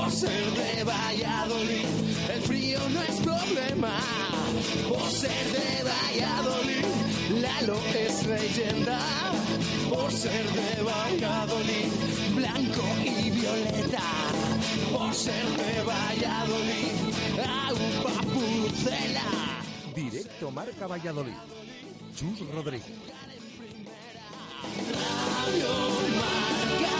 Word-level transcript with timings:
Por 0.00 0.10
ser 0.10 0.50
de 0.52 0.82
Valladolid, 0.82 1.86
el 2.34 2.42
frío 2.42 2.80
no 2.88 3.02
es 3.02 3.16
problema. 3.20 4.00
Por 4.88 5.10
ser 5.10 5.44
de 5.52 5.84
Valladolid, 5.84 6.86
Lalo 7.42 7.78
es 7.94 8.26
leyenda. 8.26 8.98
Por 9.90 10.10
ser 10.10 10.46
de 10.52 10.82
Valladolid, 10.82 11.92
blanco 12.34 12.82
y 13.04 13.30
violeta. 13.30 14.02
Por 14.90 15.14
ser 15.14 15.44
de 15.44 15.82
Valladolid, 15.82 16.92
agua 17.68 18.22
pucela. 18.32 19.60
Directo 19.94 20.50
Marca 20.50 20.86
Valladolid. 20.86 21.36
Chus 22.16 22.40
Rodríguez. 22.54 22.96
Radio 24.96 25.68
Marca 26.16 26.99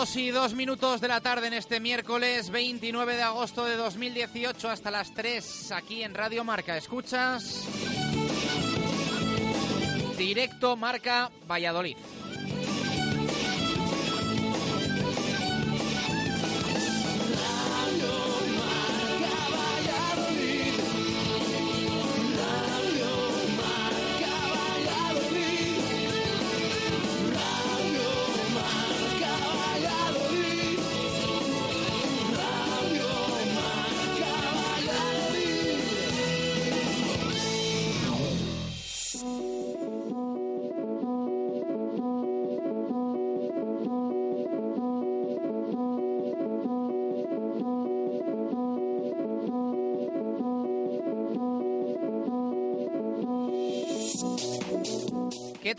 2 0.00 0.16
y 0.16 0.30
2 0.30 0.54
minutos 0.54 1.02
de 1.02 1.08
la 1.08 1.20
tarde 1.20 1.48
en 1.48 1.52
este 1.52 1.78
miércoles 1.78 2.48
29 2.48 3.16
de 3.16 3.22
agosto 3.22 3.66
de 3.66 3.76
2018 3.76 4.70
hasta 4.70 4.90
las 4.90 5.12
3 5.12 5.72
aquí 5.72 6.02
en 6.02 6.14
Radio 6.14 6.42
Marca. 6.42 6.74
Escuchas 6.74 7.68
directo 10.16 10.74
Marca 10.78 11.30
Valladolid. 11.46 11.98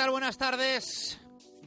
Buenas 0.10 0.38
tardes. 0.38 1.20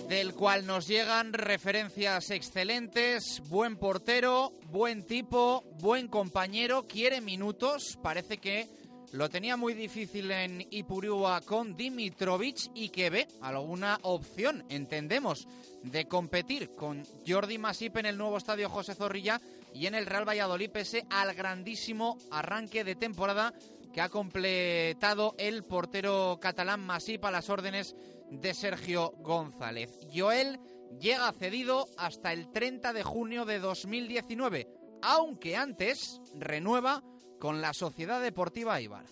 Del 0.07 0.33
cual 0.33 0.65
nos 0.65 0.87
llegan 0.87 1.31
referencias 1.31 2.31
excelentes, 2.31 3.41
buen 3.47 3.77
portero, 3.77 4.53
buen 4.67 5.05
tipo, 5.05 5.63
buen 5.79 6.07
compañero, 6.07 6.85
quiere 6.87 7.21
minutos, 7.21 7.97
parece 8.01 8.37
que 8.37 8.67
lo 9.11 9.29
tenía 9.29 9.57
muy 9.57 9.73
difícil 9.73 10.31
en 10.31 10.65
Ipurúa 10.71 11.41
con 11.41 11.75
Dimitrovic 11.75 12.71
y 12.73 12.89
que 12.89 13.09
ve 13.09 13.27
alguna 13.41 13.99
opción, 14.03 14.63
entendemos, 14.69 15.47
de 15.83 16.07
competir 16.07 16.75
con 16.75 17.03
Jordi 17.27 17.57
Masip 17.57 17.97
en 17.97 18.05
el 18.05 18.17
nuevo 18.17 18.37
estadio 18.37 18.69
José 18.69 18.95
Zorrilla 18.95 19.41
y 19.73 19.87
en 19.87 19.95
el 19.95 20.05
Real 20.05 20.27
Valladolid 20.27 20.69
pese 20.69 21.05
al 21.09 21.33
grandísimo 21.33 22.17
arranque 22.31 22.83
de 22.83 22.95
temporada 22.95 23.53
que 23.93 24.01
ha 24.01 24.09
completado 24.09 25.35
el 25.37 25.63
portero 25.63 26.37
catalán 26.41 26.79
Masip 26.79 27.25
a 27.25 27.31
las 27.31 27.49
órdenes 27.49 27.95
de 28.29 28.53
Sergio 28.53 29.11
González. 29.17 29.89
Joel 30.13 30.59
llega 30.99 31.31
cedido 31.33 31.87
hasta 31.97 32.31
el 32.31 32.49
30 32.51 32.93
de 32.93 33.03
junio 33.03 33.43
de 33.45 33.59
2019 33.59 34.67
aunque 35.01 35.55
antes 35.55 36.21
renueva 36.35 37.03
con 37.41 37.59
la 37.59 37.73
Sociedad 37.73 38.21
Deportiva 38.21 38.79
Eibar. 38.79 39.03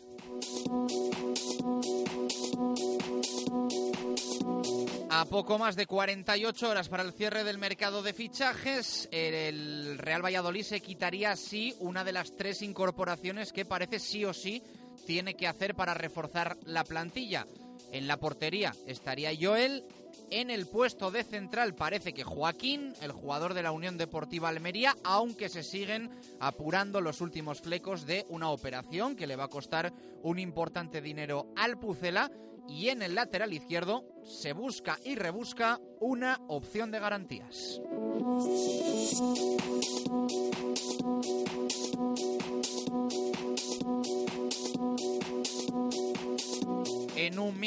A 5.10 5.26
poco 5.26 5.58
más 5.58 5.76
de 5.76 5.88
48 5.88 6.70
horas 6.70 6.90
para 6.90 7.02
el 7.02 7.12
cierre 7.14 7.44
del 7.44 7.58
mercado 7.58 8.04
de 8.04 8.14
fichajes, 8.14 9.10
el 9.12 9.98
Real 9.98 10.24
Valladolid 10.24 10.62
se 10.62 10.80
quitaría 10.80 11.32
así 11.32 11.76
una 11.80 12.04
de 12.04 12.14
las 12.14 12.36
tres 12.38 12.62
incorporaciones 12.62 13.52
que 13.52 13.66
parece 13.66 13.98
sí 13.98 14.24
o 14.24 14.34
sí 14.34 14.62
tiene 15.08 15.34
que 15.34 15.48
hacer 15.48 15.74
para 15.74 15.96
reforzar 15.96 16.56
la 16.66 16.84
plantilla. 16.84 17.48
En 17.92 18.08
la 18.08 18.18
portería 18.18 18.76
estaría 18.86 19.32
Joel, 19.38 19.84
en 20.32 20.50
el 20.50 20.68
puesto 20.68 21.12
de 21.12 21.24
central 21.24 21.76
parece 21.76 22.14
que 22.14 22.24
Joaquín, 22.24 22.94
el 23.02 23.12
jugador 23.12 23.54
de 23.54 23.64
la 23.64 23.72
Unión 23.72 23.98
Deportiva 23.98 24.50
Almería, 24.50 24.96
aunque 25.04 25.50
se 25.50 25.64
siguen 25.64 26.10
apurando 26.40 27.02
los 27.02 27.22
últimos 27.22 27.62
flecos 27.62 28.06
de 28.06 28.26
una 28.30 28.50
operación 28.50 29.16
que 29.16 29.28
le 29.28 29.36
va 29.36 29.46
a 29.46 29.50
costar 29.50 29.94
un 30.24 30.40
importante 30.40 31.02
dinero 31.02 31.48
al 31.56 31.80
Pucela. 31.80 32.32
Y 32.68 32.90
en 32.90 33.02
el 33.02 33.16
lateral 33.16 33.52
izquierdo 33.52 34.06
se 34.24 34.54
busca 34.54 35.00
y 35.04 35.16
rebusca 35.16 35.80
una 36.00 36.40
opción 36.48 36.92
de 36.92 37.00
garantías. 37.00 37.82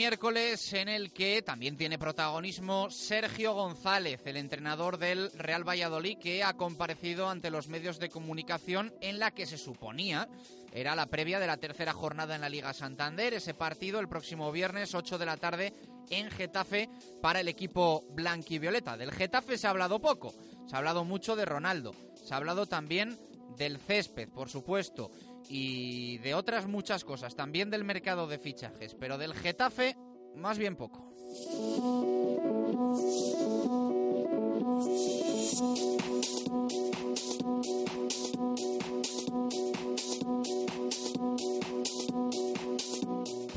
Miércoles 0.02 0.72
en 0.72 0.88
el 0.88 1.12
que 1.12 1.42
también 1.42 1.76
tiene 1.76 1.96
protagonismo 1.96 2.90
Sergio 2.90 3.54
González, 3.54 4.20
el 4.24 4.36
entrenador 4.36 4.98
del 4.98 5.30
Real 5.30 5.62
Valladolid, 5.62 6.18
que 6.18 6.42
ha 6.42 6.56
comparecido 6.56 7.28
ante 7.28 7.52
los 7.52 7.68
medios 7.68 8.00
de 8.00 8.08
comunicación 8.08 8.92
en 9.00 9.20
la 9.20 9.30
que 9.30 9.46
se 9.46 9.56
suponía 9.56 10.28
era 10.72 10.96
la 10.96 11.06
previa 11.06 11.38
de 11.38 11.46
la 11.46 11.56
tercera 11.56 11.92
jornada 11.92 12.34
en 12.34 12.40
la 12.40 12.48
Liga 12.48 12.72
Santander. 12.72 13.32
Ese 13.32 13.54
partido 13.54 14.00
el 14.00 14.08
próximo 14.08 14.50
viernes, 14.50 14.92
8 14.92 15.18
de 15.18 15.26
la 15.26 15.36
tarde, 15.36 15.72
en 16.10 16.32
Getafe 16.32 16.88
para 17.20 17.38
el 17.38 17.46
equipo 17.46 18.04
blanquivioleta. 18.10 18.96
Del 18.96 19.12
Getafe 19.12 19.56
se 19.56 19.68
ha 19.68 19.70
hablado 19.70 20.00
poco, 20.00 20.34
se 20.66 20.74
ha 20.74 20.78
hablado 20.78 21.04
mucho 21.04 21.36
de 21.36 21.44
Ronaldo, 21.44 21.94
se 22.24 22.34
ha 22.34 22.38
hablado 22.38 22.66
también 22.66 23.20
del 23.56 23.78
césped, 23.78 24.30
por 24.30 24.48
supuesto 24.48 25.12
y 25.48 26.18
de 26.18 26.34
otras 26.34 26.66
muchas 26.66 27.04
cosas, 27.04 27.34
también 27.34 27.70
del 27.70 27.84
mercado 27.84 28.26
de 28.26 28.38
fichajes, 28.38 28.94
pero 28.94 29.18
del 29.18 29.34
Getafe 29.34 29.96
más 30.34 30.58
bien 30.58 30.76
poco. 30.76 31.12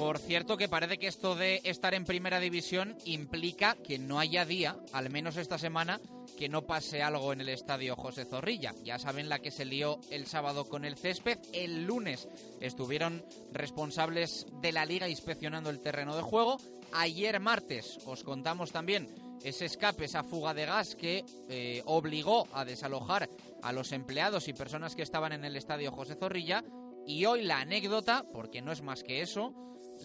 Por 0.05 0.19
cierto 0.19 0.55
que 0.55 0.69
parece 0.69 0.99
que 0.99 1.07
esto 1.07 1.33
de 1.33 1.61
estar 1.63 1.95
en 1.95 2.05
primera 2.05 2.39
división 2.39 2.95
implica 3.05 3.75
que 3.83 3.97
no 3.97 4.19
haya 4.19 4.45
día, 4.45 4.77
al 4.93 5.09
menos 5.09 5.35
esta 5.35 5.57
semana, 5.57 5.99
que 6.37 6.47
no 6.47 6.67
pase 6.67 7.01
algo 7.01 7.33
en 7.33 7.41
el 7.41 7.49
estadio 7.49 7.95
José 7.95 8.23
Zorrilla. 8.23 8.75
Ya 8.83 8.99
saben 8.99 9.29
la 9.29 9.39
que 9.39 9.49
se 9.49 9.65
lió 9.65 9.99
el 10.11 10.27
sábado 10.27 10.69
con 10.69 10.85
el 10.85 10.95
césped. 10.95 11.39
El 11.53 11.87
lunes 11.87 12.27
estuvieron 12.61 13.25
responsables 13.51 14.45
de 14.61 14.71
la 14.71 14.85
liga 14.85 15.09
inspeccionando 15.09 15.71
el 15.71 15.81
terreno 15.81 16.15
de 16.15 16.21
juego. 16.21 16.57
Ayer 16.93 17.39
martes 17.39 17.97
os 18.05 18.23
contamos 18.23 18.71
también 18.71 19.09
ese 19.43 19.65
escape, 19.65 20.05
esa 20.05 20.23
fuga 20.23 20.53
de 20.53 20.67
gas 20.67 20.95
que 20.95 21.25
eh, 21.49 21.81
obligó 21.87 22.47
a 22.53 22.63
desalojar 22.63 23.27
a 23.63 23.71
los 23.71 23.91
empleados 23.91 24.49
y 24.49 24.53
personas 24.53 24.95
que 24.95 25.01
estaban 25.01 25.33
en 25.33 25.45
el 25.45 25.55
estadio 25.55 25.91
José 25.91 26.13
Zorrilla. 26.13 26.63
Y 27.07 27.25
hoy 27.25 27.41
la 27.41 27.61
anécdota, 27.61 28.23
porque 28.31 28.61
no 28.61 28.71
es 28.71 28.83
más 28.83 29.03
que 29.03 29.21
eso, 29.21 29.53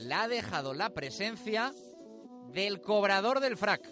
la 0.00 0.22
ha 0.22 0.28
dejado 0.28 0.74
la 0.74 0.90
presencia 0.90 1.72
del 2.52 2.80
cobrador 2.80 3.40
del 3.40 3.56
frac. 3.56 3.82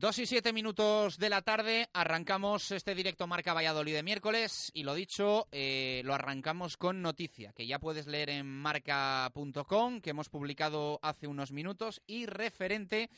Dos 0.00 0.20
y 0.20 0.26
siete 0.26 0.52
minutos 0.52 1.18
de 1.18 1.28
la 1.28 1.42
tarde, 1.42 1.88
arrancamos 1.92 2.70
este 2.70 2.94
directo 2.94 3.26
Marca 3.26 3.52
Valladolid 3.52 3.94
de 3.94 4.04
miércoles 4.04 4.70
y 4.72 4.84
lo 4.84 4.94
dicho, 4.94 5.48
eh, 5.50 6.02
lo 6.04 6.14
arrancamos 6.14 6.76
con 6.76 7.02
noticia 7.02 7.52
que 7.52 7.66
ya 7.66 7.80
puedes 7.80 8.06
leer 8.06 8.30
en 8.30 8.46
marca.com, 8.46 10.00
que 10.00 10.10
hemos 10.10 10.28
publicado 10.28 11.00
hace 11.02 11.26
unos 11.26 11.50
minutos 11.50 12.00
y 12.06 12.26
referente 12.26 13.10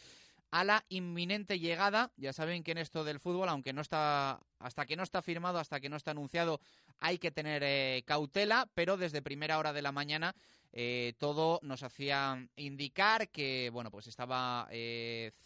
a 0.50 0.64
la 0.64 0.82
inminente 0.88 1.58
llegada. 1.58 2.12
Ya 2.16 2.32
saben 2.32 2.62
que 2.62 2.72
en 2.72 2.78
esto 2.78 3.04
del 3.04 3.20
fútbol, 3.20 3.50
aunque 3.50 3.74
no 3.74 3.82
está, 3.82 4.40
hasta 4.58 4.86
que 4.86 4.96
no 4.96 5.02
está 5.02 5.20
firmado, 5.20 5.58
hasta 5.58 5.80
que 5.80 5.90
no 5.90 5.96
está 5.96 6.12
anunciado, 6.12 6.62
hay 6.98 7.18
que 7.18 7.30
tener 7.30 7.62
eh, 7.62 8.04
cautela, 8.06 8.66
pero 8.72 8.96
desde 8.96 9.20
primera 9.20 9.58
hora 9.58 9.74
de 9.74 9.82
la 9.82 9.92
mañana 9.92 10.34
eh, 10.72 11.12
todo 11.18 11.60
nos 11.62 11.82
hacía 11.82 12.48
indicar 12.56 13.28
que, 13.28 13.68
bueno, 13.70 13.90
pues 13.90 14.06
estaba 14.06 14.66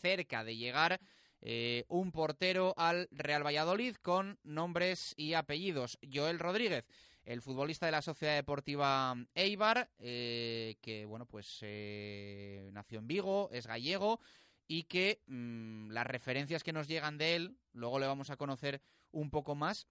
cerca 0.00 0.44
de 0.44 0.56
llegar 0.56 1.00
eh, 1.46 1.84
un 1.88 2.10
portero 2.10 2.72
al 2.78 3.06
Real 3.10 3.44
Valladolid 3.44 3.96
con 3.96 4.38
nombres 4.44 5.12
y 5.18 5.34
apellidos. 5.34 5.98
Joel 6.10 6.38
Rodríguez, 6.38 6.86
el 7.26 7.42
futbolista 7.42 7.84
de 7.84 7.92
la 7.92 8.00
Sociedad 8.00 8.34
Deportiva 8.34 9.14
Eibar, 9.34 9.90
eh, 9.98 10.76
que 10.80 11.04
bueno, 11.04 11.26
pues 11.26 11.58
eh, 11.60 12.70
nació 12.72 13.00
en 13.00 13.08
Vigo, 13.08 13.50
es 13.52 13.66
gallego 13.66 14.20
y 14.66 14.84
que 14.84 15.20
mm, 15.26 15.90
las 15.90 16.06
referencias 16.06 16.64
que 16.64 16.72
nos 16.72 16.88
llegan 16.88 17.18
de 17.18 17.36
él, 17.36 17.58
luego 17.74 17.98
le 17.98 18.06
vamos 18.06 18.30
a 18.30 18.38
conocer 18.38 18.80
un 19.12 19.28
poco 19.28 19.54
más, 19.54 19.86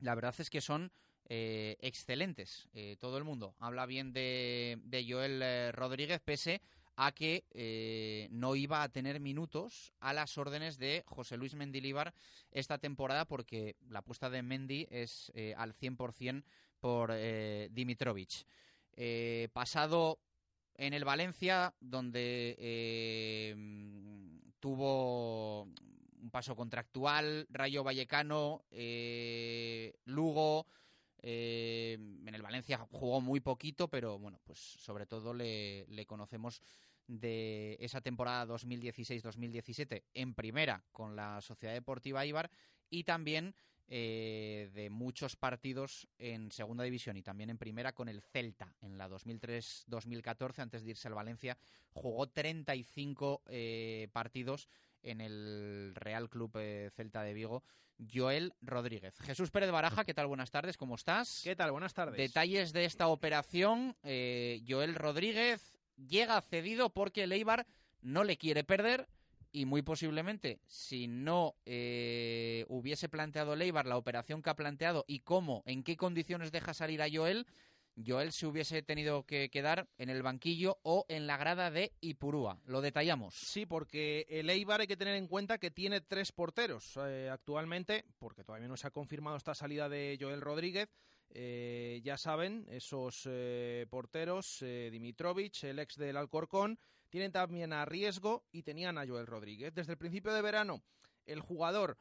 la 0.00 0.16
verdad 0.16 0.34
es 0.36 0.50
que 0.50 0.60
son 0.60 0.90
excelentes. 1.30 2.70
todo 3.00 3.18
el 3.18 3.24
mundo 3.24 3.54
habla 3.58 3.84
bien 3.84 4.14
de, 4.14 4.78
de 4.84 5.04
Joel 5.06 5.74
Rodríguez, 5.74 6.22
pese 6.24 6.62
a 7.00 7.12
que 7.12 7.44
eh, 7.52 8.26
no 8.32 8.56
iba 8.56 8.82
a 8.82 8.88
tener 8.88 9.20
minutos 9.20 9.92
a 10.00 10.12
las 10.12 10.36
órdenes 10.36 10.78
de 10.78 11.04
José 11.06 11.36
Luis 11.36 11.54
Mendilíbar 11.54 12.12
esta 12.50 12.78
temporada 12.78 13.24
porque 13.24 13.76
la 13.88 14.00
apuesta 14.00 14.28
de 14.28 14.42
Mendy 14.42 14.88
es 14.90 15.30
eh, 15.36 15.54
al 15.56 15.76
100% 15.76 16.42
por 16.80 17.12
eh, 17.14 17.68
Dimitrovic. 17.70 18.44
pasado 19.52 20.18
en 20.74 20.92
el 20.92 21.04
Valencia, 21.04 21.72
donde 21.78 22.56
tuvo 24.58 25.62
un 25.62 26.30
paso 26.32 26.56
contractual, 26.56 27.46
Rayo 27.48 27.84
Vallecano, 27.84 28.64
Lugo, 30.04 30.66
en 31.20 32.34
el 32.34 32.42
Valencia 32.42 32.78
jugó 32.90 33.20
muy 33.20 33.38
poquito, 33.38 33.86
pero 33.86 34.18
bueno, 34.18 34.40
pues 34.44 34.58
sobre 34.58 35.06
todo 35.06 35.32
le 35.32 36.06
conocemos 36.06 36.60
de 37.08 37.76
esa 37.80 38.00
temporada 38.00 38.46
2016-2017 38.54 40.04
en 40.14 40.34
primera 40.34 40.84
con 40.92 41.16
la 41.16 41.40
Sociedad 41.40 41.74
Deportiva 41.74 42.24
Ibar 42.24 42.50
y 42.90 43.04
también 43.04 43.54
eh, 43.90 44.68
de 44.74 44.90
muchos 44.90 45.34
partidos 45.34 46.06
en 46.18 46.52
segunda 46.52 46.84
división 46.84 47.16
y 47.16 47.22
también 47.22 47.48
en 47.48 47.56
primera 47.56 47.94
con 47.94 48.10
el 48.10 48.20
Celta 48.20 48.74
en 48.82 48.98
la 48.98 49.08
2003-2014 49.08 50.58
antes 50.58 50.84
de 50.84 50.90
irse 50.90 51.08
al 51.08 51.14
Valencia 51.14 51.56
jugó 51.94 52.28
35 52.28 53.44
eh, 53.46 54.08
partidos 54.12 54.68
en 55.02 55.22
el 55.22 55.92
Real 55.94 56.28
Club 56.28 56.52
eh, 56.56 56.90
Celta 56.94 57.22
de 57.22 57.32
Vigo 57.32 57.64
Joel 58.12 58.52
Rodríguez. 58.60 59.18
Jesús 59.20 59.50
Pérez 59.50 59.70
Baraja, 59.70 60.04
¿qué 60.04 60.12
tal? 60.12 60.26
Buenas 60.26 60.50
tardes, 60.50 60.76
¿cómo 60.76 60.94
estás? 60.94 61.40
¿Qué 61.42 61.56
tal? 61.56 61.72
Buenas 61.72 61.94
tardes. 61.94 62.16
Detalles 62.16 62.72
de 62.72 62.84
esta 62.84 63.08
operación. 63.08 63.96
Joel 64.04 64.94
Rodríguez, 64.94 65.77
llega 66.06 66.40
cedido 66.40 66.90
porque 66.90 67.24
el 67.24 67.46
no 68.00 68.24
le 68.24 68.36
quiere 68.36 68.64
perder 68.64 69.08
y 69.50 69.64
muy 69.64 69.82
posiblemente 69.82 70.60
si 70.66 71.08
no 71.08 71.56
eh, 71.64 72.64
hubiese 72.68 73.08
planteado 73.08 73.54
el 73.54 73.62
Eibar 73.62 73.86
la 73.86 73.96
operación 73.96 74.42
que 74.42 74.50
ha 74.50 74.56
planteado 74.56 75.04
y 75.06 75.20
cómo, 75.20 75.62
en 75.66 75.82
qué 75.82 75.96
condiciones 75.96 76.52
deja 76.52 76.74
salir 76.74 77.02
a 77.02 77.08
Joel, 77.10 77.46
Joel 78.06 78.32
se 78.32 78.46
hubiese 78.46 78.82
tenido 78.82 79.24
que 79.24 79.50
quedar 79.50 79.88
en 79.98 80.08
el 80.10 80.22
banquillo 80.22 80.78
o 80.82 81.04
en 81.08 81.26
la 81.26 81.36
grada 81.36 81.70
de 81.70 81.92
Ipurúa. 82.00 82.60
Lo 82.64 82.80
detallamos. 82.80 83.34
Sí, 83.34 83.66
porque 83.66 84.26
el 84.28 84.50
Eibar 84.50 84.80
hay 84.80 84.86
que 84.86 84.96
tener 84.96 85.16
en 85.16 85.26
cuenta 85.26 85.58
que 85.58 85.70
tiene 85.70 86.00
tres 86.00 86.30
porteros 86.30 86.96
eh, 86.96 87.28
actualmente, 87.30 88.04
porque 88.18 88.44
todavía 88.44 88.68
no 88.68 88.76
se 88.76 88.86
ha 88.86 88.92
confirmado 88.92 89.36
esta 89.36 89.54
salida 89.54 89.88
de 89.88 90.16
Joel 90.20 90.40
Rodríguez. 90.40 90.88
Eh, 91.30 92.00
ya 92.02 92.16
saben, 92.16 92.66
esos 92.70 93.22
eh, 93.26 93.86
porteros, 93.90 94.62
eh, 94.62 94.88
Dimitrovic, 94.90 95.64
el 95.64 95.78
ex 95.78 95.96
del 95.96 96.16
Alcorcón, 96.16 96.78
Tienen 97.10 97.32
también 97.32 97.72
a 97.72 97.84
Riesgo 97.84 98.44
y 98.52 98.62
tenían 98.62 98.98
a 98.98 99.06
Joel 99.06 99.26
Rodríguez. 99.26 99.74
Desde 99.74 99.92
el 99.92 99.98
principio 99.98 100.32
de 100.32 100.42
verano, 100.42 100.82
el 101.24 101.40
jugador 101.40 101.98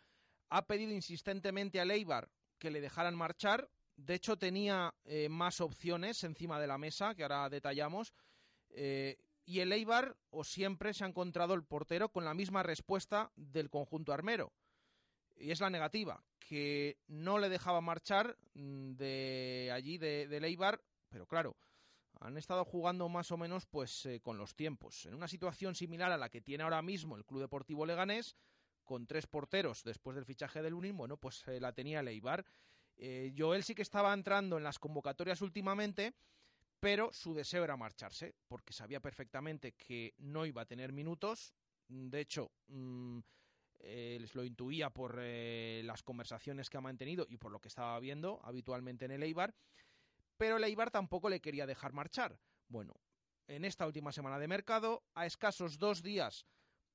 ha 0.50 0.66
pedido 0.68 0.92
insistentemente 0.92 1.80
a 1.80 1.86
Leibar 1.86 2.30
que 2.58 2.72
le 2.72 2.82
dejaran 2.82 3.16
marchar. 3.16 3.70
De 3.96 4.16
hecho, 4.16 4.38
tenía 4.38 4.94
eh, 5.06 5.30
más 5.30 5.62
opciones 5.62 6.24
encima 6.24 6.60
de 6.60 6.68
la 6.68 6.78
mesa, 6.78 7.16
que 7.16 7.24
ahora 7.24 7.50
detallamos. 7.50 8.14
Eh, 8.70 9.18
y 9.46 9.62
el 9.62 9.72
Eibar, 9.72 10.18
o 10.30 10.44
siempre, 10.44 10.94
se 10.94 11.04
ha 11.04 11.08
encontrado 11.08 11.54
el 11.54 11.64
portero 11.64 12.10
con 12.10 12.26
la 12.26 12.34
misma 12.34 12.64
respuesta 12.64 13.32
del 13.36 13.70
conjunto 13.70 14.14
armero. 14.14 14.52
Y 15.38 15.52
es 15.52 15.62
la 15.62 15.70
negativa, 15.70 16.24
que 16.48 16.98
no 17.08 17.40
le 17.40 17.50
dejaba 17.50 17.82
marchar 17.82 18.38
mm, 18.54 18.94
de 18.94 19.70
allí, 19.74 19.98
de, 19.98 20.28
de 20.28 20.38
Eibar, 20.38 20.82
pero 21.10 21.28
claro, 21.28 21.58
han 22.22 22.38
estado 22.38 22.64
jugando 22.64 23.10
más 23.10 23.32
o 23.32 23.38
menos 23.38 23.66
pues 23.66 24.06
eh, 24.06 24.22
con 24.22 24.38
los 24.38 24.56
tiempos. 24.56 25.06
En 25.06 25.14
una 25.14 25.28
situación 25.28 25.76
similar 25.76 26.12
a 26.12 26.18
la 26.18 26.30
que 26.30 26.42
tiene 26.42 26.64
ahora 26.64 26.82
mismo 26.82 27.18
el 27.18 27.26
Club 27.26 27.42
Deportivo 27.42 27.86
Leganés, 27.86 28.38
con 28.86 29.06
tres 29.06 29.28
porteros 29.28 29.84
después 29.84 30.16
del 30.16 30.26
fichaje 30.26 30.62
del 30.62 30.72
Lunin, 30.72 30.96
bueno, 30.96 31.18
pues 31.18 31.46
eh, 31.48 31.60
la 31.60 31.74
tenía 31.74 32.00
el 32.00 32.08
Eibar. 32.08 32.46
Eh, 32.96 33.34
Joel 33.38 33.64
sí 33.64 33.76
que 33.76 33.82
estaba 33.82 34.14
entrando 34.14 34.58
en 34.58 34.64
las 34.64 34.80
convocatorias 34.80 35.42
últimamente, 35.42 36.14
pero 36.80 37.12
su 37.12 37.34
deseo 37.34 37.66
era 37.66 37.76
marcharse, 37.76 38.36
porque 38.48 38.72
sabía 38.72 39.02
perfectamente 39.02 39.74
que 39.74 40.14
no 40.20 40.46
iba 40.46 40.62
a 40.62 40.66
tener 40.66 40.94
minutos. 40.94 41.54
De 41.90 42.22
hecho, 42.22 42.52
mm, 42.68 43.20
les 43.80 44.36
lo 44.36 44.44
intuía 44.44 44.90
por 44.90 45.18
las 45.18 46.04
conversaciones 46.04 46.70
que 46.70 46.78
ha 46.78 46.82
mantenido 46.82 47.26
y 47.30 47.38
por 47.38 47.52
lo 47.52 47.60
que 47.60 47.68
estaba 47.68 48.00
viendo 48.00 48.40
habitualmente 48.44 49.06
en 49.06 49.12
el 49.12 49.24
Eibar 49.24 49.54
pero 50.38 50.58
el 50.58 50.64
Eibar 50.64 50.92
tampoco 50.92 51.30
le 51.30 51.42
quería 51.42 51.66
dejar 51.66 51.94
marchar. 51.94 52.40
Bueno, 52.68 52.94
en 53.48 53.66
esta 53.66 53.86
última 53.86 54.12
semana 54.12 54.40
de 54.40 54.48
mercado, 54.48 55.04
a 55.16 55.26
escasos 55.26 55.80
dos 55.80 56.04
días 56.04 56.46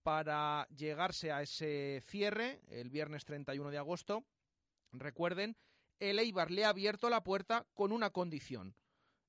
para 0.03 0.67
llegarse 0.69 1.33
a 1.33 1.43
ese 1.43 2.03
cierre, 2.07 2.61
el 2.69 2.91
viernes 2.91 3.25
31 3.25 3.71
de 3.71 3.79
agosto, 3.79 4.25
recuerden, 4.93 5.57
el 6.01 6.19
Eibar 6.19 6.51
le 6.51 6.65
ha 6.65 6.71
abierto 6.71 7.11
la 7.11 7.23
puerta 7.23 7.67
con 7.75 7.93
una 7.93 8.11
condición. 8.11 8.75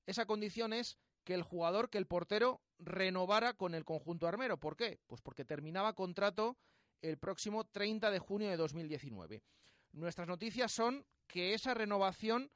Esa 0.06 0.26
condición 0.26 0.72
es 0.72 0.98
que 1.24 1.34
el 1.34 1.42
jugador, 1.42 1.90
que 1.90 1.98
el 1.98 2.06
portero, 2.06 2.60
renovara 2.78 3.54
con 3.54 3.74
el 3.74 3.84
conjunto 3.84 4.26
armero. 4.26 4.58
¿Por 4.58 4.76
qué? 4.76 5.00
Pues 5.06 5.22
porque 5.22 5.44
terminaba 5.44 5.94
contrato 5.94 6.58
el 7.08 7.18
próximo 7.18 7.64
30 7.64 8.10
de 8.10 8.18
junio 8.18 8.48
de 8.48 8.56
2019. 8.56 9.42
Nuestras 9.92 10.26
noticias 10.26 10.72
son 10.72 11.06
que 11.26 11.54
esa 11.54 11.74
renovación 11.74 12.50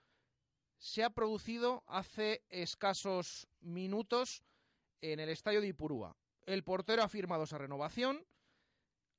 se 0.79 1.05
ha 1.05 1.11
producido 1.11 1.85
hace 1.87 2.45
escasos 2.49 3.47
minutos 3.61 4.43
en 5.01 5.21
el 5.21 5.29
estadio 5.29 5.61
de 5.61 5.69
Ipurúa. 5.69 6.17
El 6.47 6.65
portero 6.65 7.03
ha 7.03 7.09
firmado 7.09 7.45
esa 7.45 7.59
renovación 7.59 8.25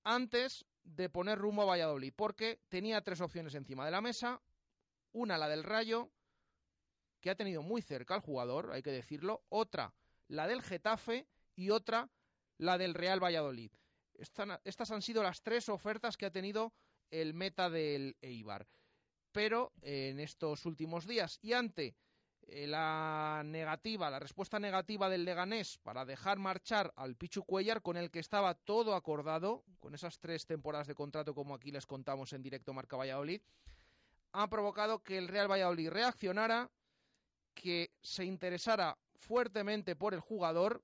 antes 0.03 0.65
de 0.83 1.09
poner 1.09 1.37
rumbo 1.37 1.61
a 1.61 1.65
Valladolid, 1.65 2.13
porque 2.15 2.61
tenía 2.67 3.03
tres 3.03 3.21
opciones 3.21 3.53
encima 3.53 3.85
de 3.85 3.91
la 3.91 4.01
mesa. 4.01 4.41
Una, 5.11 5.37
la 5.37 5.47
del 5.47 5.63
Rayo, 5.63 6.09
que 7.21 7.29
ha 7.29 7.35
tenido 7.35 7.61
muy 7.61 7.81
cerca 7.81 8.15
al 8.15 8.21
jugador, 8.21 8.71
hay 8.71 8.81
que 8.81 8.91
decirlo. 8.91 9.43
Otra, 9.49 9.93
la 10.27 10.47
del 10.47 10.61
Getafe. 10.61 11.27
Y 11.55 11.71
otra, 11.71 12.09
la 12.57 12.77
del 12.77 12.93
Real 12.93 13.21
Valladolid. 13.21 13.71
Estas 14.19 14.91
han 14.91 15.01
sido 15.01 15.23
las 15.23 15.41
tres 15.41 15.69
ofertas 15.69 16.17
que 16.17 16.25
ha 16.25 16.31
tenido 16.31 16.73
el 17.09 17.33
meta 17.33 17.69
del 17.69 18.17
Eibar. 18.21 18.67
Pero 19.31 19.71
en 19.81 20.19
estos 20.19 20.65
últimos 20.65 21.05
días 21.05 21.39
y 21.41 21.53
ante 21.53 21.95
eh, 22.47 22.65
la 22.65 23.43
negativa, 23.45 24.09
la 24.09 24.19
respuesta 24.19 24.59
negativa 24.59 25.07
del 25.07 25.23
Leganés 25.23 25.77
para 25.77 26.03
dejar 26.03 26.39
marchar 26.39 26.91
al 26.95 27.15
Pichu 27.15 27.43
Cuellar, 27.43 27.81
con 27.81 27.95
el 27.95 28.09
que 28.09 28.19
estaba 28.19 28.55
todo 28.55 28.95
acordado, 28.95 29.63
con 29.79 29.93
esas 29.93 30.19
tres 30.19 30.45
temporadas 30.45 30.87
de 30.87 30.95
contrato 30.95 31.35
como 31.35 31.53
aquí 31.53 31.71
les 31.71 31.85
contamos 31.85 32.33
en 32.33 32.41
directo 32.41 32.73
Marca 32.73 32.97
Valladolid, 32.97 33.41
ha 34.31 34.49
provocado 34.49 35.03
que 35.03 35.17
el 35.17 35.27
Real 35.27 35.49
Valladolid 35.49 35.89
reaccionara, 35.89 36.71
que 37.53 37.91
se 38.01 38.25
interesara 38.25 38.97
fuertemente 39.15 39.95
por 39.95 40.13
el 40.13 40.19
jugador, 40.19 40.83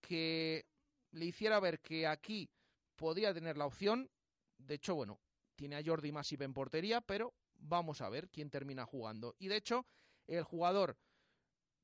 que 0.00 0.66
le 1.12 1.26
hiciera 1.26 1.60
ver 1.60 1.80
que 1.80 2.06
aquí 2.06 2.50
podía 2.98 3.32
tener 3.32 3.56
la 3.56 3.64
opción. 3.64 4.10
De 4.58 4.74
hecho, 4.74 4.94
bueno, 4.94 5.18
tiene 5.56 5.76
a 5.76 5.82
Jordi 5.82 6.12
Masip 6.12 6.42
en 6.42 6.52
portería, 6.52 7.00
pero 7.00 7.32
Vamos 7.58 8.00
a 8.00 8.08
ver 8.08 8.28
quién 8.28 8.50
termina 8.50 8.86
jugando. 8.86 9.34
Y 9.38 9.48
de 9.48 9.56
hecho, 9.56 9.86
el 10.26 10.42
jugador 10.44 10.96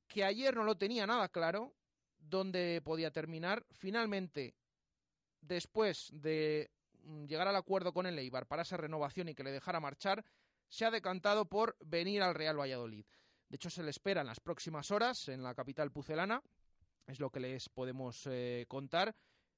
que 0.07 0.23
ayer 0.23 0.55
no 0.55 0.63
lo 0.63 0.77
tenía 0.77 1.05
nada 1.05 1.29
claro, 1.29 1.73
dónde 2.17 2.81
podía 2.83 3.11
terminar, 3.11 3.65
finalmente, 3.71 4.55
después 5.41 6.09
de 6.13 6.71
mm, 7.03 7.25
llegar 7.25 7.47
al 7.47 7.55
acuerdo 7.55 7.93
con 7.93 8.05
el 8.05 8.17
Eibar 8.17 8.47
para 8.47 8.61
esa 8.61 8.77
renovación 8.77 9.29
y 9.29 9.35
que 9.35 9.43
le 9.43 9.51
dejara 9.51 9.79
marchar, 9.79 10.23
se 10.69 10.85
ha 10.85 10.91
decantado 10.91 11.45
por 11.45 11.75
venir 11.79 12.21
al 12.21 12.35
Real 12.35 12.59
Valladolid. 12.59 13.05
De 13.49 13.55
hecho, 13.55 13.69
se 13.69 13.83
le 13.83 13.91
espera 13.91 14.21
en 14.21 14.27
las 14.27 14.39
próximas 14.39 14.89
horas 14.91 15.27
en 15.27 15.43
la 15.43 15.53
capital 15.53 15.91
pucelana, 15.91 16.41
es 17.05 17.19
lo 17.19 17.29
que 17.29 17.39
les 17.39 17.69
podemos 17.69 18.25
eh, 18.25 18.65
contar, 18.67 19.15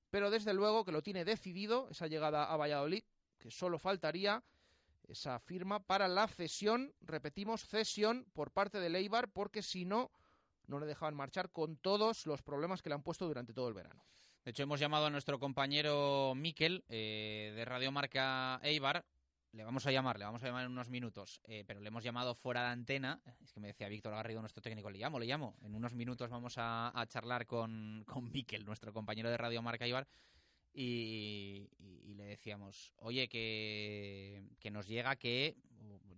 pero 0.09 0.29
desde 0.29 0.53
luego 0.53 0.85
que 0.85 0.91
lo 0.91 1.01
tiene 1.01 1.25
decidido 1.25 1.87
esa 1.89 2.07
llegada 2.07 2.45
a 2.45 2.57
Valladolid, 2.57 3.03
que 3.37 3.51
solo 3.51 3.77
faltaría 3.79 4.43
esa 5.07 5.39
firma 5.39 5.79
para 5.79 6.07
la 6.07 6.27
cesión, 6.27 6.93
repetimos, 7.01 7.65
cesión 7.65 8.25
por 8.33 8.51
parte 8.51 8.79
de 8.79 8.89
Leibar, 8.89 9.31
porque 9.31 9.61
si 9.61 9.85
no, 9.85 10.11
no 10.67 10.79
le 10.79 10.85
dejaban 10.85 11.15
marchar 11.15 11.49
con 11.51 11.77
todos 11.77 12.25
los 12.25 12.41
problemas 12.41 12.81
que 12.81 12.89
le 12.89 12.95
han 12.95 13.03
puesto 13.03 13.27
durante 13.27 13.53
todo 13.53 13.69
el 13.69 13.73
verano. 13.73 14.03
De 14.43 14.51
hecho, 14.51 14.63
hemos 14.63 14.79
llamado 14.79 15.05
a 15.05 15.09
nuestro 15.09 15.39
compañero 15.39 16.33
Miquel 16.35 16.83
eh, 16.87 17.53
de 17.55 17.65
Radio 17.65 17.91
Marca 17.91 18.59
Eibar. 18.63 19.05
Le 19.51 19.63
vamos 19.63 19.85
a 19.87 19.91
llamar, 19.91 20.19
le 20.19 20.25
vamos 20.25 20.43
a 20.43 20.47
llamar 20.47 20.65
en 20.65 20.71
unos 20.71 20.89
minutos, 20.89 21.41
eh, 21.45 21.63
pero 21.65 21.79
le 21.79 21.87
hemos 21.87 22.03
llamado 22.03 22.35
fuera 22.35 22.63
de 22.63 22.69
antena. 22.69 23.21
Es 23.41 23.51
que 23.51 23.59
me 23.59 23.67
decía 23.67 23.87
Víctor 23.87 24.13
Garrido, 24.13 24.41
nuestro 24.41 24.61
técnico, 24.61 24.89
le 24.89 24.99
llamo, 24.99 25.19
le 25.19 25.25
llamo. 25.25 25.55
En 25.61 25.73
unos 25.73 25.93
minutos 25.93 26.29
vamos 26.29 26.55
a, 26.57 27.05
charlar 27.07 27.47
con, 27.47 28.03
con 28.07 28.31
Miquel, 28.31 28.65
nuestro 28.65 28.93
compañero 28.93 29.29
de 29.29 29.37
Radio 29.37 29.61
Marca 29.61 29.85
Eibar, 29.85 30.07
y, 30.77 31.69
le 32.15 32.23
decíamos, 32.23 32.93
oye, 32.97 33.27
que, 33.27 34.43
nos 34.71 34.87
llega 34.87 35.15
que, 35.15 35.55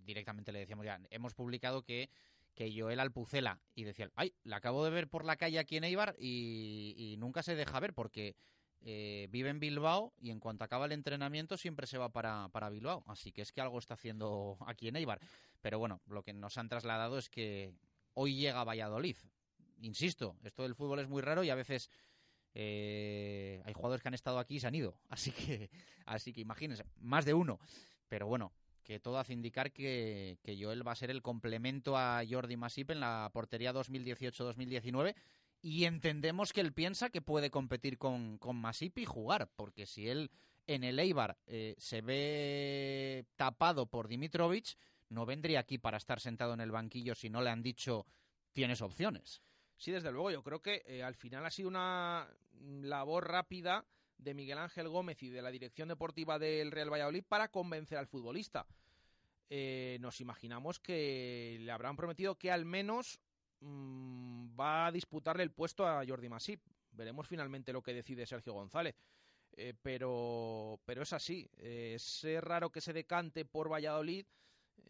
directamente 0.04 0.52
le 0.52 0.60
decíamos 0.60 0.86
ya, 0.86 1.00
hemos 1.12 1.34
publicado 1.34 1.82
que, 1.84 2.10
que 2.56 2.74
Joel 2.78 3.00
Alpucela, 3.00 3.62
y 3.74 3.86
decía, 3.86 4.12
ay, 4.16 4.34
la 4.44 4.58
acabo 4.58 4.84
de 4.84 4.92
ver 4.92 5.08
por 5.08 5.24
la 5.24 5.38
calle 5.38 5.60
aquí 5.60 5.78
en 5.78 5.86
Eibar 5.86 6.16
y, 6.20 7.16
nunca 7.20 7.42
se 7.42 7.56
deja 7.56 7.80
ver 7.80 7.94
porque 7.94 8.36
eh, 8.82 9.28
vive 9.30 9.50
en 9.50 9.60
Bilbao 9.60 10.14
y 10.20 10.32
en 10.32 10.40
cuanto 10.40 10.64
acaba 10.64 10.86
el 10.86 10.94
entrenamiento 10.94 11.58
siempre 11.58 11.86
se 11.88 11.98
va 11.98 12.10
para, 12.10 12.50
para 12.50 12.70
Bilbao, 12.70 13.04
así 13.08 13.32
que 13.32 13.42
es 13.42 13.52
que 13.52 13.62
algo 13.62 13.80
está 13.80 13.96
haciendo 13.96 14.58
aquí 14.66 14.88
en 14.88 14.96
Eibar. 14.96 15.20
Pero 15.62 15.80
bueno, 15.80 16.02
lo 16.08 16.24
que 16.24 16.34
nos 16.34 16.58
han 16.58 16.70
trasladado 16.70 17.18
es 17.18 17.30
que 17.30 17.74
hoy 18.14 18.36
llega 18.36 18.64
Valladolid. 18.64 19.18
Insisto, 19.82 20.38
esto 20.44 20.64
del 20.64 20.76
fútbol 20.76 21.00
es 21.00 21.08
muy 21.08 21.22
raro 21.22 21.44
y 21.44 21.50
a 21.50 21.56
veces 21.56 21.90
eh, 22.54 23.62
hay 23.66 23.74
jugadores 23.74 24.02
que 24.02 24.08
han 24.08 24.14
estado 24.14 24.40
aquí 24.40 24.56
y 24.56 24.60
se 24.60 24.68
han 24.68 24.76
ido. 24.76 24.98
Así 25.10 25.32
que, 25.32 25.70
así 26.06 26.34
que 26.34 26.42
imagínense, 26.42 26.84
más 26.98 27.26
de 27.26 27.34
uno. 27.34 27.60
Pero 28.08 28.28
bueno, 28.28 28.52
que 28.84 29.00
todo 29.00 29.20
hace 29.20 29.34
indicar 29.34 29.72
que, 29.72 30.40
que 30.42 30.58
Joel 30.62 30.88
va 30.88 30.94
a 30.94 30.96
ser 30.96 31.12
el 31.12 31.22
complemento 31.22 31.96
a 31.96 32.24
Jordi 32.28 32.58
Masip 32.58 32.92
en 32.92 33.00
la 33.00 33.30
portería 33.32 33.74
2018-2019. 33.74 35.16
Y 35.62 35.86
entendemos 35.86 36.54
que 36.54 36.62
él 36.62 36.74
piensa 36.74 37.10
que 37.10 37.22
puede 37.22 37.50
competir 37.50 37.98
con, 37.98 38.38
con 38.38 38.56
Masip 38.56 38.98
y 38.98 39.06
jugar, 39.06 39.50
porque 39.56 39.86
si 39.86 40.08
él 40.08 40.32
en 40.68 40.84
el 40.84 41.00
Eibar 41.00 41.38
eh, 41.48 41.76
se 41.78 42.02
ve 42.02 43.26
tapado 43.36 43.88
por 43.88 44.08
Dimitrovic, 44.08 44.78
no 45.10 45.26
vendría 45.26 45.60
aquí 45.60 45.78
para 45.80 45.98
estar 45.98 46.20
sentado 46.20 46.54
en 46.54 46.62
el 46.62 46.72
banquillo 46.72 47.16
si 47.16 47.30
no 47.30 47.42
le 47.42 47.50
han 47.50 47.64
dicho 47.64 48.06
tienes 48.54 48.82
opciones. 48.82 49.42
Sí, 49.78 49.92
desde 49.92 50.12
luego, 50.12 50.32
yo 50.32 50.44
creo 50.44 50.62
que 50.62 50.84
eh, 50.86 51.04
al 51.04 51.16
final 51.16 51.46
ha 51.46 51.52
sido 51.52 51.70
una 51.70 52.30
labor 52.52 53.28
rápida 53.28 53.86
de 54.18 54.34
Miguel 54.34 54.58
Ángel 54.58 54.90
Gómez 54.90 55.24
y 55.24 55.30
de 55.30 55.42
la 55.42 55.52
dirección 55.52 55.88
deportiva 55.88 56.38
del 56.38 56.72
Real 56.72 56.92
Valladolid 56.92 57.24
para 57.28 57.50
convencer 57.50 57.98
al 57.98 58.08
futbolista. 58.08 58.68
Eh, 59.50 59.98
nos 60.02 60.22
imaginamos 60.22 60.80
que 60.80 61.58
le 61.62 61.72
habrán 61.72 61.96
prometido 61.96 62.38
que 62.38 62.52
al 62.52 62.66
menos 62.66 63.20
mm, 63.62 64.60
va 64.60 64.88
a 64.88 64.92
disputarle 64.92 65.44
el 65.44 65.52
puesto 65.52 65.88
a 65.88 66.06
Jordi 66.06 66.30
Masip. 66.30 66.62
Veremos 66.92 67.28
finalmente 67.28 67.74
lo 67.74 67.82
que 67.82 67.94
decide 67.94 68.26
Sergio 68.26 68.54
González. 68.54 68.96
Eh, 69.54 69.74
pero, 69.82 70.80
pero 70.86 71.02
es 71.02 71.14
así. 71.14 71.50
es 71.58 72.26
raro 72.42 72.72
que 72.72 72.82
se 72.82 72.94
decante 72.94 73.46
por 73.46 73.72
Valladolid 73.72 74.26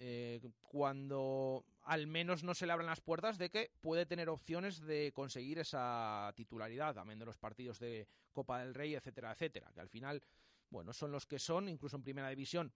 eh, 0.02 0.40
cuando 0.62 1.66
al 1.84 2.08
menos 2.08 2.44
no 2.44 2.54
se 2.54 2.66
le 2.66 2.72
abran 2.72 2.88
las 2.88 3.02
puertas 3.02 3.38
de 3.38 3.50
que 3.50 3.72
puede 3.82 4.06
tener 4.06 4.30
opciones 4.30 4.80
de 4.80 5.12
conseguir 5.14 5.60
esa 5.60 6.32
titularidad, 6.36 6.96
también 6.96 7.20
de 7.20 7.26
los 7.26 7.38
partidos 7.38 7.80
de 7.80 8.08
Copa 8.32 8.60
del 8.60 8.74
Rey, 8.74 8.96
etcétera, 8.96 9.34
etcétera, 9.34 9.72
que 9.74 9.82
al 9.82 9.90
final, 9.90 10.24
bueno, 10.70 10.94
son 10.94 11.12
los 11.12 11.26
que 11.26 11.38
son, 11.38 11.68
incluso 11.68 11.98
en 11.98 12.04
primera 12.04 12.30
división, 12.30 12.72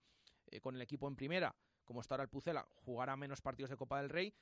eh, 0.50 0.60
con 0.60 0.74
el 0.74 0.82
equipo 0.82 1.08
en 1.08 1.16
primera, 1.16 1.54
como 1.84 2.02
está 2.02 2.14
ahora 2.14 2.24
el 2.24 2.28
Pucela, 2.28 2.66
jugará 2.84 3.16
menos 3.16 3.40
partidos 3.40 3.70
de 3.70 3.76
Copa 3.76 4.02
del 4.02 4.10
Rey, 4.10 4.34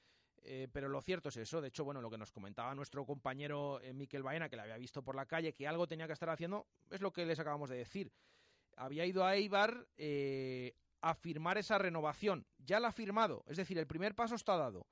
Eh, 0.44 0.68
pero 0.72 0.88
lo 0.88 1.00
cierto 1.00 1.28
es 1.28 1.36
eso. 1.36 1.60
De 1.60 1.68
hecho, 1.68 1.84
bueno, 1.84 2.00
lo 2.00 2.10
que 2.10 2.18
nos 2.18 2.32
comentaba 2.32 2.74
nuestro 2.74 3.04
compañero 3.06 3.80
eh, 3.80 3.92
Miquel 3.92 4.22
Baena, 4.22 4.48
que 4.48 4.56
le 4.56 4.62
había 4.62 4.76
visto 4.76 5.02
por 5.02 5.14
la 5.14 5.26
calle, 5.26 5.52
que 5.52 5.68
algo 5.68 5.86
tenía 5.86 6.06
que 6.06 6.12
estar 6.12 6.30
haciendo, 6.30 6.66
es 6.90 7.00
lo 7.00 7.12
que 7.12 7.24
les 7.24 7.38
acabamos 7.38 7.70
de 7.70 7.76
decir. 7.76 8.12
Había 8.76 9.06
ido 9.06 9.24
a 9.24 9.36
Eibar 9.36 9.86
eh, 9.96 10.74
a 11.00 11.14
firmar 11.14 11.58
esa 11.58 11.78
renovación. 11.78 12.46
Ya 12.58 12.80
la 12.80 12.88
ha 12.88 12.92
firmado, 12.92 13.44
es 13.46 13.56
decir, 13.56 13.78
el 13.78 13.86
primer 13.86 14.14
paso 14.14 14.34
está 14.34 14.56
dado. 14.56 14.86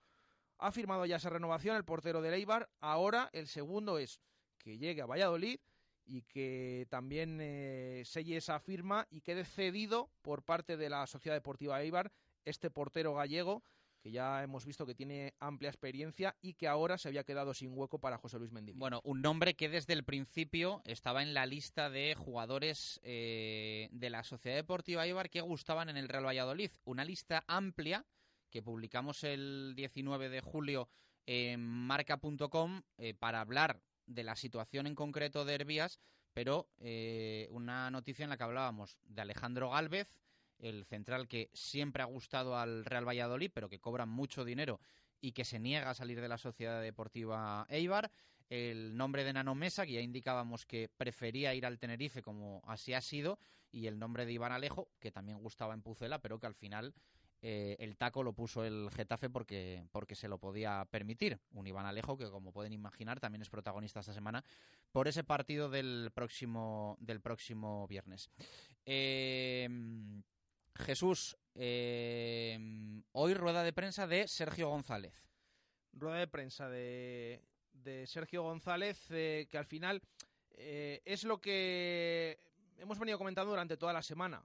Ha 0.58 0.70
firmado 0.72 1.06
ya 1.06 1.16
esa 1.16 1.30
renovación 1.30 1.76
el 1.76 1.84
portero 1.84 2.20
del 2.20 2.34
Eibar. 2.34 2.68
Ahora 2.80 3.30
el 3.32 3.48
segundo 3.48 3.98
es 3.98 4.20
que 4.58 4.78
llegue 4.78 5.02
a 5.02 5.06
Valladolid 5.06 5.58
y 6.04 6.22
que 6.22 6.86
también 6.90 7.38
eh, 7.40 8.02
selle 8.04 8.36
esa 8.36 8.60
firma 8.60 9.06
y 9.10 9.22
quede 9.22 9.44
cedido 9.44 10.10
por 10.22 10.42
parte 10.42 10.76
de 10.76 10.90
la 10.90 11.06
Sociedad 11.06 11.36
Deportiva 11.36 11.80
Eibar 11.80 12.12
este 12.44 12.70
portero 12.70 13.14
gallego 13.14 13.62
que 14.00 14.10
ya 14.10 14.42
hemos 14.42 14.64
visto 14.64 14.86
que 14.86 14.94
tiene 14.94 15.34
amplia 15.38 15.70
experiencia 15.70 16.36
y 16.40 16.54
que 16.54 16.68
ahora 16.68 16.98
se 16.98 17.08
había 17.08 17.24
quedado 17.24 17.54
sin 17.54 17.76
hueco 17.76 17.98
para 17.98 18.18
José 18.18 18.38
Luis 18.38 18.52
Mendy. 18.52 18.72
Bueno, 18.72 19.00
un 19.04 19.20
nombre 19.20 19.54
que 19.54 19.68
desde 19.68 19.92
el 19.92 20.04
principio 20.04 20.82
estaba 20.84 21.22
en 21.22 21.34
la 21.34 21.46
lista 21.46 21.90
de 21.90 22.14
jugadores 22.14 23.00
eh, 23.02 23.88
de 23.92 24.10
la 24.10 24.24
Sociedad 24.24 24.56
Deportiva 24.56 25.06
Eibar 25.06 25.30
que 25.30 25.40
gustaban 25.40 25.88
en 25.88 25.96
el 25.96 26.08
Real 26.08 26.26
Valladolid. 26.26 26.70
Una 26.84 27.04
lista 27.04 27.44
amplia 27.46 28.06
que 28.50 28.62
publicamos 28.62 29.22
el 29.24 29.74
19 29.76 30.28
de 30.28 30.40
julio 30.40 30.88
en 31.26 31.60
marca.com 31.60 32.82
eh, 32.98 33.14
para 33.14 33.40
hablar 33.40 33.82
de 34.06 34.24
la 34.24 34.34
situación 34.34 34.86
en 34.86 34.94
concreto 34.94 35.44
de 35.44 35.54
Herbías, 35.54 36.00
pero 36.32 36.68
eh, 36.78 37.48
una 37.50 37.90
noticia 37.90 38.24
en 38.24 38.30
la 38.30 38.36
que 38.36 38.44
hablábamos 38.44 38.98
de 39.04 39.22
Alejandro 39.22 39.70
Galvez, 39.70 40.18
el 40.60 40.84
central 40.84 41.28
que 41.28 41.50
siempre 41.52 42.02
ha 42.02 42.06
gustado 42.06 42.56
al 42.56 42.84
Real 42.84 43.06
Valladolid, 43.06 43.50
pero 43.52 43.68
que 43.68 43.80
cobra 43.80 44.06
mucho 44.06 44.44
dinero 44.44 44.80
y 45.20 45.32
que 45.32 45.44
se 45.44 45.58
niega 45.58 45.90
a 45.90 45.94
salir 45.94 46.20
de 46.20 46.28
la 46.28 46.38
Sociedad 46.38 46.80
Deportiva 46.80 47.66
Eibar. 47.68 48.10
El 48.48 48.96
nombre 48.96 49.22
de 49.22 49.32
Nano 49.32 49.54
Mesa, 49.54 49.86
que 49.86 49.92
ya 49.92 50.00
indicábamos 50.00 50.66
que 50.66 50.88
prefería 50.88 51.54
ir 51.54 51.64
al 51.64 51.78
Tenerife, 51.78 52.20
como 52.20 52.62
así 52.66 52.94
ha 52.94 53.00
sido. 53.00 53.38
Y 53.70 53.86
el 53.86 53.98
nombre 53.98 54.26
de 54.26 54.32
Iván 54.32 54.50
Alejo, 54.50 54.88
que 54.98 55.12
también 55.12 55.38
gustaba 55.38 55.74
en 55.74 55.82
Pucela, 55.82 56.18
pero 56.18 56.40
que 56.40 56.46
al 56.46 56.54
final 56.54 56.92
eh, 57.42 57.76
el 57.78 57.96
taco 57.96 58.24
lo 58.24 58.32
puso 58.32 58.64
el 58.64 58.90
Getafe 58.90 59.30
porque, 59.30 59.86
porque 59.92 60.16
se 60.16 60.26
lo 60.26 60.38
podía 60.38 60.84
permitir. 60.90 61.38
Un 61.52 61.68
Iván 61.68 61.86
Alejo 61.86 62.16
que, 62.16 62.28
como 62.28 62.52
pueden 62.52 62.72
imaginar, 62.72 63.20
también 63.20 63.42
es 63.42 63.50
protagonista 63.50 64.00
esta 64.00 64.12
semana 64.12 64.44
por 64.90 65.06
ese 65.06 65.22
partido 65.22 65.70
del 65.70 66.10
próximo, 66.12 66.96
del 67.00 67.20
próximo 67.20 67.86
viernes. 67.86 68.30
Eh, 68.84 69.68
Jesús, 70.76 71.36
eh, 71.54 72.58
hoy 73.12 73.34
rueda 73.34 73.62
de 73.62 73.72
prensa 73.72 74.06
de 74.06 74.28
Sergio 74.28 74.68
González. 74.68 75.14
Rueda 75.92 76.18
de 76.18 76.28
prensa 76.28 76.68
de, 76.68 77.44
de 77.72 78.06
Sergio 78.06 78.42
González, 78.42 79.06
eh, 79.10 79.48
que 79.50 79.58
al 79.58 79.66
final 79.66 80.02
eh, 80.50 81.02
es 81.04 81.24
lo 81.24 81.40
que 81.40 82.38
hemos 82.78 82.98
venido 82.98 83.18
comentando 83.18 83.50
durante 83.50 83.76
toda 83.76 83.92
la 83.92 84.02
semana. 84.02 84.44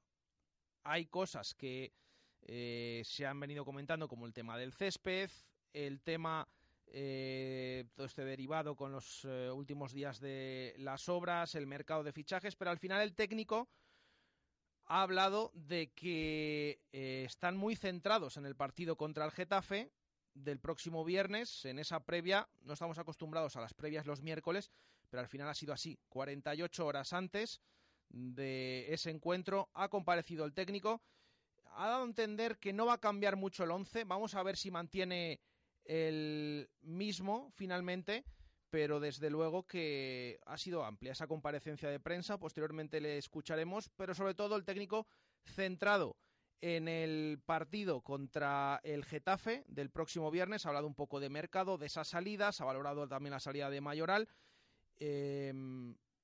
Hay 0.83 1.05
cosas 1.05 1.53
que 1.53 1.93
eh, 2.41 3.01
se 3.05 3.25
han 3.25 3.39
venido 3.39 3.65
comentando, 3.65 4.07
como 4.07 4.25
el 4.25 4.33
tema 4.33 4.57
del 4.57 4.73
césped, 4.73 5.29
el 5.73 6.01
tema 6.01 6.47
eh, 6.87 7.85
todo 7.95 8.05
este 8.05 8.23
derivado 8.23 8.75
con 8.75 8.91
los 8.91 9.25
eh, 9.25 9.49
últimos 9.51 9.91
días 9.93 10.19
de 10.19 10.75
las 10.77 11.09
obras, 11.09 11.55
el 11.55 11.67
mercado 11.67 12.03
de 12.03 12.13
fichajes, 12.13 12.55
pero 12.55 12.71
al 12.71 12.79
final 12.79 13.01
el 13.01 13.15
técnico 13.15 13.67
ha 14.87 15.01
hablado 15.01 15.51
de 15.55 15.91
que 15.93 16.79
eh, 16.91 17.23
están 17.25 17.57
muy 17.57 17.75
centrados 17.75 18.37
en 18.37 18.45
el 18.45 18.55
partido 18.55 18.95
contra 18.95 19.25
el 19.25 19.31
Getafe 19.31 19.91
del 20.33 20.59
próximo 20.59 21.03
viernes. 21.03 21.65
En 21.65 21.79
esa 21.79 22.01
previa, 22.01 22.47
no 22.61 22.73
estamos 22.73 22.97
acostumbrados 22.97 23.55
a 23.55 23.61
las 23.61 23.73
previas 23.73 24.05
los 24.05 24.21
miércoles, 24.21 24.71
pero 25.09 25.21
al 25.21 25.27
final 25.27 25.49
ha 25.49 25.55
sido 25.55 25.73
así. 25.73 25.97
48 26.09 26.85
horas 26.85 27.13
antes 27.13 27.61
de 28.09 28.93
ese 28.93 29.09
encuentro 29.09 29.69
ha 29.73 29.89
comparecido 29.89 30.45
el 30.45 30.53
técnico. 30.53 31.01
Ha 31.77 31.87
dado 31.87 32.03
a 32.03 32.07
entender 32.07 32.57
que 32.57 32.73
no 32.73 32.85
va 32.85 32.93
a 32.93 33.01
cambiar 33.01 33.35
mucho 33.35 33.63
el 33.63 33.71
11. 33.71 34.03
Vamos 34.03 34.35
a 34.35 34.43
ver 34.43 34.55
si 34.55 34.71
mantiene 34.71 35.41
el 35.83 36.69
mismo 36.81 37.49
finalmente, 37.51 38.25
pero 38.75 38.99
desde 38.99 39.29
luego 39.29 39.65
que 39.65 40.37
ha 40.45 40.57
sido 40.57 40.83
amplia 40.83 41.13
esa 41.13 41.27
comparecencia 41.27 41.89
de 41.89 41.97
prensa. 41.97 42.37
Posteriormente 42.37 42.99
le 42.99 43.17
escucharemos, 43.17 43.87
pero 43.95 44.13
sobre 44.13 44.33
todo 44.33 44.57
el 44.57 44.65
técnico 44.65 45.07
centrado 45.45 46.17
en 46.59 46.89
el 46.89 47.39
partido 47.45 48.01
contra 48.01 48.81
el 48.83 49.05
Getafe 49.05 49.63
del 49.69 49.91
próximo 49.91 50.29
viernes. 50.29 50.65
Ha 50.65 50.69
hablado 50.69 50.87
un 50.87 50.93
poco 50.93 51.21
de 51.21 51.29
mercado, 51.29 51.77
de 51.77 51.85
esas 51.85 52.09
salidas, 52.09 52.59
ha 52.59 52.65
valorado 52.65 53.07
también 53.07 53.31
la 53.31 53.39
salida 53.39 53.69
de 53.69 53.79
Mayoral. 53.79 54.27
Eh, 54.97 55.53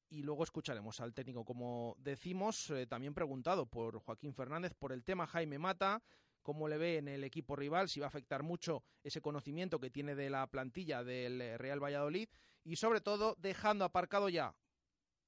y 0.10 0.22
luego 0.22 0.44
escucharemos 0.44 1.00
al 1.00 1.14
técnico, 1.14 1.46
como 1.46 1.96
decimos, 2.00 2.70
eh, 2.72 2.86
también 2.86 3.14
preguntado 3.14 3.66
por 3.66 3.98
Joaquín 4.00 4.34
Fernández 4.34 4.74
por 4.74 4.92
el 4.92 5.06
tema 5.06 5.26
Jaime 5.26 5.58
Mata, 5.58 6.04
cómo 6.42 6.68
le 6.68 6.78
ve 6.78 6.98
en 6.98 7.08
el 7.08 7.24
equipo 7.24 7.56
rival, 7.56 7.90
si 7.90 8.00
va 8.00 8.08
a 8.08 8.10
afectar 8.10 8.44
mucho 8.44 8.84
ese 9.04 9.22
conocimiento 9.22 9.80
que 9.80 9.90
tiene 9.90 10.16
de 10.16 10.30
la 10.30 10.48
plantilla 10.48 11.04
del 11.04 11.42
eh, 11.42 11.58
Real 11.58 11.84
Valladolid. 11.84 12.30
Y 12.64 12.76
sobre 12.76 13.02
todo 13.02 13.36
dejando 13.40 13.86
aparcado 13.86 14.30
ya 14.30 14.54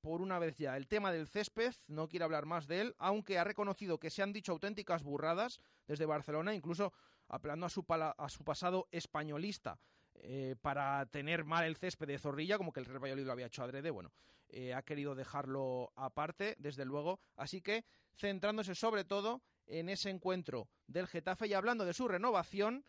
por 0.01 0.21
una 0.21 0.37
vez 0.37 0.57
ya 0.57 0.75
el 0.75 0.87
tema 0.87 1.11
del 1.13 1.27
césped, 1.27 1.73
no 1.87 2.09
quiere 2.09 2.25
hablar 2.25 2.45
más 2.45 2.67
de 2.67 2.81
él, 2.81 2.95
aunque 2.97 3.39
ha 3.39 3.45
reconocido 3.45 3.99
que 3.99 4.09
se 4.09 4.21
han 4.21 4.33
dicho 4.33 4.51
auténticas 4.51 5.01
burradas 5.01 5.61
desde 5.87 6.05
Barcelona, 6.05 6.53
incluso 6.53 6.91
apelando 7.29 7.65
a 7.65 7.69
su, 7.69 7.85
pala- 7.85 8.13
a 8.17 8.27
su 8.27 8.43
pasado 8.43 8.87
españolista. 8.91 9.79
Eh, 10.15 10.55
para 10.61 11.05
tener 11.07 11.43
mal 11.43 11.63
el 11.63 11.77
césped 11.77 12.05
de 12.07 12.19
Zorrilla, 12.19 12.57
como 12.57 12.71
que 12.71 12.81
el 12.81 12.85
Real 12.85 12.99
Valladolid 12.99 13.25
lo 13.25 13.31
había 13.31 13.47
hecho 13.47 13.63
adrede, 13.63 13.89
bueno, 13.89 14.11
eh, 14.49 14.73
ha 14.73 14.83
querido 14.83 15.15
dejarlo 15.15 15.91
aparte, 15.95 16.55
desde 16.59 16.85
luego, 16.85 17.19
así 17.35 17.61
que 17.61 17.83
centrándose 18.15 18.75
sobre 18.75 19.05
todo 19.05 19.41
en 19.67 19.89
ese 19.89 20.09
encuentro 20.09 20.67
del 20.87 21.07
Getafe 21.07 21.47
y 21.47 21.53
hablando 21.53 21.85
de 21.85 21.93
su 21.93 22.07
renovación, 22.07 22.85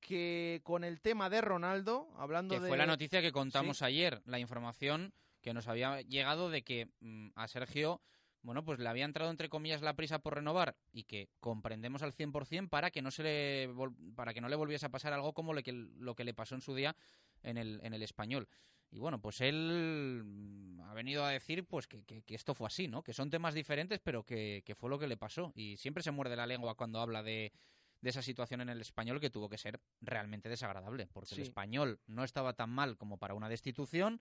que 0.00 0.60
con 0.64 0.84
el 0.84 1.00
tema 1.00 1.30
de 1.30 1.40
Ronaldo, 1.40 2.08
hablando 2.16 2.54
Que 2.54 2.60
de... 2.60 2.68
fue 2.68 2.76
la 2.76 2.86
noticia 2.86 3.22
que 3.22 3.32
contamos 3.32 3.78
Sí. 3.78 3.84
ayer, 3.86 4.20
la 4.26 4.38
información 4.38 5.14
que 5.40 5.54
nos 5.54 5.66
había 5.68 6.02
llegado 6.02 6.50
de 6.50 6.62
que 6.62 6.88
mm, 7.00 7.28
a 7.34 7.48
Sergio, 7.48 8.02
bueno, 8.42 8.62
pues 8.64 8.78
le 8.78 8.88
había 8.88 9.06
entrado 9.06 9.30
entre 9.30 9.48
comillas 9.48 9.80
la 9.80 9.94
prisa 9.94 10.18
por 10.18 10.34
renovar 10.34 10.76
y 10.92 11.04
que 11.04 11.30
comprendemos 11.40 12.02
al 12.02 12.12
100% 12.12 12.68
para 12.68 12.90
que 12.90 13.00
no 13.00 13.10
se 13.10 13.22
le 13.22 13.70
vol- 13.70 13.96
para 14.14 14.34
que 14.34 14.42
no 14.42 14.48
le 14.50 14.56
volviese 14.56 14.84
a 14.86 14.90
pasar 14.90 15.14
algo 15.14 15.32
como 15.32 15.54
lo 15.54 15.62
que, 15.62 15.72
lo 15.72 16.14
que 16.14 16.24
le 16.24 16.34
pasó 16.34 16.54
en 16.54 16.60
su 16.60 16.74
día 16.74 16.94
en 17.42 17.56
el, 17.56 17.80
en 17.82 17.94
el 17.94 18.02
español. 18.02 18.46
Y 18.94 19.00
bueno, 19.00 19.20
pues 19.20 19.40
él 19.40 20.22
mm, 20.24 20.80
ha 20.82 20.94
venido 20.94 21.24
a 21.24 21.30
decir 21.30 21.66
pues 21.66 21.88
que, 21.88 22.04
que- 22.04 22.22
que 22.22 22.34
esto 22.36 22.54
fue 22.54 22.68
así, 22.68 22.86
¿no? 22.86 23.02
Que 23.02 23.12
son 23.12 23.28
temas 23.28 23.52
diferentes, 23.52 23.98
pero 23.98 24.22
que, 24.22 24.62
que 24.64 24.76
fue 24.76 24.88
lo 24.88 25.00
que 25.00 25.08
le 25.08 25.16
pasó. 25.16 25.50
Y 25.56 25.76
siempre 25.78 26.04
se 26.04 26.12
muerde 26.12 26.36
la 26.36 26.46
lengua 26.46 26.76
cuando 26.76 27.00
habla 27.00 27.24
de, 27.24 27.52
de 28.00 28.10
esa 28.10 28.22
situación 28.22 28.60
en 28.60 28.68
el 28.68 28.80
español 28.80 29.18
que 29.20 29.30
tuvo 29.30 29.48
que 29.48 29.58
ser 29.58 29.80
realmente 30.00 30.48
desagradable, 30.48 31.08
porque 31.12 31.34
el 31.34 31.40
español 31.42 31.98
no 32.06 32.22
estaba 32.22 32.52
tan 32.52 32.70
mal 32.70 32.96
como 32.96 33.18
para 33.18 33.34
una 33.34 33.48
destitución, 33.48 34.20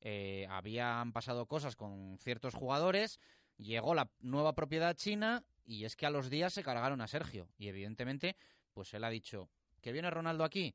eh, 0.00 0.46
habían 0.50 1.12
pasado 1.12 1.46
cosas 1.46 1.74
con 1.74 2.16
ciertos 2.20 2.54
jugadores, 2.54 3.18
llegó 3.56 3.92
la 3.92 4.08
nueva 4.20 4.54
propiedad 4.54 4.94
china 4.96 5.44
y 5.64 5.84
es 5.84 5.96
que 5.96 6.06
a 6.06 6.10
los 6.10 6.30
días 6.30 6.52
se 6.52 6.62
cargaron 6.62 7.00
a 7.00 7.08
Sergio 7.08 7.48
y 7.58 7.66
evidentemente 7.68 8.36
pues 8.72 8.94
él 8.94 9.02
ha 9.04 9.10
dicho 9.10 9.48
que 9.80 9.90
viene 9.92 10.10
Ronaldo 10.10 10.44
aquí, 10.44 10.74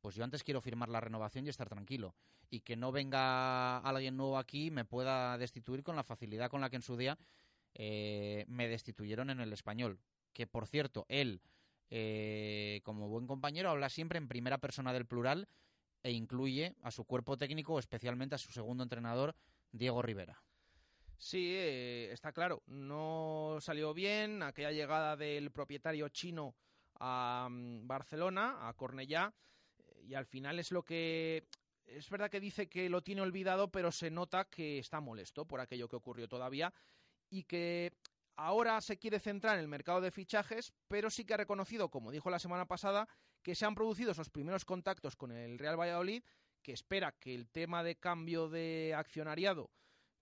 pues 0.00 0.14
yo 0.14 0.24
antes 0.24 0.42
quiero 0.42 0.60
firmar 0.60 0.88
la 0.88 1.00
renovación 1.00 1.46
y 1.46 1.50
estar 1.50 1.68
tranquilo 1.68 2.14
y 2.50 2.60
que 2.60 2.76
no 2.76 2.92
venga 2.92 3.78
alguien 3.78 4.16
nuevo 4.16 4.38
aquí 4.38 4.66
y 4.66 4.70
me 4.70 4.84
pueda 4.84 5.38
destituir 5.38 5.82
con 5.82 5.96
la 5.96 6.02
facilidad 6.02 6.50
con 6.50 6.60
la 6.60 6.70
que 6.70 6.76
en 6.76 6.82
su 6.82 6.96
día 6.96 7.18
eh, 7.74 8.44
me 8.48 8.68
destituyeron 8.68 9.30
en 9.30 9.40
el 9.40 9.52
español. 9.52 9.98
Que 10.32 10.46
por 10.46 10.66
cierto, 10.66 11.06
él, 11.08 11.40
eh, 11.90 12.80
como 12.84 13.08
buen 13.08 13.26
compañero, 13.26 13.70
habla 13.70 13.88
siempre 13.88 14.18
en 14.18 14.28
primera 14.28 14.58
persona 14.58 14.92
del 14.92 15.06
plural 15.06 15.48
e 16.02 16.12
incluye 16.12 16.76
a 16.82 16.90
su 16.90 17.04
cuerpo 17.04 17.36
técnico, 17.36 17.78
especialmente 17.78 18.34
a 18.34 18.38
su 18.38 18.52
segundo 18.52 18.82
entrenador, 18.82 19.34
Diego 19.72 20.02
Rivera. 20.02 20.42
Sí, 21.18 21.54
eh, 21.54 22.10
está 22.12 22.32
claro, 22.32 22.62
no 22.66 23.58
salió 23.60 23.92
bien 23.92 24.42
aquella 24.42 24.72
llegada 24.72 25.16
del 25.16 25.50
propietario 25.50 26.08
chino 26.08 26.54
a 26.98 27.46
mm, 27.50 27.86
Barcelona, 27.86 28.66
a 28.66 28.72
Cornellá, 28.72 29.34
y 30.02 30.14
al 30.14 30.26
final 30.26 30.58
es 30.58 30.72
lo 30.72 30.82
que... 30.82 31.46
Es 31.84 32.08
verdad 32.08 32.30
que 32.30 32.40
dice 32.40 32.68
que 32.68 32.88
lo 32.88 33.02
tiene 33.02 33.20
olvidado, 33.20 33.70
pero 33.70 33.90
se 33.90 34.10
nota 34.10 34.44
que 34.44 34.78
está 34.78 35.00
molesto 35.00 35.44
por 35.46 35.60
aquello 35.60 35.88
que 35.88 35.96
ocurrió 35.96 36.28
todavía 36.28 36.72
y 37.28 37.44
que 37.44 37.92
ahora 38.36 38.80
se 38.80 38.96
quiere 38.96 39.18
centrar 39.18 39.56
en 39.56 39.62
el 39.62 39.68
mercado 39.68 40.00
de 40.00 40.12
fichajes, 40.12 40.72
pero 40.86 41.10
sí 41.10 41.24
que 41.24 41.34
ha 41.34 41.38
reconocido, 41.38 41.90
como 41.90 42.12
dijo 42.12 42.30
la 42.30 42.38
semana 42.38 42.66
pasada, 42.66 43.08
que 43.42 43.54
se 43.54 43.66
han 43.66 43.74
producido 43.74 44.12
esos 44.12 44.30
primeros 44.30 44.64
contactos 44.64 45.16
con 45.16 45.32
el 45.32 45.58
Real 45.58 45.78
Valladolid, 45.78 46.22
que 46.62 46.72
espera 46.72 47.12
que 47.12 47.34
el 47.34 47.48
tema 47.48 47.82
de 47.82 47.96
cambio 47.96 48.48
de 48.48 48.94
accionariado 48.96 49.70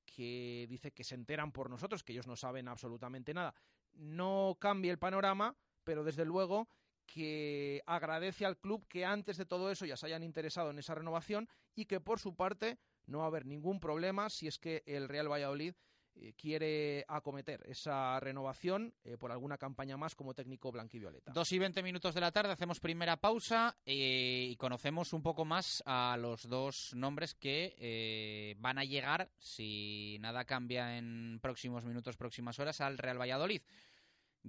que 0.07 0.67
dice 0.69 0.93
que 0.93 1.05
se 1.05 1.15
enteran 1.15 1.53
por 1.53 1.69
nosotros, 1.69 2.03
que 2.03 2.13
ellos 2.13 2.27
no 2.27 2.37
saben 2.37 2.69
absolutamente 2.69 3.35
nada, 3.35 3.55
no 3.93 4.57
cambie 4.59 4.91
el 4.91 4.99
panorama, 4.99 5.57
pero 5.85 6.03
desde 6.03 6.25
luego 6.25 6.69
que 7.13 7.83
agradece 7.87 8.45
al 8.45 8.59
club 8.59 8.87
que 8.87 9.05
antes 9.05 9.37
de 9.39 9.47
todo 9.47 9.71
eso 9.71 9.87
ya 9.87 9.97
se 9.97 10.07
hayan 10.07 10.23
interesado 10.23 10.71
en 10.71 10.79
esa 10.79 10.95
renovación 10.95 11.49
y 11.75 11.87
que 11.87 12.01
por 12.01 12.21
su 12.21 12.37
parte 12.37 12.79
no 13.07 13.19
va 13.19 13.25
a 13.25 13.29
haber 13.29 13.47
ningún 13.47 13.81
problema 13.81 14.29
si 14.29 14.47
es 14.47 14.59
que 14.59 14.83
el 14.87 15.09
Real 15.09 15.31
Valladolid 15.31 15.75
eh, 16.21 16.35
quiere 16.37 17.05
acometer 17.09 17.63
esa 17.67 18.19
renovación 18.21 18.93
eh, 19.05 19.17
por 19.17 19.31
alguna 19.31 19.57
campaña 19.57 19.97
más 19.97 20.15
como 20.15 20.35
técnico 20.35 20.73
blanquivioleta. 20.73 21.33
Dos 21.33 21.53
y 21.53 21.59
veinte 21.59 21.83
minutos 21.83 22.15
de 22.15 22.21
la 22.21 22.33
tarde, 22.33 22.53
hacemos 22.53 22.81
primera 22.81 23.17
pausa 23.17 23.77
eh, 23.85 24.49
y 24.51 24.57
conocemos 24.57 25.13
un 25.13 25.23
poco 25.23 25.45
más 25.45 25.83
a 25.87 26.17
los 26.19 26.49
dos 26.49 26.93
nombres 26.95 27.35
que 27.35 28.57
van 28.59 28.79
a 28.79 28.85
llegar, 28.85 29.31
si 29.39 30.19
nada 30.21 30.45
cambia 30.45 30.99
en 30.99 31.39
próximos 31.41 31.85
minutos, 31.85 32.17
próximas 32.17 32.59
horas, 32.59 32.81
al 32.81 32.99
Real 32.99 33.21
Valladolid. 33.21 33.63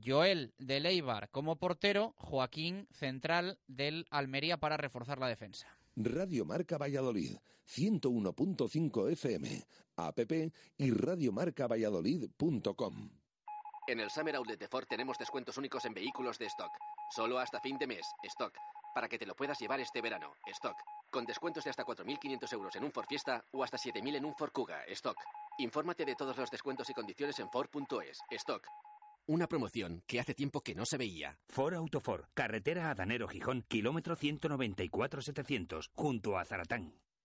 Joel 0.03 0.53
de 0.57 0.79
Leibar 0.79 1.29
como 1.29 1.57
portero, 1.57 2.15
Joaquín 2.17 2.87
central 2.91 3.59
del 3.67 4.07
Almería 4.09 4.57
para 4.57 4.77
reforzar 4.77 5.19
la 5.19 5.27
defensa. 5.27 5.67
Radio 5.95 6.45
Marca 6.45 6.77
Valladolid, 6.77 7.37
101.5 7.67 9.11
FM, 9.11 9.63
app 9.97 10.19
y 10.77 10.91
radiomarcavalladolid.com. 10.91 13.09
En 13.89 13.99
el 13.99 14.11
Summer 14.11 14.35
Outlet 14.35 14.59
de 14.59 14.67
Ford 14.67 14.85
tenemos 14.87 15.17
descuentos 15.17 15.57
únicos 15.57 15.83
en 15.85 15.95
vehículos 15.95 16.37
de 16.37 16.45
stock. 16.45 16.71
Solo 17.09 17.39
hasta 17.39 17.59
fin 17.59 17.75
de 17.79 17.87
mes, 17.87 18.05
stock. 18.23 18.53
Para 18.93 19.09
que 19.09 19.17
te 19.17 19.25
lo 19.25 19.35
puedas 19.35 19.59
llevar 19.59 19.79
este 19.79 19.99
verano, 19.99 20.35
stock. 20.45 20.75
Con 21.11 21.25
descuentos 21.25 21.63
de 21.63 21.71
hasta 21.71 21.83
4.500 21.83 22.53
euros 22.53 22.75
en 22.75 22.83
un 22.83 22.91
Ford 22.91 23.07
Fiesta 23.07 23.43
o 23.51 23.63
hasta 23.63 23.77
7.000 23.77 24.17
en 24.17 24.25
un 24.25 24.35
Ford 24.35 24.51
Kuga, 24.51 24.83
stock. 24.89 25.17
Infórmate 25.57 26.05
de 26.05 26.15
todos 26.15 26.37
los 26.37 26.51
descuentos 26.51 26.87
y 26.89 26.93
condiciones 26.93 27.39
en 27.39 27.49
Ford.es, 27.49 28.19
stock. 28.29 28.63
Una 29.29 29.45
promoción 29.45 30.01
que 30.07 30.19
hace 30.19 30.33
tiempo 30.33 30.61
que 30.61 30.73
no 30.73 30.87
se 30.87 30.97
veía. 30.97 31.37
For 31.49 31.75
Autofor, 31.75 32.29
carretera 32.33 32.89
Adanero 32.89 33.27
Gijón, 33.27 33.63
kilómetro 33.67 34.15
194-700, 34.15 35.91
junto 35.93 36.39
a 36.39 36.45
Zaratán. 36.45 36.95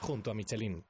junto 0.00 0.30
a 0.30 0.34
Michelin. 0.34 0.84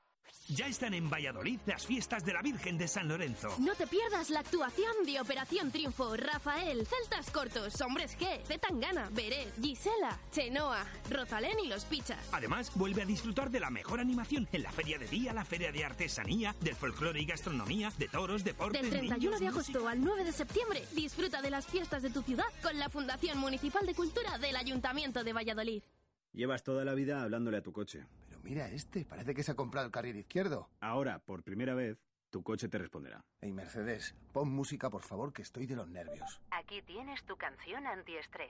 Ya 0.48 0.66
están 0.66 0.92
en 0.92 1.08
Valladolid 1.08 1.58
las 1.64 1.86
fiestas 1.86 2.22
de 2.22 2.34
la 2.34 2.42
Virgen 2.42 2.76
de 2.76 2.86
San 2.86 3.08
Lorenzo. 3.08 3.48
No 3.60 3.74
te 3.74 3.86
pierdas 3.86 4.28
la 4.28 4.40
actuación 4.40 4.92
de 5.06 5.18
Operación 5.18 5.70
Triunfo, 5.70 6.14
Rafael, 6.16 6.86
Celtas 6.86 7.30
Cortos, 7.30 7.80
Hombres 7.80 8.18
G, 8.18 8.44
Zetangana, 8.44 9.08
Beret, 9.10 9.54
Gisela, 9.58 10.18
Chenoa, 10.30 10.84
Rosalén 11.10 11.58
y 11.64 11.68
Los 11.68 11.86
Pichas. 11.86 12.28
Además, 12.32 12.70
vuelve 12.74 13.00
a 13.00 13.06
disfrutar 13.06 13.50
de 13.50 13.60
la 13.60 13.70
mejor 13.70 14.00
animación 14.00 14.46
en 14.52 14.62
la 14.62 14.70
Feria 14.70 14.98
de 14.98 15.06
Día, 15.06 15.32
la 15.32 15.46
Feria 15.46 15.72
de 15.72 15.82
Artesanía, 15.82 16.54
del 16.60 16.76
folclore 16.76 17.22
y 17.22 17.24
gastronomía, 17.24 17.90
de 17.96 18.08
toros, 18.08 18.44
deportes, 18.44 18.82
Del 18.82 18.90
31 18.90 19.38
de 19.38 19.48
agosto 19.48 19.88
al 19.88 20.04
9 20.04 20.24
de 20.24 20.32
septiembre, 20.32 20.84
disfruta 20.92 21.40
de 21.40 21.50
las 21.50 21.66
fiestas 21.66 22.02
de 22.02 22.10
tu 22.10 22.20
ciudad 22.20 22.44
con 22.62 22.78
la 22.78 22.90
Fundación 22.90 23.38
Municipal 23.38 23.86
de 23.86 23.94
Cultura 23.94 24.36
del 24.36 24.56
Ayuntamiento 24.56 25.24
de 25.24 25.32
Valladolid. 25.32 25.82
Llevas 26.34 26.64
toda 26.64 26.84
la 26.84 26.94
vida 26.94 27.22
hablándole 27.22 27.58
a 27.58 27.62
tu 27.62 27.72
coche. 27.72 28.04
Mira 28.44 28.68
este, 28.68 29.06
parece 29.06 29.34
que 29.34 29.42
se 29.42 29.52
ha 29.52 29.56
comprado 29.56 29.86
el 29.86 29.92
carril 29.92 30.16
izquierdo. 30.16 30.68
Ahora, 30.80 31.18
por 31.18 31.42
primera 31.42 31.74
vez, 31.74 31.96
tu 32.28 32.42
coche 32.42 32.68
te 32.68 32.76
responderá. 32.76 33.24
Hey, 33.44 33.52
Mercedes, 33.52 34.14
pon 34.32 34.48
música, 34.48 34.88
por 34.88 35.02
favor, 35.02 35.30
que 35.34 35.42
estoy 35.42 35.66
de 35.66 35.76
los 35.76 35.86
nervios. 35.86 36.40
Aquí 36.50 36.80
tienes 36.80 37.22
tu 37.26 37.36
canción 37.36 37.86
antiestrés. 37.86 38.48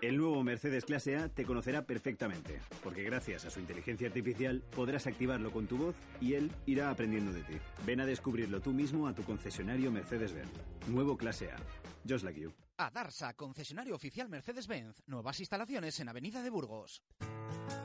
El 0.00 0.16
nuevo 0.16 0.42
Mercedes 0.42 0.84
Clase 0.84 1.16
A 1.16 1.28
te 1.28 1.44
conocerá 1.44 1.86
perfectamente, 1.86 2.60
porque 2.82 3.04
gracias 3.04 3.44
a 3.44 3.50
su 3.50 3.60
inteligencia 3.60 4.08
artificial 4.08 4.60
podrás 4.74 5.06
activarlo 5.06 5.52
con 5.52 5.68
tu 5.68 5.78
voz 5.78 5.94
y 6.20 6.34
él 6.34 6.50
irá 6.66 6.90
aprendiendo 6.90 7.32
de 7.32 7.44
ti. 7.44 7.54
Ven 7.86 8.00
a 8.00 8.04
descubrirlo 8.04 8.60
tú 8.60 8.72
mismo 8.72 9.06
a 9.06 9.14
tu 9.14 9.22
concesionario 9.22 9.92
Mercedes-Benz. 9.92 10.50
Nuevo 10.88 11.16
Clase 11.16 11.52
A. 11.52 11.56
Just 12.04 12.24
like 12.24 12.40
you. 12.40 12.52
A 12.78 12.90
Darsa, 12.90 13.34
concesionario 13.34 13.94
oficial 13.94 14.28
Mercedes-Benz. 14.28 15.04
Nuevas 15.06 15.38
instalaciones 15.38 16.00
en 16.00 16.08
Avenida 16.08 16.42
de 16.42 16.50
Burgos. 16.50 17.00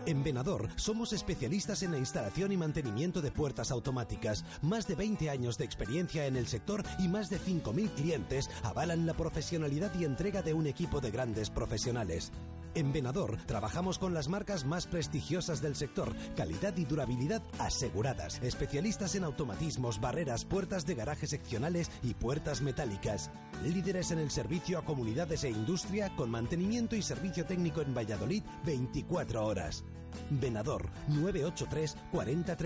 En 0.06 0.24
Venador 0.24 0.70
somos 0.78 1.14
especialistas 1.14 1.84
en 1.84 1.92
la 1.92 1.98
instalación 1.98 2.52
y 2.52 2.58
mantenimiento 2.58 3.22
de 3.22 3.32
puertas 3.32 3.72
automáticas. 3.72 4.46
Más 4.62 4.88
de 4.88 4.96
20 4.96 5.30
años 5.30 5.58
de 5.58 5.66
experiencia 5.66 6.26
en 6.26 6.36
el 6.36 6.47
sector 6.48 6.84
y 7.00 7.08
más 7.08 7.30
de 7.30 7.40
5.000 7.40 7.90
clientes 7.92 8.50
avalan 8.64 9.06
la 9.06 9.14
profesionalidad 9.14 9.94
y 10.00 10.06
entrega 10.06 10.42
de 10.42 10.54
un 10.54 10.68
equipo 10.68 11.02
de 11.02 11.12
grandes 11.12 11.50
profesionales. 11.50 12.32
En 12.78 12.94
Venador 12.94 13.38
trabajamos 13.48 13.98
con 13.98 14.14
las 14.14 14.28
marcas 14.28 14.64
más 14.64 14.86
prestigiosas 14.86 15.64
del 15.64 15.76
sector, 15.76 16.14
calidad 16.36 16.78
y 16.78 16.86
durabilidad 16.86 17.42
aseguradas, 17.58 18.40
especialistas 18.44 19.16
en 19.16 19.24
automatismos, 19.24 20.00
barreras, 20.00 20.46
puertas 20.46 20.86
de 20.86 20.94
garaje 20.94 21.26
seccionales 21.26 21.90
y 22.04 22.14
puertas 22.14 22.62
metálicas. 22.62 23.32
Líderes 23.64 24.12
en 24.12 24.20
el 24.20 24.30
servicio 24.30 24.78
a 24.78 24.86
comunidades 24.86 25.44
e 25.44 25.50
industria 25.50 26.16
con 26.16 26.30
mantenimiento 26.30 26.96
y 26.96 27.02
servicio 27.02 27.46
técnico 27.46 27.82
en 27.82 27.96
Valladolid 27.96 28.44
24 28.64 29.44
horas. 29.44 29.84
Venador 30.30 30.90
983 31.08 31.98
40 32.12 32.58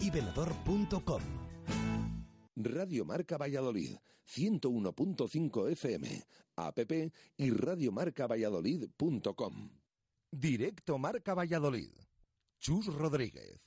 y 0.00 0.10
venador.com. 0.10 1.41
Radio 2.56 3.04
Marca 3.04 3.38
Valladolid, 3.38 3.96
101.5 4.26 5.70
FM, 5.70 6.24
app 6.56 6.78
y 7.36 7.50
radiomarcavalladolid.com. 7.50 9.70
Directo 10.30 10.98
Marca 10.98 11.34
Valladolid. 11.34 11.92
Chus 12.58 12.86
Rodríguez. 12.86 13.60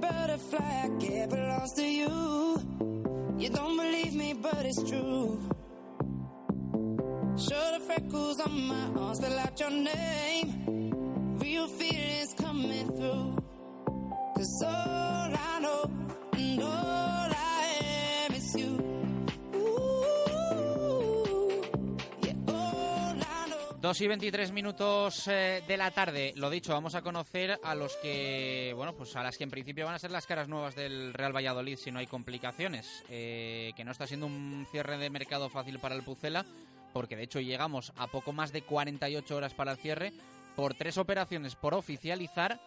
Butterfly 0.00 1.26
belongs 1.28 1.72
to 1.72 1.82
you. 1.82 2.08
You 3.38 3.50
don't 3.50 3.76
believe 3.76 4.14
me, 4.14 4.34
but 4.34 4.64
it's 4.64 4.80
true. 4.88 5.40
Show 7.38 7.70
the 7.72 7.80
freckles 7.86 8.40
on 8.40 8.58
y 24.00 24.06
23 24.06 24.52
minutos 24.52 25.26
eh, 25.28 25.62
de 25.66 25.76
la 25.76 25.90
tarde. 25.90 26.32
Lo 26.36 26.50
dicho, 26.50 26.72
vamos 26.72 26.94
a 26.94 27.02
conocer 27.02 27.58
a 27.64 27.74
los 27.74 27.96
que, 27.96 28.72
bueno, 28.76 28.94
pues 28.94 29.16
a 29.16 29.22
las 29.22 29.38
que 29.38 29.44
en 29.44 29.50
principio 29.50 29.86
van 29.86 29.94
a 29.94 29.98
ser 29.98 30.10
las 30.10 30.26
caras 30.26 30.46
nuevas 30.46 30.76
del 30.76 31.14
Real 31.14 31.34
Valladolid 31.34 31.76
si 31.76 31.90
no 31.90 31.98
hay 31.98 32.06
complicaciones. 32.06 33.02
Eh, 33.08 33.72
que 33.74 33.84
no 33.84 33.92
está 33.92 34.06
siendo 34.06 34.26
un 34.26 34.66
cierre 34.70 34.98
de 34.98 35.10
mercado 35.10 35.48
fácil 35.48 35.78
para 35.78 35.94
el 35.94 36.02
Pucela, 36.02 36.44
porque 36.92 37.16
de 37.16 37.24
hecho 37.24 37.40
llegamos 37.40 37.92
a 37.96 38.06
poco 38.06 38.32
más 38.32 38.52
de 38.52 38.62
48 38.62 39.36
horas 39.36 39.54
para 39.54 39.72
el 39.72 39.78
cierre 39.78 40.12
por 40.56 40.74
tres 40.74 40.98
operaciones 40.98 41.54
por 41.54 41.74
oficializar 41.74 42.60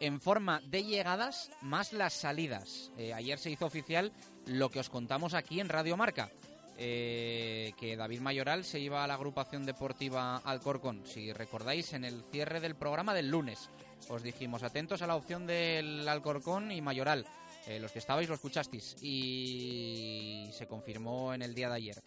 en 0.00 0.20
forma 0.20 0.60
de 0.66 0.84
llegadas 0.84 1.50
más 1.62 1.92
las 1.92 2.12
salidas. 2.12 2.90
Eh, 2.98 3.14
ayer 3.14 3.38
se 3.38 3.50
hizo 3.50 3.66
oficial 3.66 4.12
lo 4.46 4.68
que 4.70 4.80
os 4.80 4.90
contamos 4.90 5.34
aquí 5.34 5.60
en 5.60 5.68
Radio 5.68 5.96
Marca. 5.96 6.30
eh, 6.76 7.72
que 7.78 7.96
David 7.96 8.20
Mayoral 8.20 8.64
se 8.64 8.80
iba 8.80 9.04
a 9.04 9.06
la 9.06 9.14
agrupación 9.14 9.64
deportiva 9.64 10.38
Alcorcón. 10.38 11.02
Si 11.06 11.32
recordáis, 11.32 11.92
en 11.92 12.04
el 12.04 12.24
cierre 12.32 12.58
del 12.58 12.74
programa 12.74 13.14
del 13.14 13.30
lunes 13.30 13.70
os 14.08 14.22
dijimos 14.24 14.64
atentos 14.64 15.00
a 15.00 15.06
la 15.06 15.14
opción 15.14 15.46
del 15.46 16.06
Alcorcón 16.08 16.72
y 16.72 16.80
Mayoral. 16.82 17.26
Eh, 17.66 17.78
los 17.78 17.92
que 17.92 18.00
estabais 18.00 18.28
lo 18.28 18.34
escuchasteis 18.34 18.96
y 19.00 20.48
se 20.52 20.66
confirmó 20.66 21.32
en 21.32 21.42
el 21.42 21.54
día 21.54 21.68
de 21.68 21.76
ayer. 21.76 22.02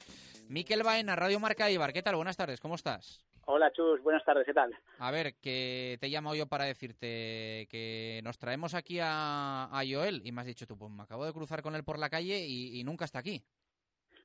Miquel 0.50 0.84
Baena, 0.84 1.16
Radio 1.16 1.40
Marca 1.40 1.70
Ibar, 1.70 1.92
¿qué 1.92 2.02
tal? 2.02 2.16
Buenas 2.16 2.38
tardes, 2.38 2.60
¿cómo 2.60 2.76
estás? 2.76 3.26
Hola 3.46 3.72
Chus, 3.72 4.02
buenas 4.02 4.24
tardes, 4.26 4.46
¿qué 4.46 4.54
tal? 4.54 4.74
A 5.00 5.12
ver, 5.12 5.36
que 5.42 5.98
te 6.00 6.08
he 6.08 6.10
llamado 6.10 6.36
yo 6.36 6.48
para 6.48 6.66
decirte 6.66 7.68
que 7.70 8.22
nos 8.24 8.38
traemos 8.38 8.74
aquí 8.74 9.00
a, 9.02 9.66
a 9.66 9.82
Joel 9.90 10.22
y 10.26 10.32
me 10.32 10.42
has 10.42 10.48
dicho 10.48 10.66
tú, 10.66 10.78
pues 10.78 10.92
me 10.92 11.04
acabo 11.04 11.26
de 11.26 11.34
cruzar 11.34 11.62
con 11.62 11.76
él 11.76 11.84
por 11.84 12.00
la 12.00 12.10
calle 12.10 12.46
y, 12.46 12.80
y 12.80 12.84
nunca 12.84 13.06
está 13.06 13.20
aquí. 13.20 13.42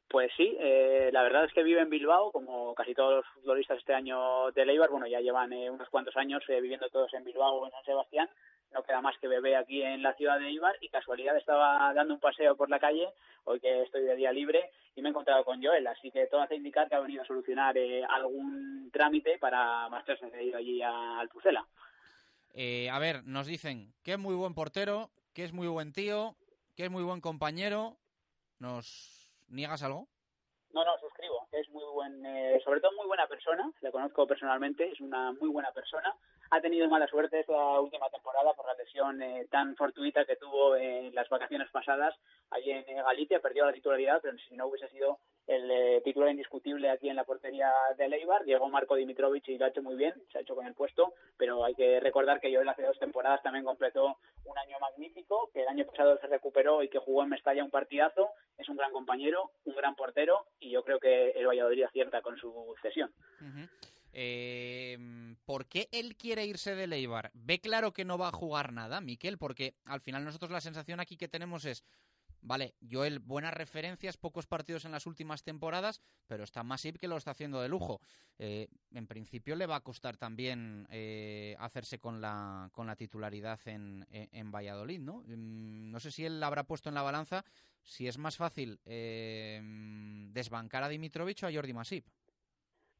Pues 0.08 0.30
sí, 0.36 0.56
eh, 0.60 1.08
la 1.10 1.22
verdad 1.22 1.44
es 1.44 1.52
que 1.54 1.62
vive 1.62 1.80
en 1.80 1.88
Bilbao, 1.88 2.32
como 2.32 2.74
casi 2.74 2.94
todos 2.94 3.16
los 3.16 3.26
futbolistas 3.34 3.78
este 3.78 3.94
año 3.94 4.50
de 4.52 4.66
Leibar, 4.66 4.90
bueno, 4.90 5.06
ya 5.06 5.20
llevan 5.20 5.52
eh, 5.54 5.70
unos 5.70 5.88
cuantos 5.88 6.14
años 6.16 6.42
eh, 6.48 6.60
viviendo 6.60 6.88
todos 6.90 7.14
en 7.14 7.24
Bilbao 7.24 7.54
o 7.54 7.66
en 7.66 7.72
San 7.72 7.84
Sebastián, 7.84 8.28
no 8.72 8.82
queda 8.82 9.00
más 9.00 9.16
que 9.18 9.28
bebé 9.28 9.56
aquí 9.56 9.82
en 9.82 10.02
la 10.02 10.14
ciudad 10.14 10.38
de 10.38 10.48
Eibar 10.48 10.76
y 10.80 10.88
casualidad 10.88 11.36
estaba 11.36 11.92
dando 11.94 12.14
un 12.14 12.20
paseo 12.20 12.56
por 12.56 12.70
la 12.70 12.78
calle, 12.78 13.08
hoy 13.44 13.60
que 13.60 13.82
estoy 13.82 14.02
de 14.02 14.16
día 14.16 14.32
libre, 14.32 14.70
y 14.94 15.02
me 15.02 15.08
he 15.08 15.10
encontrado 15.10 15.44
con 15.44 15.62
Joel, 15.62 15.86
así 15.86 16.10
que 16.10 16.26
todo 16.26 16.42
hace 16.42 16.56
indicar 16.56 16.88
que 16.88 16.94
ha 16.94 17.00
venido 17.00 17.22
a 17.22 17.26
solucionar 17.26 17.76
eh, 17.76 18.04
algún 18.04 18.90
trámite 18.92 19.38
para 19.38 19.88
marcharse 19.88 20.26
de 20.26 20.54
allí 20.54 20.82
a 20.82 21.20
Alpucela. 21.20 21.66
Eh, 22.54 22.90
a 22.90 22.98
ver, 22.98 23.24
nos 23.24 23.46
dicen 23.46 23.94
que 24.02 24.12
es 24.12 24.18
muy 24.18 24.34
buen 24.34 24.54
portero, 24.54 25.10
que 25.34 25.44
es 25.44 25.52
muy 25.52 25.68
buen 25.68 25.92
tío, 25.92 26.36
que 26.76 26.84
es 26.84 26.90
muy 26.90 27.02
buen 27.02 27.20
compañero. 27.20 27.96
¿Nos 28.58 29.32
niegas 29.48 29.82
algo? 29.82 30.08
No, 30.72 30.84
no, 30.84 30.98
suscribo. 30.98 31.48
Es 31.52 31.68
muy 31.70 31.84
buen, 31.92 32.24
eh, 32.24 32.60
sobre 32.64 32.80
todo 32.80 32.92
muy 32.92 33.06
buena 33.06 33.26
persona. 33.26 33.70
Le 33.80 33.90
conozco 33.90 34.26
personalmente, 34.26 34.90
es 34.90 35.00
una 35.00 35.32
muy 35.32 35.48
buena 35.48 35.72
persona. 35.72 36.14
Ha 36.54 36.60
tenido 36.60 36.86
mala 36.86 37.06
suerte 37.06 37.40
esta 37.40 37.80
última 37.80 38.10
temporada 38.10 38.52
por 38.52 38.66
la 38.66 38.74
lesión 38.74 39.22
eh, 39.22 39.46
tan 39.50 39.74
fortuita 39.74 40.26
que 40.26 40.36
tuvo 40.36 40.76
en 40.76 41.14
las 41.14 41.26
vacaciones 41.30 41.70
pasadas 41.70 42.14
allí 42.50 42.70
en 42.70 42.84
eh, 42.90 43.02
Galicia. 43.02 43.40
Perdió 43.40 43.64
la 43.64 43.72
titularidad, 43.72 44.20
pero 44.20 44.36
si 44.36 44.54
no 44.54 44.66
hubiese 44.66 44.86
sido 44.90 45.18
el 45.46 45.70
eh, 45.70 46.02
titular 46.04 46.28
indiscutible 46.28 46.90
aquí 46.90 47.08
en 47.08 47.16
la 47.16 47.24
portería 47.24 47.72
de 47.96 48.06
Leibar. 48.06 48.44
Llegó 48.44 48.68
Marco 48.68 48.96
Dimitrovic 48.96 49.48
y 49.48 49.56
lo 49.56 49.64
ha 49.64 49.68
hecho 49.68 49.82
muy 49.82 49.96
bien, 49.96 50.12
se 50.30 50.36
ha 50.36 50.40
hecho 50.42 50.54
con 50.54 50.66
el 50.66 50.74
puesto, 50.74 51.14
pero 51.38 51.64
hay 51.64 51.74
que 51.74 52.00
recordar 52.00 52.38
que 52.38 52.54
Joel 52.54 52.68
hace 52.68 52.82
dos 52.82 52.98
temporadas 52.98 53.42
también 53.42 53.64
completó 53.64 54.18
un 54.44 54.58
año 54.58 54.76
magnífico, 54.78 55.48
que 55.54 55.62
el 55.62 55.68
año 55.68 55.86
pasado 55.86 56.18
se 56.18 56.26
recuperó 56.26 56.82
y 56.82 56.90
que 56.90 56.98
jugó 56.98 57.22
en 57.22 57.30
Mestalla 57.30 57.64
un 57.64 57.70
partidazo. 57.70 58.28
Es 58.58 58.68
un 58.68 58.76
gran 58.76 58.92
compañero, 58.92 59.52
un 59.64 59.74
gran 59.74 59.96
portero 59.96 60.44
y 60.60 60.70
yo 60.70 60.84
creo 60.84 61.00
que 61.00 61.30
el 61.30 61.46
Valladolid 61.46 61.84
acierta 61.84 62.20
con 62.20 62.36
su 62.36 62.74
cesión. 62.82 63.10
Eh, 64.12 65.34
¿Por 65.44 65.66
qué 65.66 65.88
él 65.90 66.16
quiere 66.16 66.46
irse 66.46 66.74
de 66.74 66.86
Leibar? 66.86 67.30
Ve 67.34 67.60
claro 67.60 67.92
que 67.92 68.04
no 68.04 68.18
va 68.18 68.28
a 68.28 68.32
jugar 68.32 68.72
nada, 68.72 69.00
Miquel, 69.00 69.38
porque 69.38 69.74
al 69.84 70.00
final 70.00 70.24
nosotros 70.24 70.50
la 70.50 70.60
sensación 70.60 71.00
aquí 71.00 71.16
que 71.16 71.28
tenemos 71.28 71.64
es, 71.64 71.82
vale, 72.42 72.74
Joel, 72.90 73.20
buenas 73.20 73.54
referencias, 73.54 74.18
pocos 74.18 74.46
partidos 74.46 74.84
en 74.84 74.92
las 74.92 75.06
últimas 75.06 75.42
temporadas, 75.42 76.02
pero 76.26 76.44
está 76.44 76.62
Masip 76.62 76.98
que 76.98 77.08
lo 77.08 77.16
está 77.16 77.30
haciendo 77.30 77.62
de 77.62 77.68
lujo. 77.68 78.00
Eh, 78.38 78.68
en 78.92 79.06
principio 79.06 79.56
le 79.56 79.66
va 79.66 79.76
a 79.76 79.80
costar 79.80 80.16
también 80.16 80.86
eh, 80.90 81.56
hacerse 81.58 81.98
con 81.98 82.20
la, 82.20 82.68
con 82.72 82.86
la 82.86 82.96
titularidad 82.96 83.60
en, 83.66 84.04
Valladolid, 84.50 85.00
¿no? 85.00 85.22
Mm, 85.26 85.90
No 85.90 86.00
sé 86.00 86.10
si 86.10 86.24
él 86.26 86.42
habrá 86.42 86.64
puesto 86.64 86.88
en 86.88 86.96
la 86.96 87.02
balanza 87.02 87.44
si 87.84 88.06
es 88.06 88.16
más 88.18 88.36
fácil 88.36 88.78
eh, 88.84 89.60
desbancar 90.30 90.84
a 90.84 90.88
Dimitrovic 90.88 91.42
o 91.42 91.46
a 91.46 91.52
Jordi 91.52 91.72
Masip. 91.72 92.06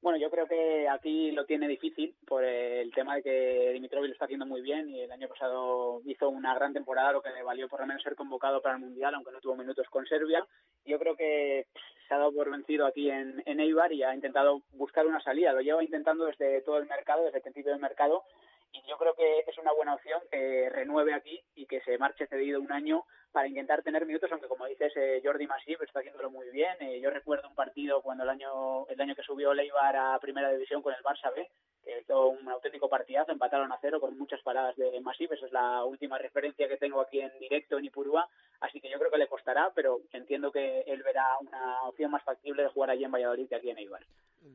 Bueno, 0.03 0.19
yo 0.19 0.33
creo 0.33 0.49
que 0.49 0.89
aquí 0.89 1.31
lo 1.31 1.47
tiene 1.47 1.69
difícil 1.69 2.13
por 2.27 2.43
el 2.43 2.93
tema 2.93 3.15
de 3.15 3.23
que 3.23 3.71
Dimitrovic 3.73 4.09
lo 4.09 4.13
está 4.13 4.25
haciendo 4.25 4.45
muy 4.45 4.61
bien 4.61 4.89
y 4.89 5.01
el 5.01 5.13
año 5.13 5.29
pasado 5.29 6.03
hizo 6.05 6.29
una 6.29 6.57
gran 6.57 6.73
temporada, 6.73 7.13
lo 7.13 7.23
que 7.23 7.31
le 7.31 7.45
valió 7.45 7.69
por 7.69 7.79
lo 7.79 7.87
menos 7.87 8.03
ser 8.03 8.17
convocado 8.17 8.61
para 8.61 8.75
el 8.75 8.81
Mundial, 8.81 9.15
aunque 9.15 9.31
no 9.31 9.41
tuvo 9.41 9.55
minutos 9.55 9.89
con 9.91 10.05
Serbia. 10.07 10.45
Yo 10.85 10.99
creo 10.99 11.15
que 11.15 11.69
se 12.09 12.15
ha 12.15 12.19
dado 12.19 12.35
por 12.35 12.51
vencido 12.51 12.85
aquí 12.85 13.13
en, 13.13 13.45
en 13.47 13.61
Eibar 13.61 13.93
y 13.93 14.03
ha 14.03 14.13
intentado 14.13 14.63
buscar 14.73 15.07
una 15.07 15.21
salida. 15.21 15.53
Lo 15.53 15.61
lleva 15.61 15.85
intentando 15.85 16.25
desde 16.25 16.63
todo 16.63 16.79
el 16.79 16.89
mercado, 16.89 17.25
desde 17.25 17.39
el 17.39 17.43
principio 17.45 17.71
del 17.71 17.81
mercado, 17.81 18.25
y 18.73 18.83
yo 18.89 18.99
creo 18.99 19.15
que 19.15 19.45
es 19.47 19.59
una 19.59 19.73
buena 19.73 19.95
opción 19.95 20.21
que 20.33 20.69
renueve 20.71 21.15
aquí 21.15 21.41
y 21.55 21.67
que 21.67 21.81
se 21.83 21.97
marche 21.99 22.27
cedido 22.27 22.61
un 22.61 22.73
año 22.73 23.05
para 23.33 23.49
intentar 23.49 23.83
tener 23.83 24.07
minutos, 24.07 24.31
aunque 24.31 24.47
como 24.47 24.67
dices, 24.67 24.93
eh, 24.97 25.21
Jordi 25.25 25.47
Masip 25.47 25.83
está 25.83 26.01
haciéndolo 26.01 26.31
muy 26.31 26.49
bien. 26.51 26.77
Eh, 26.81 27.01
yo 27.01 27.11
recuerdo 27.11 27.49
un 27.49 27.55
partido 27.55 28.03
cuando 28.03 28.25
el 28.25 28.31
año 28.31 28.87
el 28.89 29.01
año 29.01 29.15
que 29.15 29.23
subió 29.23 29.55
Leibar 29.55 29.97
a 29.97 30.19
Primera 30.21 30.53
División 30.53 30.83
con 30.83 30.95
el 30.95 31.03
Barça 31.03 31.35
B, 31.35 31.51
que 31.83 32.01
hizo 32.01 32.29
un 32.29 32.49
auténtico 32.49 32.89
partidazo, 32.89 33.33
empataron 33.33 33.73
a 33.73 33.79
cero 33.81 34.01
con 34.01 34.17
muchas 34.19 34.41
paradas 34.43 34.77
de 34.77 35.01
Masip. 35.01 35.33
Esa 35.33 35.47
es 35.47 35.53
la 35.53 35.85
última 35.85 36.19
referencia 36.19 36.69
que 36.69 36.77
tengo 36.77 37.01
aquí 37.01 37.21
en 37.21 37.33
directo 37.39 37.79
en 37.79 37.87
Ipurúa, 37.87 38.29
así 38.61 38.81
que 38.81 38.91
yo 38.91 38.99
creo 38.99 39.11
que 39.11 39.19
le 39.19 39.29
costará, 39.29 39.73
pero 39.75 40.01
entiendo 40.13 40.53
que 40.53 40.83
él 40.83 41.03
verá 41.03 41.27
una 41.41 41.83
opción 41.85 42.11
más 42.11 42.23
factible 42.23 42.63
de 42.63 42.69
jugar 42.69 42.91
allí 42.91 43.05
en 43.05 43.13
Valladolid 43.13 43.49
que 43.49 43.57
aquí 43.57 43.71
en 43.71 43.79
Eibar. 43.79 44.07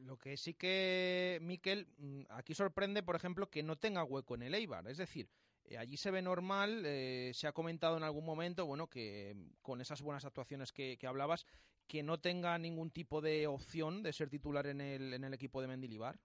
Lo 0.06 0.18
que 0.18 0.38
sí 0.38 0.54
que, 0.54 1.40
Miquel, 1.42 1.88
mm, 1.98 2.24
aquí 2.30 2.54
sorprende, 2.54 3.04
por 3.04 3.16
ejemplo, 3.16 3.50
que 3.50 3.63
no 3.63 3.78
tenga 3.78 4.04
hueco 4.04 4.36
en 4.36 4.44
el 4.44 4.54
Eibar. 4.54 4.86
Es 4.88 4.98
decir, 4.98 5.30
allí 5.75 5.97
se 5.97 6.12
ve 6.12 6.21
normal, 6.21 6.84
eh, 6.86 7.32
se 7.34 7.47
ha 7.47 7.51
comentado 7.51 7.97
en 7.97 8.03
algún 8.03 8.25
momento, 8.25 8.65
bueno, 8.65 8.88
que 8.88 9.36
con 9.62 9.82
esas 9.82 10.01
buenas 10.01 10.23
actuaciones 10.23 10.71
que, 10.71 10.97
que 10.97 11.08
hablabas, 11.08 11.45
que 11.88 12.03
no 12.03 12.19
tenga 12.19 12.58
ningún 12.58 12.91
tipo 12.91 13.21
de 13.21 13.47
opción 13.47 14.03
de 14.03 14.13
ser 14.13 14.30
titular 14.30 14.67
en 14.67 14.82
el, 14.82 15.13
en 15.13 15.23
el 15.23 15.34
equipo 15.34 15.62
de 15.62 15.67
Mendilibar. 15.67 16.15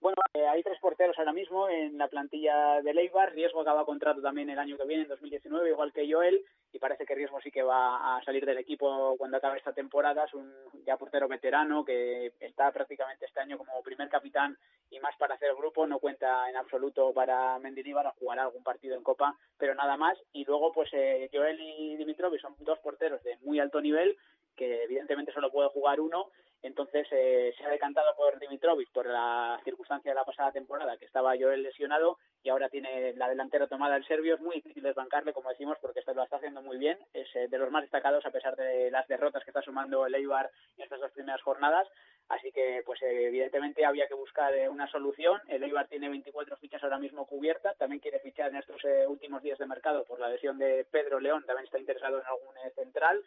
Bueno, 0.00 0.16
eh, 0.34 0.46
hay 0.48 0.62
tres 0.64 0.80
porteros 0.80 1.16
ahora 1.18 1.32
mismo 1.32 1.68
en 1.68 1.96
la 1.96 2.08
plantilla 2.08 2.82
de 2.82 2.92
Leibar. 2.92 3.32
Riesgo 3.32 3.60
acaba 3.60 3.84
contrato 3.84 4.20
también 4.20 4.50
el 4.50 4.58
año 4.58 4.76
que 4.76 4.84
viene, 4.84 5.04
en 5.04 5.08
2019, 5.08 5.70
igual 5.70 5.92
que 5.92 6.12
Joel, 6.12 6.44
y 6.72 6.78
parece 6.78 7.04
que 7.04 7.14
Riesgo 7.14 7.40
sí 7.40 7.50
que 7.50 7.62
va 7.62 8.16
a 8.16 8.24
salir 8.24 8.46
del 8.46 8.58
equipo 8.58 9.14
cuando 9.18 9.36
acabe 9.36 9.58
esta 9.58 9.72
temporada. 9.72 10.24
Es 10.24 10.34
un 10.34 10.50
ya 10.86 10.96
portero 10.96 11.28
veterano 11.28 11.84
que 11.84 12.32
está 12.40 12.72
prácticamente 12.72 13.26
este 13.26 13.40
año 13.40 13.58
como 13.58 13.82
primer 13.82 14.08
capitán 14.08 14.56
y 14.90 14.98
más 15.00 15.14
para 15.16 15.34
hacer 15.34 15.54
grupo. 15.54 15.86
No 15.86 15.98
cuenta 15.98 16.48
en 16.48 16.56
absoluto 16.56 17.12
para 17.12 17.58
Mendilibar 17.58 18.06
a 18.06 18.14
jugar 18.18 18.38
algún 18.38 18.62
partido 18.62 18.96
en 18.96 19.02
Copa, 19.02 19.36
pero 19.58 19.74
nada 19.74 19.96
más. 19.96 20.18
Y 20.32 20.44
luego, 20.44 20.72
pues 20.72 20.88
eh, 20.94 21.28
Joel 21.32 21.60
y 21.60 21.96
Dimitrovic 21.96 22.40
son 22.40 22.54
dos 22.60 22.78
porteros 22.78 23.22
de 23.22 23.36
muy 23.42 23.60
alto 23.60 23.80
nivel 23.80 24.16
que 24.56 24.84
evidentemente 24.84 25.32
solo 25.32 25.50
puede 25.50 25.68
jugar 25.68 26.00
uno 26.00 26.30
entonces 26.62 27.08
eh, 27.10 27.52
se 27.58 27.64
ha 27.64 27.70
decantado 27.70 28.14
por 28.16 28.38
Dimitrovic 28.38 28.92
por 28.92 29.06
la 29.06 29.60
circunstancia 29.64 30.12
de 30.12 30.14
la 30.14 30.24
pasada 30.24 30.52
temporada, 30.52 30.96
que 30.96 31.06
estaba 31.06 31.34
Joel 31.38 31.62
lesionado 31.62 32.18
y 32.44 32.50
ahora 32.50 32.68
tiene 32.68 33.14
la 33.14 33.28
delantera 33.28 33.66
tomada 33.66 33.96
el 33.96 34.06
serbio. 34.06 34.36
Es 34.36 34.40
muy 34.40 34.56
difícil 34.56 34.84
desbancarle, 34.84 35.32
como 35.32 35.50
decimos, 35.50 35.76
porque 35.80 36.00
este 36.00 36.14
lo 36.14 36.22
está 36.22 36.36
haciendo 36.36 36.62
muy 36.62 36.78
bien. 36.78 36.98
Es 37.12 37.28
eh, 37.34 37.48
de 37.48 37.58
los 37.58 37.70
más 37.72 37.82
destacados 37.82 38.24
a 38.24 38.30
pesar 38.30 38.54
de 38.54 38.92
las 38.92 39.08
derrotas 39.08 39.42
que 39.42 39.50
está 39.50 39.60
sumando 39.60 40.06
el 40.06 40.14
Eibar 40.14 40.50
en 40.76 40.84
estas 40.84 41.00
dos 41.00 41.10
primeras 41.10 41.42
jornadas. 41.42 41.88
Así 42.28 42.52
que, 42.52 42.82
pues 42.86 43.02
eh, 43.02 43.26
evidentemente 43.26 43.84
había 43.84 44.06
que 44.06 44.14
buscar 44.14 44.54
eh, 44.54 44.68
una 44.68 44.86
solución. 44.86 45.40
El 45.48 45.64
Eibar 45.64 45.88
tiene 45.88 46.08
24 46.08 46.56
fichas 46.58 46.82
ahora 46.84 46.98
mismo 46.98 47.26
cubiertas. 47.26 47.76
También 47.76 48.00
quiere 48.00 48.20
fichar 48.20 48.50
en 48.50 48.56
estos 48.58 48.80
últimos 49.08 49.42
días 49.42 49.58
de 49.58 49.66
mercado 49.66 50.04
por 50.04 50.20
la 50.20 50.28
lesión 50.28 50.58
de 50.58 50.86
Pedro 50.88 51.18
León. 51.18 51.42
También 51.44 51.64
está 51.64 51.80
interesado 51.80 52.20
en 52.20 52.26
algún 52.26 52.54
central. 52.76 53.20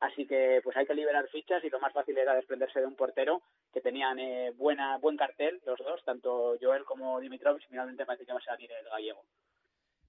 Así 0.00 0.26
que 0.26 0.60
pues 0.64 0.76
hay 0.76 0.86
que 0.86 0.94
liberar 0.94 1.28
fichas 1.28 1.62
y 1.62 1.68
lo 1.68 1.78
más 1.78 1.92
fácil 1.92 2.16
era 2.16 2.34
desprenderse 2.34 2.80
de 2.80 2.86
un 2.86 2.96
portero 2.96 3.42
que 3.72 3.82
tenían 3.82 4.18
eh, 4.18 4.50
buena 4.56 4.96
buen 4.96 5.16
cartel 5.16 5.60
los 5.66 5.78
dos, 5.78 6.02
tanto 6.04 6.56
Joel 6.60 6.84
como 6.84 7.20
Dimitrovic, 7.20 7.68
finalmente 7.68 8.06
parece 8.06 8.24
que 8.24 8.32
va 8.32 8.38
a 8.38 8.42
salir 8.42 8.70
el 8.72 8.88
gallego. 8.88 9.24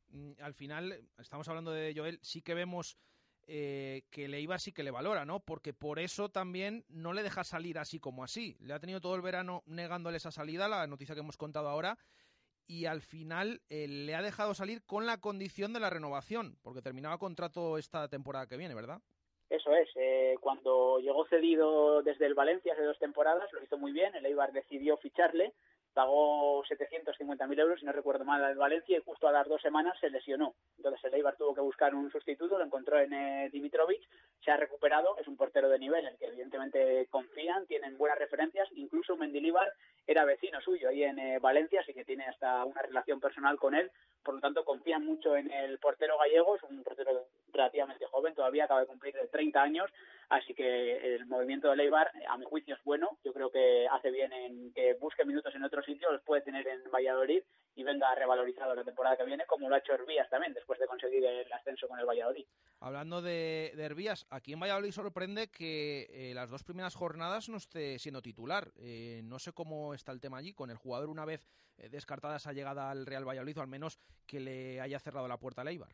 Mm, 0.09 0.31
Al 0.41 0.53
final, 0.53 0.97
estamos 1.17 1.47
hablando 1.49 1.71
de 1.71 1.93
Joel, 1.95 2.19
sí 2.21 2.41
que 2.41 2.53
vemos 2.53 2.97
eh, 3.47 4.03
que 4.11 4.29
le 4.29 4.39
iba 4.39 4.57
sí 4.59 4.71
que 4.71 4.83
le 4.83 4.91
valora, 4.91 5.25
¿no? 5.25 5.41
Porque 5.41 5.73
por 5.73 5.99
eso 5.99 6.29
también 6.29 6.85
no 6.87 7.11
le 7.11 7.23
deja 7.23 7.43
salir 7.43 7.77
así 7.77 7.99
como 7.99 8.23
así. 8.23 8.55
Le 8.61 8.73
ha 8.73 8.79
tenido 8.79 9.01
todo 9.01 9.15
el 9.15 9.21
verano 9.21 9.63
negándole 9.65 10.17
esa 10.17 10.31
salida, 10.31 10.69
la 10.69 10.87
noticia 10.87 11.15
que 11.15 11.21
hemos 11.21 11.37
contado 11.37 11.67
ahora, 11.67 11.97
y 12.65 12.85
al 12.85 13.01
final 13.01 13.61
eh, 13.67 13.87
le 13.89 14.15
ha 14.15 14.21
dejado 14.21 14.53
salir 14.53 14.83
con 14.85 15.05
la 15.05 15.19
condición 15.19 15.73
de 15.73 15.81
la 15.81 15.89
renovación, 15.89 16.57
porque 16.61 16.81
terminaba 16.81 17.17
contrato 17.17 17.77
esta 17.77 18.07
temporada 18.07 18.47
que 18.47 18.55
viene, 18.55 18.73
¿verdad? 18.73 19.01
Eso 19.51 19.75
es, 19.75 19.89
eh, 19.95 20.37
cuando 20.39 20.99
llegó 20.99 21.25
cedido 21.25 22.01
desde 22.03 22.25
el 22.25 22.35
Valencia 22.35 22.71
hace 22.71 22.83
dos 22.83 22.97
temporadas, 22.99 23.51
lo 23.51 23.61
hizo 23.61 23.77
muy 23.77 23.91
bien, 23.91 24.15
el 24.15 24.25
Eibar 24.25 24.53
decidió 24.53 24.95
ficharle, 24.95 25.51
pagó 25.93 26.63
750.000 26.63 27.59
euros, 27.59 27.79
si 27.79 27.85
no 27.85 27.91
recuerdo 27.91 28.25
mal, 28.25 28.43
al 28.43 28.55
Valencia 28.55 28.97
y 28.97 29.01
justo 29.01 29.27
a 29.27 29.31
las 29.31 29.47
dos 29.47 29.61
semanas 29.61 29.97
se 29.99 30.09
lesionó. 30.09 30.53
Entonces 30.77 31.03
el 31.05 31.13
Eibar 31.15 31.35
tuvo 31.35 31.53
que 31.53 31.61
buscar 31.61 31.93
un 31.93 32.11
sustituto, 32.11 32.57
lo 32.57 32.63
encontró 32.63 32.99
en 32.99 33.13
eh, 33.13 33.49
se 34.43 34.51
ha 34.51 34.57
recuperado, 34.57 35.17
es 35.17 35.27
un 35.27 35.37
portero 35.37 35.69
de 35.69 35.77
nivel 35.77 36.05
en 36.05 36.13
el 36.13 36.17
que 36.17 36.25
evidentemente 36.25 37.07
confían, 37.09 37.67
tienen 37.67 37.97
buenas 37.97 38.17
referencias, 38.17 38.67
incluso 38.73 39.15
Mendilibar 39.15 39.71
era 40.07 40.25
vecino 40.25 40.59
suyo 40.61 40.89
ahí 40.89 41.03
en 41.03 41.19
eh, 41.19 41.39
Valencia, 41.39 41.81
así 41.81 41.93
que 41.93 42.05
tiene 42.05 42.25
hasta 42.25 42.65
una 42.65 42.81
relación 42.81 43.19
personal 43.19 43.57
con 43.57 43.75
él, 43.75 43.91
por 44.23 44.35
lo 44.35 44.41
tanto 44.41 44.65
confían 44.65 45.05
mucho 45.05 45.35
en 45.35 45.51
el 45.51 45.77
portero 45.77 46.17
gallego, 46.17 46.55
es 46.55 46.63
un 46.63 46.83
portero 46.83 47.27
relativamente 47.53 48.05
joven, 48.07 48.33
todavía 48.33 48.65
acaba 48.65 48.81
de 48.81 48.87
cumplir 48.87 49.15
30 49.31 49.61
años, 49.61 49.91
así 50.31 50.53
que 50.53 51.15
el 51.15 51.25
movimiento 51.27 51.69
de 51.69 51.75
Leibar, 51.75 52.11
a 52.27 52.37
mi 52.37 52.45
juicio, 52.45 52.75
es 52.75 52.83
bueno, 52.83 53.19
yo 53.23 53.33
creo 53.33 53.51
que 53.51 53.87
hace 53.91 54.09
bien 54.11 54.31
en 54.31 54.73
que 54.73 54.95
busque 54.95 55.25
minutos 55.25 55.53
en 55.53 55.63
otro 55.63 55.83
sitio, 55.83 56.11
los 56.11 56.21
puede 56.23 56.41
tener 56.41 56.65
en 56.67 56.89
Valladolid 56.89 57.43
y 57.75 57.83
venga 57.83 58.13
revalorizado 58.15 58.73
la 58.73 58.83
temporada 58.83 59.17
que 59.17 59.25
viene, 59.25 59.45
como 59.45 59.69
lo 59.69 59.75
ha 59.75 59.79
hecho 59.79 59.93
Herbías 59.93 60.29
también, 60.29 60.53
después 60.53 60.79
de 60.79 60.87
conseguir 60.87 61.25
el 61.25 61.51
ascenso 61.51 61.87
con 61.87 61.99
el 61.99 62.05
Valladolid. 62.05 62.45
Hablando 62.79 63.21
de, 63.21 63.73
de 63.75 63.83
Herbías, 63.83 64.25
aquí 64.29 64.53
en 64.53 64.59
Valladolid 64.59 64.91
sorprende 64.91 65.51
que 65.51 66.07
eh, 66.09 66.33
las 66.33 66.49
dos 66.49 66.63
primeras 66.63 66.95
jornadas 66.95 67.49
no 67.49 67.57
esté 67.57 67.99
siendo 67.99 68.21
titular. 68.21 68.71
Eh, 68.77 69.21
no 69.23 69.37
sé 69.37 69.51
cómo 69.51 69.93
está 69.93 70.11
el 70.11 70.21
tema 70.21 70.37
allí, 70.37 70.53
con 70.53 70.69
el 70.69 70.77
jugador 70.77 71.09
una 71.09 71.25
vez 71.25 71.45
eh, 71.77 71.89
descartada 71.89 72.37
esa 72.37 72.53
llegada 72.53 72.89
al 72.89 73.05
Real 73.05 73.27
Valladolid, 73.27 73.57
o 73.57 73.61
al 73.61 73.67
menos 73.67 73.99
que 74.25 74.39
le 74.39 74.79
haya 74.79 74.99
cerrado 74.99 75.27
la 75.27 75.37
puerta 75.37 75.61
al 75.61 75.67
Eibar. 75.67 75.93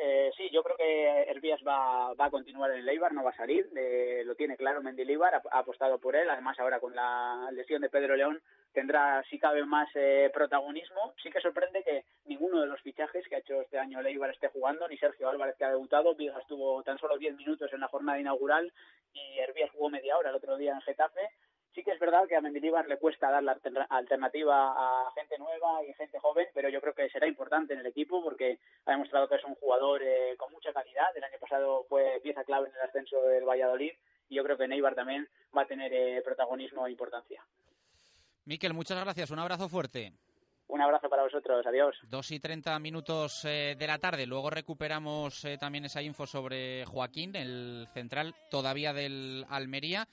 Eh, 0.00 0.30
sí, 0.36 0.48
yo 0.52 0.62
creo 0.62 0.76
que 0.76 1.22
Herbías 1.30 1.60
va, 1.66 2.14
va 2.14 2.26
a 2.26 2.30
continuar 2.30 2.70
en 2.70 2.78
el 2.80 2.88
Eibar, 2.88 3.12
no 3.12 3.24
va 3.24 3.30
a 3.30 3.36
salir, 3.36 3.68
eh, 3.76 4.22
lo 4.24 4.36
tiene 4.36 4.56
claro 4.56 4.80
Mendilibar, 4.80 5.34
ha, 5.34 5.42
ha, 5.50 5.58
apostado 5.58 5.98
por 5.98 6.14
él, 6.14 6.30
además 6.30 6.58
ahora 6.60 6.78
con 6.78 6.94
la 6.94 7.48
lesión 7.52 7.82
de 7.82 7.90
Pedro 7.90 8.14
León, 8.14 8.40
tendrá, 8.72 9.24
si 9.28 9.40
cabe, 9.40 9.64
más 9.64 9.88
eh, 9.96 10.30
protagonismo. 10.32 11.14
Sí 11.20 11.30
que 11.30 11.40
sorprende 11.40 11.82
que 11.82 12.04
ninguno 12.26 12.60
de 12.60 12.68
los 12.68 12.80
fichajes 12.82 13.26
que 13.26 13.36
ha 13.36 13.38
hecho 13.40 13.60
este 13.60 13.78
año 13.78 14.00
Leibar 14.00 14.30
esté 14.30 14.48
jugando, 14.48 14.86
ni 14.86 14.96
Sergio 14.98 15.28
Álvarez 15.28 15.56
que 15.56 15.64
ha 15.64 15.70
debutado, 15.70 16.14
Vigas 16.14 16.46
tuvo 16.46 16.82
tan 16.84 16.98
solo 16.98 17.18
10 17.18 17.36
minutos 17.36 17.72
en 17.72 17.80
la 17.80 17.88
jornada 17.88 18.20
inaugural 18.20 18.72
y 19.12 19.38
Hervías 19.40 19.72
jugó 19.72 19.90
media 19.90 20.16
hora 20.16 20.30
el 20.30 20.36
otro 20.36 20.56
día 20.56 20.74
en 20.74 20.80
Getafe. 20.82 21.28
Sí 21.78 21.84
que 21.84 21.92
es 21.92 22.00
verdad 22.00 22.26
que 22.26 22.34
a 22.34 22.40
Mendilibar 22.40 22.88
le 22.88 22.96
cuesta 22.96 23.30
dar 23.30 23.40
la 23.40 23.56
alternativa 23.90 24.72
a 24.76 25.12
gente 25.12 25.38
nueva 25.38 25.80
y 25.84 25.94
gente 25.94 26.18
joven, 26.18 26.48
pero 26.52 26.68
yo 26.68 26.80
creo 26.80 26.92
que 26.92 27.08
será 27.08 27.28
importante 27.28 27.72
en 27.72 27.78
el 27.78 27.86
equipo 27.86 28.20
porque 28.20 28.58
ha 28.84 28.90
demostrado 28.90 29.28
que 29.28 29.36
es 29.36 29.44
un 29.44 29.54
jugador 29.54 30.02
eh, 30.02 30.34
con 30.36 30.50
mucha 30.50 30.72
calidad. 30.72 31.16
El 31.16 31.22
año 31.22 31.38
pasado 31.38 31.86
fue 31.88 32.18
pieza 32.20 32.42
clave 32.42 32.68
en 32.68 32.74
el 32.74 32.80
ascenso 32.80 33.22
del 33.22 33.44
Valladolid 33.44 33.92
y 34.28 34.34
yo 34.34 34.42
creo 34.42 34.58
que 34.58 34.66
Neibar 34.66 34.96
también 34.96 35.28
va 35.56 35.62
a 35.62 35.66
tener 35.66 35.92
eh, 35.94 36.20
protagonismo 36.24 36.84
e 36.84 36.90
importancia. 36.90 37.44
Miquel, 38.44 38.74
muchas 38.74 39.00
gracias. 39.00 39.30
Un 39.30 39.38
abrazo 39.38 39.68
fuerte. 39.68 40.12
Un 40.66 40.82
abrazo 40.82 41.08
para 41.08 41.22
vosotros, 41.22 41.64
adiós. 41.64 41.96
Dos 42.10 42.30
y 42.30 42.40
treinta 42.40 42.78
minutos 42.78 43.42
eh, 43.46 43.74
de 43.78 43.86
la 43.86 43.98
tarde. 43.98 44.26
Luego 44.26 44.50
recuperamos 44.50 45.44
eh, 45.44 45.56
también 45.58 45.86
esa 45.86 46.02
info 46.02 46.26
sobre 46.26 46.84
Joaquín, 46.84 47.36
el 47.36 47.86
central 47.94 48.34
todavía 48.50 48.92
del 48.92 49.46
Almería, 49.48 50.06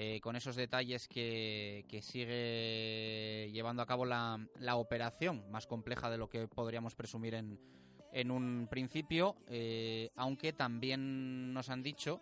eh, 0.00 0.20
con 0.20 0.36
esos 0.36 0.54
detalles 0.54 1.08
que, 1.08 1.84
sigue 2.02 3.50
llevando 3.52 3.82
a 3.82 3.86
cabo 3.86 4.04
la, 4.04 4.38
la, 4.60 4.76
operación, 4.76 5.50
más 5.50 5.66
compleja 5.66 6.08
de 6.08 6.18
lo 6.18 6.28
que 6.28 6.46
podríamos 6.46 6.94
presumir 6.94 7.34
en, 7.34 7.58
en 8.12 8.30
un 8.30 8.68
principio, 8.70 9.34
aunque 10.14 10.52
también 10.52 11.52
nos 11.52 11.68
han 11.68 11.82
dicho 11.82 12.20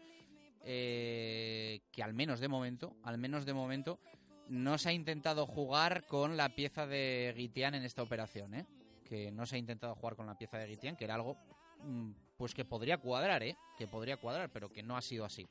que 0.65 2.03
al 2.03 2.15
menos 2.15 2.41
de 2.41 2.49
momento, 2.49 2.97
al 3.03 3.19
menos 3.19 3.45
de 3.45 3.53
momento, 3.53 4.01
no 4.49 4.79
se 4.79 4.89
ha 4.89 4.93
intentado 4.95 5.47
jugar 5.47 6.07
con 6.07 6.39
la 6.39 6.55
pieza 6.55 6.87
de 6.87 7.35
Guitián 7.37 7.75
en 7.75 7.85
esta 7.85 8.03
operación, 8.03 8.55
¿eh? 8.55 8.67
Que 9.05 9.31
no 9.31 9.45
se 9.45 9.57
ha 9.57 9.59
intentado 9.59 9.95
jugar 9.95 10.17
con 10.17 10.27
la 10.27 10.39
pieza 10.39 10.57
de 10.57 10.67
Guitián, 10.67 10.97
que 10.97 11.05
era 11.05 11.15
algo 11.15 11.37
mm, 11.83 12.11
pues 12.39 12.55
que 12.55 12.65
podría 12.65 12.97
cuadrar, 12.97 13.43
¿eh? 13.43 13.55
Que 13.77 13.87
podría 13.87 14.17
cuadrar, 14.17 14.51
pero 14.51 14.73
que 14.73 14.83
no 14.83 14.97
ha 14.97 15.03
sido 15.03 15.27
así. 15.27 15.47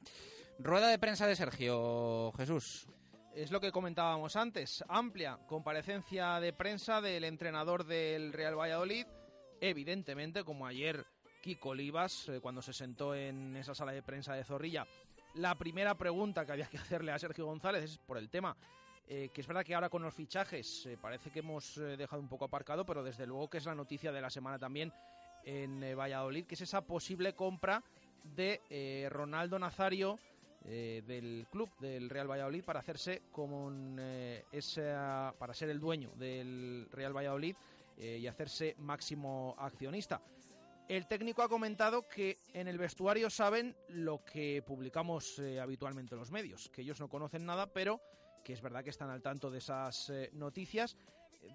Rueda 0.59 0.87
de 0.87 0.99
prensa 0.99 1.27
de 1.27 1.35
Sergio 1.35 2.31
Jesús. 2.37 2.87
Es 3.33 3.51
lo 3.51 3.59
que 3.59 3.71
comentábamos 3.71 4.35
antes, 4.35 4.83
amplia 4.87 5.37
comparecencia 5.45 6.39
de 6.39 6.53
prensa 6.53 7.01
del 7.01 7.25
entrenador 7.25 7.85
del 7.85 8.31
Real 8.31 8.57
Valladolid, 8.57 9.05
evidentemente, 9.59 10.43
como 10.43 10.65
ayer 10.65 11.05
Kiko 11.41 11.69
Olivas, 11.69 12.29
eh, 12.29 12.39
cuando 12.41 12.61
se 12.61 12.71
sentó 12.71 13.13
en 13.13 13.55
esa 13.57 13.75
sala 13.75 13.91
de 13.91 14.01
prensa 14.01 14.33
de 14.33 14.45
Zorrilla, 14.45 14.87
la 15.35 15.55
primera 15.55 15.95
pregunta 15.95 16.45
que 16.45 16.53
había 16.53 16.67
que 16.67 16.77
hacerle 16.77 17.11
a 17.11 17.19
Sergio 17.19 17.45
González 17.45 17.83
es 17.83 17.97
por 17.97 18.17
el 18.17 18.29
tema 18.29 18.55
eh, 19.07 19.29
que 19.31 19.41
es 19.41 19.47
verdad 19.47 19.63
que 19.63 19.75
ahora 19.75 19.89
con 19.89 20.01
los 20.01 20.13
fichajes 20.15 20.87
eh, 20.87 20.97
parece 20.99 21.29
que 21.29 21.39
hemos 21.39 21.77
eh, 21.77 21.95
dejado 21.95 22.21
un 22.21 22.27
poco 22.27 22.45
aparcado, 22.45 22.85
pero 22.85 23.03
desde 23.03 23.27
luego 23.27 23.47
que 23.49 23.59
es 23.59 23.65
la 23.65 23.75
noticia 23.75 24.11
de 24.11 24.19
la 24.19 24.31
semana 24.31 24.57
también 24.57 24.91
en 25.43 25.95
Valladolid, 25.95 26.47
que 26.47 26.55
es 26.55 26.61
esa 26.61 26.81
posible 26.81 27.35
compra 27.35 27.83
de 28.23 29.07
Ronaldo 29.11 29.59
Nazario 29.59 30.17
del 30.65 31.47
club 31.51 31.69
del 31.79 32.09
Real 32.09 32.29
Valladolid 32.29 32.63
para 32.63 32.79
hacerse 32.79 33.23
como 33.31 33.71
esa, 34.51 35.33
para 35.37 35.53
ser 35.53 35.69
el 35.69 35.79
dueño 35.79 36.11
del 36.15 36.87
Real 36.91 37.15
Valladolid 37.15 37.55
y 37.97 38.25
hacerse 38.25 38.75
máximo 38.79 39.55
accionista. 39.59 40.21
El 40.87 41.07
técnico 41.07 41.43
ha 41.43 41.49
comentado 41.49 42.07
que 42.07 42.39
en 42.53 42.67
el 42.67 42.77
vestuario 42.77 43.29
saben 43.29 43.75
lo 43.89 44.25
que 44.25 44.63
publicamos 44.65 45.39
habitualmente 45.61 46.15
en 46.15 46.19
los 46.19 46.31
medios, 46.31 46.69
que 46.69 46.81
ellos 46.81 46.99
no 46.99 47.09
conocen 47.09 47.45
nada, 47.45 47.71
pero 47.71 48.01
que 48.45 48.53
es 48.53 48.61
verdad 48.61 48.83
que 48.83 48.91
están 48.91 49.09
al 49.09 49.23
tanto 49.23 49.49
de 49.49 49.57
esas 49.57 50.09
eh, 50.11 50.29
noticias. 50.33 50.95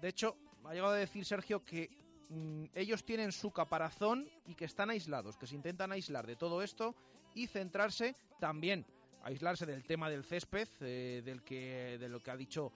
De 0.01 0.09
hecho, 0.09 0.37
ha 0.65 0.73
llegado 0.73 0.93
a 0.93 0.97
decir 0.97 1.25
Sergio 1.25 1.63
que 1.63 1.89
mm, 2.29 2.65
ellos 2.75 3.05
tienen 3.05 3.31
su 3.31 3.51
caparazón 3.51 4.29
y 4.45 4.55
que 4.55 4.65
están 4.65 4.89
aislados, 4.89 5.37
que 5.37 5.47
se 5.47 5.55
intentan 5.55 5.93
aislar 5.93 6.27
de 6.27 6.35
todo 6.35 6.61
esto 6.61 6.93
y 7.33 7.47
centrarse 7.47 8.15
también, 8.41 8.85
aislarse 9.23 9.65
del 9.65 9.83
tema 9.83 10.09
del 10.09 10.23
césped, 10.23 10.67
eh, 10.81 11.21
del 11.23 11.43
que, 11.43 11.97
de 11.99 12.09
lo 12.09 12.21
que 12.21 12.31
ha 12.31 12.37
dicho 12.37 12.71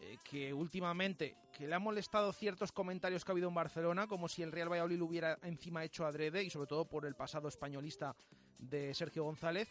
eh, 0.00 0.18
que 0.24 0.52
últimamente 0.52 1.36
que 1.52 1.66
le 1.66 1.74
ha 1.74 1.78
molestado 1.78 2.32
ciertos 2.32 2.72
comentarios 2.72 3.24
que 3.24 3.30
ha 3.30 3.34
habido 3.34 3.48
en 3.48 3.54
Barcelona, 3.54 4.06
como 4.06 4.28
si 4.28 4.42
el 4.42 4.52
Real 4.52 4.70
Valladolid 4.70 4.98
lo 4.98 5.06
hubiera 5.06 5.38
encima 5.42 5.84
hecho 5.84 6.04
adrede 6.04 6.42
y 6.42 6.50
sobre 6.50 6.66
todo 6.66 6.84
por 6.84 7.06
el 7.06 7.14
pasado 7.14 7.48
españolista 7.48 8.14
de 8.58 8.92
Sergio 8.94 9.24
González. 9.24 9.68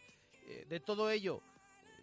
de 0.67 0.80
todo 0.80 1.10
ello 1.10 1.41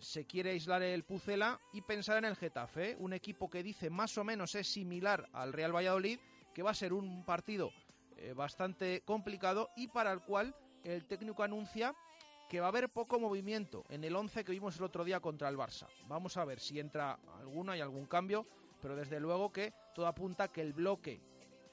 se 0.03 0.27
quiere 0.27 0.51
aislar 0.51 0.83
el 0.83 1.05
Pucela 1.05 1.61
y 1.73 1.81
pensar 1.81 2.19
en 2.19 2.25
el 2.25 2.37
Getafe, 2.37 2.97
un 2.99 3.13
equipo 3.13 3.49
que 3.49 3.63
dice 3.63 3.89
más 3.89 4.19
o 4.19 4.25
menos 4.25 4.55
es 4.57 4.67
similar 4.67 5.29
al 5.33 5.53
Real 5.53 5.75
Valladolid, 5.75 6.19
que 6.53 6.63
va 6.63 6.73
a 6.73 6.75
ser 6.75 6.93
un 6.93 7.25
partido 7.25 7.73
eh, 8.17 8.35
bastante 8.35 9.03
complicado 9.05 9.71
y 9.77 9.89
para 9.89 10.13
el 10.13 10.21
cual 10.21 10.55
el 10.85 11.07
técnico 11.07 11.45
anuncia 11.45 11.95
que 12.53 12.61
va 12.61 12.67
a 12.67 12.69
haber 12.69 12.91
poco 12.91 13.19
movimiento 13.19 13.87
en 13.89 14.05
el 14.05 14.15
11 14.15 14.45
que 14.45 14.53
vimos 14.53 14.77
el 14.77 14.85
otro 14.85 15.05
día 15.05 15.21
contra 15.21 15.49
el 15.49 15.57
Barça. 15.57 15.87
Vamos 16.07 16.37
a 16.37 16.45
ver 16.45 16.61
si 16.61 16.79
entra 16.79 17.19
alguna 17.39 17.79
y 17.79 17.81
algún 17.81 18.05
cambio, 18.05 18.47
pero 18.83 18.95
desde 18.95 19.19
luego 19.21 19.51
que 19.51 19.73
todo 19.95 20.07
apunta 20.07 20.49
que 20.49 20.61
el 20.61 20.75
bloque, 20.75 21.19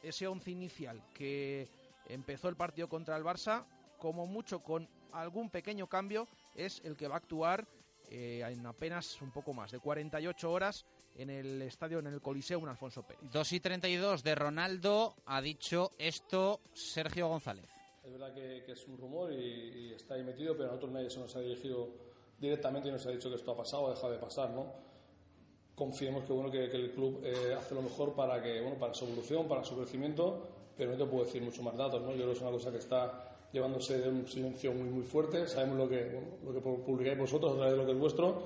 ese 0.01 0.25
11 0.25 0.51
inicial 0.51 1.03
que 1.13 1.67
empezó 2.07 2.47
el 2.47 2.55
partido 2.55 2.87
contra 2.87 3.17
el 3.17 3.25
Barça, 3.25 3.65
como 3.97 4.25
mucho 4.25 4.63
con 4.63 4.87
algún 5.11 5.49
pequeño 5.49 5.87
cambio, 5.87 6.29
es 6.55 6.79
el 6.85 6.95
que 6.95 7.09
va 7.09 7.15
a 7.15 7.17
actuar 7.17 7.67
eh, 8.09 8.41
en 8.49 8.65
apenas 8.65 9.21
un 9.21 9.31
poco 9.31 9.53
más 9.53 9.71
de 9.71 9.79
48 9.79 10.49
horas 10.49 10.85
en 11.17 11.29
el 11.29 11.61
estadio, 11.61 11.99
en 11.99 12.07
el 12.07 12.21
Coliseo, 12.21 12.57
un 12.57 12.69
Alfonso 12.69 13.03
Pérez. 13.03 13.19
2 13.29 13.51
y 13.51 13.59
32 13.59 14.23
de 14.23 14.33
Ronaldo, 14.33 15.17
ha 15.25 15.41
dicho 15.41 15.91
esto 15.97 16.61
Sergio 16.71 17.27
González. 17.27 17.78
Es 18.09 18.13
verdad 18.13 18.33
que, 18.33 18.71
es 18.71 18.87
un 18.87 18.97
rumor 18.97 19.31
y, 19.31 19.93
está 19.95 20.15
ahí 20.15 20.23
metido, 20.23 20.53
pero 20.53 20.69
a 20.69 20.71
nosotros 20.71 20.91
nadie 20.91 21.11
se 21.11 21.19
nos 21.19 21.35
ha 21.35 21.41
dirigido 21.41 21.89
directamente 22.39 22.89
y 22.89 22.91
nos 22.91 23.05
ha 23.05 23.11
dicho 23.11 23.29
que 23.29 23.35
esto 23.35 23.51
ha 23.51 23.57
pasado 23.57 23.83
o 23.83 23.89
deja 23.91 24.09
de 24.09 24.17
pasar, 24.17 24.49
¿no? 24.49 24.65
Confiemos 25.75 26.23
que, 26.23 26.33
bueno, 26.33 26.49
que, 26.49 26.65
el 26.65 26.91
club 26.91 27.21
eh, 27.23 27.53
hace 27.55 27.75
lo 27.75 27.83
mejor 27.83 28.15
para, 28.15 28.41
que, 28.41 28.61
bueno, 28.61 28.79
para 28.79 28.95
su 28.95 29.05
evolución, 29.05 29.47
para 29.47 29.63
su 29.63 29.77
crecimiento, 29.77 30.41
pero 30.75 30.89
no 30.93 30.97
te 30.97 31.05
puedo 31.05 31.23
decir 31.23 31.43
mucho 31.43 31.61
más 31.61 31.77
datos, 31.77 32.01
¿no? 32.01 32.09
Yo 32.09 32.15
creo 32.15 32.27
que 32.29 32.33
es 32.33 32.41
una 32.41 32.49
cosa 32.49 32.71
que 32.71 32.79
está 32.79 33.47
llevándose 33.51 33.99
de 33.99 34.09
un 34.09 34.27
silencio 34.27 34.73
muy 34.73 34.89
muy 34.89 35.03
fuerte. 35.03 35.47
Sabemos 35.47 35.77
lo 35.77 35.87
que, 35.87 36.19
lo 36.43 36.51
que 36.51 36.61
publicáis 36.61 37.17
vosotros 37.19 37.53
a 37.53 37.55
través 37.57 37.73
de 37.73 37.77
lo 37.77 37.85
que 37.85 37.91
es 37.91 37.99
vuestro 37.99 38.43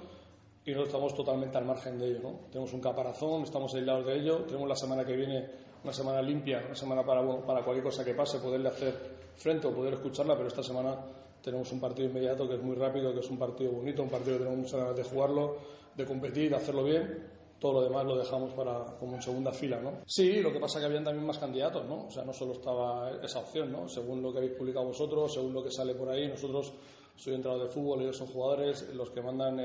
y 0.65 0.71
nosotros 0.71 0.87
estamos 0.89 1.15
totalmente 1.15 1.57
al 1.57 1.63
margen 1.63 1.97
de 1.97 2.09
ello. 2.09 2.19
¿no? 2.21 2.39
Tenemos 2.51 2.73
un 2.73 2.81
caparazón, 2.81 3.43
estamos 3.43 3.73
aislados 3.73 4.05
de 4.07 4.15
ello. 4.15 4.39
Tenemos 4.39 4.67
la 4.67 4.75
semana 4.75 5.05
que 5.05 5.15
viene 5.15 5.49
una 5.83 5.93
semana 5.93 6.21
limpia, 6.21 6.63
una 6.65 6.75
semana 6.75 7.05
para, 7.05 7.21
para 7.45 7.63
cualquier 7.63 7.83
cosa 7.83 8.03
que 8.03 8.13
pase, 8.13 8.39
poderle 8.39 8.69
hacer 8.69 9.12
frente 9.35 9.67
o 9.67 9.73
poder 9.73 9.93
escucharla, 9.93 10.35
pero 10.35 10.47
esta 10.47 10.63
semana 10.63 10.97
tenemos 11.41 11.71
un 11.71 11.79
partido 11.79 12.07
inmediato 12.09 12.47
que 12.47 12.55
es 12.55 12.61
muy 12.61 12.75
rápido, 12.75 13.13
que 13.13 13.19
es 13.19 13.29
un 13.29 13.37
partido 13.37 13.71
bonito, 13.71 14.03
un 14.03 14.09
partido 14.09 14.37
que 14.37 14.43
tenemos 14.43 14.59
muchas 14.59 14.79
ganas 14.79 14.95
de 14.95 15.03
jugarlo, 15.03 15.57
de 15.95 16.05
competir, 16.05 16.49
de 16.49 16.55
hacerlo 16.55 16.83
bien 16.83 17.33
todo 17.63 17.79
lo 17.79 17.83
demás 17.83 18.03
lo 18.03 18.17
dejamos 18.17 18.51
para 18.51 18.83
como 18.99 19.15
en 19.15 19.21
segunda 19.21 19.53
fila, 19.53 19.79
¿no? 19.79 20.01
Sí, 20.05 20.41
lo 20.41 20.51
que 20.51 20.59
pasa 20.59 20.79
es 20.79 20.81
que 20.81 20.87
habían 20.87 21.05
también 21.05 21.25
más 21.25 21.37
candidatos, 21.37 21.85
¿no? 21.87 22.07
O 22.07 22.11
sea, 22.11 22.25
no 22.25 22.33
solo 22.33 22.51
estaba 22.51 23.09
esa 23.23 23.39
opción, 23.39 23.71
¿no? 23.71 23.87
Según 23.87 24.21
lo 24.21 24.33
que 24.33 24.39
habéis 24.39 24.57
publicado 24.57 24.87
vosotros, 24.87 25.33
según 25.33 25.53
lo 25.53 25.63
que 25.63 25.71
sale 25.71 25.95
por 25.95 26.09
ahí, 26.09 26.27
nosotros 26.27 26.73
soy 27.15 27.35
entrenador 27.35 27.67
de 27.67 27.73
fútbol, 27.73 28.01
ellos 28.01 28.17
son 28.17 28.27
jugadores, 28.27 28.93
los 28.93 29.11
que 29.11 29.21
mandan 29.21 29.61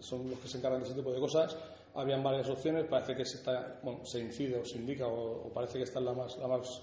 son 0.00 0.28
los 0.28 0.38
que 0.40 0.46
se 0.46 0.58
encargan 0.58 0.80
de 0.80 0.88
ese 0.88 0.94
tipo 0.94 1.10
de 1.10 1.20
cosas. 1.20 1.56
Habían 1.94 2.22
varias 2.22 2.50
opciones, 2.50 2.84
parece 2.84 3.16
que 3.16 3.24
se 3.24 3.38
está, 3.38 3.80
bueno, 3.82 4.04
se 4.04 4.20
incide 4.20 4.58
o 4.58 4.64
se 4.66 4.76
indica 4.76 5.06
o, 5.06 5.50
parece 5.50 5.78
que 5.78 5.84
esta 5.84 6.00
es 6.00 6.04
la 6.04 6.12
más, 6.12 6.36
la 6.36 6.48
más 6.48 6.82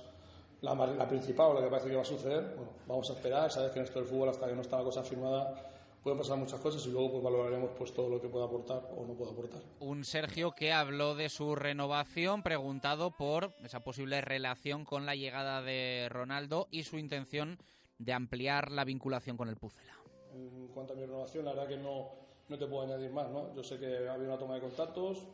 la, 0.62 0.76
la 0.76 1.08
principal 1.08 1.52
o 1.52 1.54
la 1.54 1.62
que 1.62 1.70
parece 1.70 1.90
que 1.90 1.96
va 1.96 2.02
a 2.02 2.06
suceder. 2.06 2.54
Bueno, 2.56 2.72
vamos 2.88 3.10
a 3.10 3.14
esperar, 3.14 3.52
sabes 3.52 3.72
que 3.72 3.80
en 3.80 3.86
esto 3.86 4.00
del 4.00 4.08
fútbol 4.08 4.30
hasta 4.30 4.48
que 4.48 4.56
no 4.56 4.62
está 4.62 4.78
la 4.78 4.84
cosa 4.84 5.04
firmada 5.04 5.54
pueden 6.06 6.20
pasar 6.20 6.38
muchas 6.38 6.60
cosas 6.60 6.86
y 6.86 6.92
luego 6.92 7.14
pues 7.14 7.24
valoraremos 7.24 7.72
pues 7.76 7.92
todo 7.92 8.08
lo 8.08 8.22
que 8.22 8.28
pueda 8.28 8.46
aportar 8.46 8.92
o 8.96 9.08
no 9.08 9.16
pueda 9.16 9.32
aportar. 9.32 9.60
Un 9.80 10.06
Sergio 10.06 10.52
que 10.52 10.72
habló 10.72 11.16
de 11.16 11.30
su 11.30 11.56
renovación 11.56 12.44
preguntado 12.44 13.10
por 13.10 13.56
esa 13.64 13.80
posible 13.80 14.22
relación 14.22 14.86
con 14.86 15.08
la 15.08 15.16
llegada 15.16 15.64
de 15.64 16.06
Ronaldo 16.12 16.68
y 16.70 16.84
su 16.84 17.00
intención 17.00 17.58
de 17.98 18.14
ampliar 18.14 18.70
la 18.70 18.86
vinculación 18.86 19.36
con 19.36 19.50
el 19.50 19.56
Pucela. 19.56 19.96
En 20.36 20.68
cuanto 20.68 20.94
a 20.94 20.96
mi 20.96 21.08
renovación, 21.08 21.44
la 21.44 21.54
verdad 21.54 21.70
que 21.70 21.78
no, 21.78 22.12
no 22.50 22.60
te 22.60 22.68
puedo 22.68 22.84
añadir 22.84 23.12
más, 23.12 23.32
¿no? 23.32 23.52
Yo 23.56 23.64
sé 23.64 23.80
que 23.80 24.08
había 24.08 24.28
una 24.28 24.38
toma 24.38 24.54
de 24.54 24.62
contactos 24.62 25.26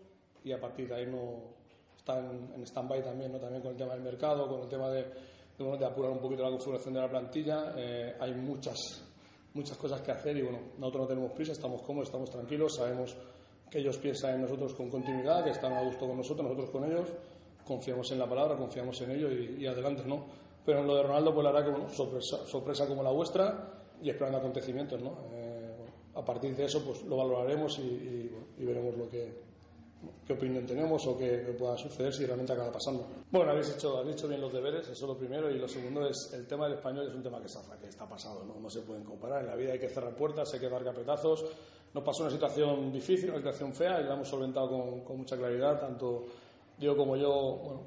y 0.41 0.53
a 0.53 0.61
partir 0.61 0.87
de 0.87 0.95
ahí 0.95 1.05
no 1.05 1.60
está 2.01 2.19
en, 2.19 2.65
stand-by 2.65 3.03
también, 3.03 3.31
¿no? 3.31 3.39
También 3.39 3.61
con 3.61 3.71
el 3.71 3.77
tema 3.77 3.93
del 3.93 4.01
mercado, 4.01 4.47
con 4.49 4.61
el 4.61 4.67
tema 4.67 4.89
de, 4.89 5.05
de, 5.57 5.85
apurar 5.85 6.11
un 6.11 6.19
poquito 6.19 6.43
la 6.43 6.49
configuración 6.49 6.93
de 6.93 7.01
la 7.01 7.09
plantilla. 7.09 7.73
Eh, 7.77 8.15
hay 8.19 8.33
muchas 8.33 9.05
muchas 9.53 9.77
cosas 9.77 10.01
que 10.01 10.11
hacer 10.11 10.37
y 10.37 10.41
bueno, 10.41 10.59
nosotros 10.77 11.03
no 11.03 11.07
tenemos 11.07 11.31
prisa, 11.33 11.51
estamos 11.51 11.81
cómodos, 11.81 12.07
estamos 12.07 12.29
tranquilos, 12.29 12.75
sabemos 12.75 13.15
que 13.69 13.79
ellos 13.79 13.97
piensan 13.97 14.35
en 14.35 14.41
nosotros 14.41 14.73
con 14.73 14.89
continuidad, 14.89 15.43
que 15.43 15.51
están 15.51 15.73
a 15.73 15.83
gusto 15.83 16.07
con 16.07 16.17
nosotros, 16.17 16.43
nosotros 16.43 16.69
con 16.69 16.85
ellos, 16.85 17.09
confiamos 17.65 18.11
en 18.11 18.19
la 18.19 18.27
palabra, 18.27 18.55
confiamos 18.57 18.99
en 19.01 19.11
ello 19.11 19.29
y, 19.31 19.65
adelante, 19.65 20.03
¿no? 20.05 20.25
Pero 20.65 20.79
en 20.79 20.87
lo 20.87 20.95
de 20.95 21.03
Ronaldo, 21.03 21.33
pues 21.33 21.43
la 21.43 21.51
verdad 21.51 21.65
que 21.65 21.71
bueno, 21.71 21.89
sorpresa, 21.89 22.45
sorpresa 22.45 22.87
como 22.87 23.03
la 23.03 23.11
vuestra 23.11 23.73
y 24.01 24.09
esperando 24.09 24.37
acontecimientos, 24.37 25.01
¿no? 25.01 25.17
Eh, 25.33 25.75
a 26.15 26.23
partir 26.23 26.55
de 26.55 26.65
eso, 26.65 26.83
pues 26.83 27.03
lo 27.03 27.17
valoraremos 27.17 27.79
y, 27.79 28.29
veremos 28.57 28.95
lo 28.97 29.09
que, 29.09 29.50
qué 30.25 30.33
opinión 30.33 30.65
tenemos 30.65 31.05
o 31.07 31.17
qué, 31.17 31.43
qué 31.45 31.53
pueda 31.53 31.77
suceder 31.77 32.13
si 32.13 32.25
realmente 32.25 32.53
acaba 32.53 32.71
pasando. 32.71 33.07
Bueno, 33.31 33.51
habéis 33.51 33.69
hecho, 33.75 33.97
habéis 33.97 34.15
hecho 34.15 34.27
bien 34.27 34.41
los 34.41 34.53
deberes, 34.53 34.83
eso 34.83 34.91
es 34.91 35.01
lo 35.01 35.17
primero, 35.17 35.49
y 35.49 35.57
lo 35.57 35.67
segundo 35.67 36.07
es 36.07 36.31
el 36.33 36.47
tema 36.47 36.65
del 36.65 36.77
español 36.77 37.07
es 37.07 37.15
un 37.15 37.23
tema 37.23 37.39
que 37.39 37.47
está, 37.47 37.61
que 37.79 37.87
está 37.87 38.07
pasado, 38.07 38.43
¿no? 38.45 38.59
no 38.59 38.69
se 38.69 38.81
pueden 38.81 39.03
comparar. 39.03 39.41
En 39.41 39.47
la 39.47 39.55
vida 39.55 39.73
hay 39.73 39.79
que 39.79 39.89
cerrar 39.89 40.15
puertas, 40.15 40.53
hay 40.53 40.59
que 40.59 40.69
dar 40.69 40.83
capetazos. 40.83 41.45
Nos 41.93 42.03
pasó 42.03 42.23
una 42.23 42.31
situación 42.31 42.91
difícil, 42.91 43.29
una 43.29 43.39
situación 43.39 43.73
fea, 43.73 44.01
y 44.01 44.05
la 44.05 44.13
hemos 44.13 44.27
solventado 44.27 44.69
con, 44.69 45.01
con 45.01 45.17
mucha 45.17 45.37
claridad, 45.37 45.79
tanto 45.79 46.25
Diego 46.77 46.97
como 46.97 47.15
yo, 47.15 47.59
bueno, 47.63 47.81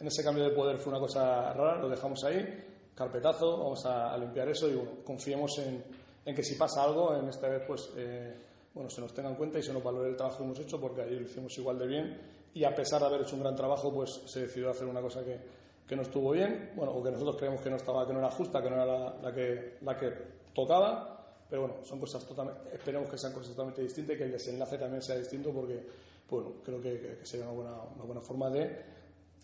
en 0.00 0.06
ese 0.06 0.22
cambio 0.22 0.44
de 0.44 0.50
poder 0.50 0.76
fue 0.78 0.92
una 0.92 1.00
cosa 1.00 1.52
rara, 1.54 1.80
lo 1.80 1.88
dejamos 1.88 2.22
ahí, 2.24 2.90
carpetazo, 2.94 3.58
vamos 3.58 3.86
a, 3.86 4.12
a 4.12 4.18
limpiar 4.18 4.48
eso 4.48 4.68
y 4.68 4.74
bueno, 4.74 4.90
confiemos 5.04 5.58
en, 5.58 5.82
en, 6.24 6.34
que 6.34 6.42
si 6.42 6.56
pasa 6.56 6.82
algo, 6.82 7.14
en 7.16 7.28
esta 7.28 7.48
vez 7.48 7.62
pues 7.66 7.90
eh, 7.96 8.34
bueno, 8.74 8.90
se 8.90 9.00
nos 9.00 9.14
tenga 9.14 9.30
en 9.30 9.36
cuenta 9.36 9.58
y 9.58 9.62
se 9.62 9.72
nos 9.72 9.82
valore 9.82 10.10
el 10.10 10.16
trabajo 10.16 10.38
que 10.38 10.44
hemos 10.44 10.58
hecho 10.58 10.80
porque 10.80 11.02
ayer 11.02 11.20
lo 11.20 11.26
hicimos 11.26 11.56
igual 11.58 11.78
de 11.78 11.86
bien. 11.86 12.20
Y 12.52 12.64
a 12.64 12.74
pesar 12.74 13.00
de 13.00 13.06
haber 13.06 13.22
hecho 13.22 13.36
un 13.36 13.42
gran 13.42 13.56
trabajo 13.56 13.92
pues 13.92 14.22
se 14.26 14.42
decidió 14.42 14.70
hacer 14.70 14.86
una 14.86 15.00
cosa 15.00 15.24
que, 15.24 15.38
que 15.86 15.96
no 15.96 16.02
estuvo 16.02 16.30
bien, 16.32 16.72
bueno, 16.74 16.92
o 16.92 17.02
que 17.02 17.10
nosotros 17.10 17.36
creemos 17.36 17.60
que 17.60 17.70
no 17.70 17.76
estaba, 17.76 18.06
que 18.06 18.12
no 18.12 18.18
era 18.18 18.30
justa, 18.30 18.62
que 18.62 18.70
no 18.70 18.76
era 18.76 18.86
la, 18.86 19.16
la 19.22 19.32
que, 19.32 19.78
la 19.82 19.96
que 19.96 20.12
tocaba, 20.54 21.14
pero 21.48 21.62
bueno, 21.62 21.76
son 21.84 22.00
cosas 22.00 22.24
totalmente, 22.24 22.74
esperemos 22.74 23.08
que 23.10 23.18
sean 23.18 23.32
cosas 23.32 23.50
totalmente 23.50 23.82
distintas 23.82 24.14
y 24.14 24.18
que 24.18 24.24
el 24.24 24.32
desenlace 24.32 24.78
también 24.78 25.02
sea 25.02 25.16
distinto 25.16 25.52
porque, 25.52 25.84
bueno, 26.30 26.54
creo 26.64 26.80
que, 26.80 27.00
que, 27.00 27.16
que 27.18 27.26
sería 27.26 27.46
una 27.46 27.54
buena, 27.54 27.82
una 27.96 28.04
buena 28.04 28.20
forma 28.20 28.50
de, 28.50 28.82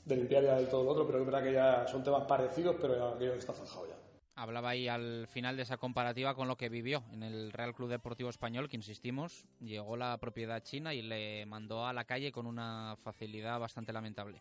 de 0.04 0.16
limpiar 0.16 0.44
ya 0.44 0.56
del 0.56 0.68
todo 0.68 0.84
lo 0.84 0.90
otro, 0.90 1.06
pero 1.06 1.20
es 1.20 1.26
verdad 1.26 1.42
que 1.42 1.52
ya 1.52 1.86
son 1.86 2.02
temas 2.02 2.26
parecidos, 2.26 2.76
pero 2.80 2.96
ya 2.96 3.14
aquello 3.14 3.34
está 3.34 3.52
zanjado 3.52 3.86
ya. 3.88 3.99
Hablaba 4.40 4.70
ahí 4.70 4.88
al 4.88 5.26
final 5.26 5.58
de 5.58 5.64
esa 5.64 5.76
comparativa 5.76 6.34
con 6.34 6.48
lo 6.48 6.56
que 6.56 6.70
vivió 6.70 7.04
en 7.12 7.22
el 7.22 7.52
Real 7.52 7.74
Club 7.74 7.90
Deportivo 7.90 8.30
Español, 8.30 8.70
que 8.70 8.76
insistimos, 8.78 9.44
llegó 9.60 9.98
la 9.98 10.16
propiedad 10.16 10.62
china 10.62 10.94
y 10.94 11.02
le 11.02 11.44
mandó 11.44 11.84
a 11.84 11.92
la 11.92 12.04
calle 12.06 12.32
con 12.32 12.46
una 12.46 12.96
facilidad 13.04 13.60
bastante 13.60 13.92
lamentable. 13.92 14.40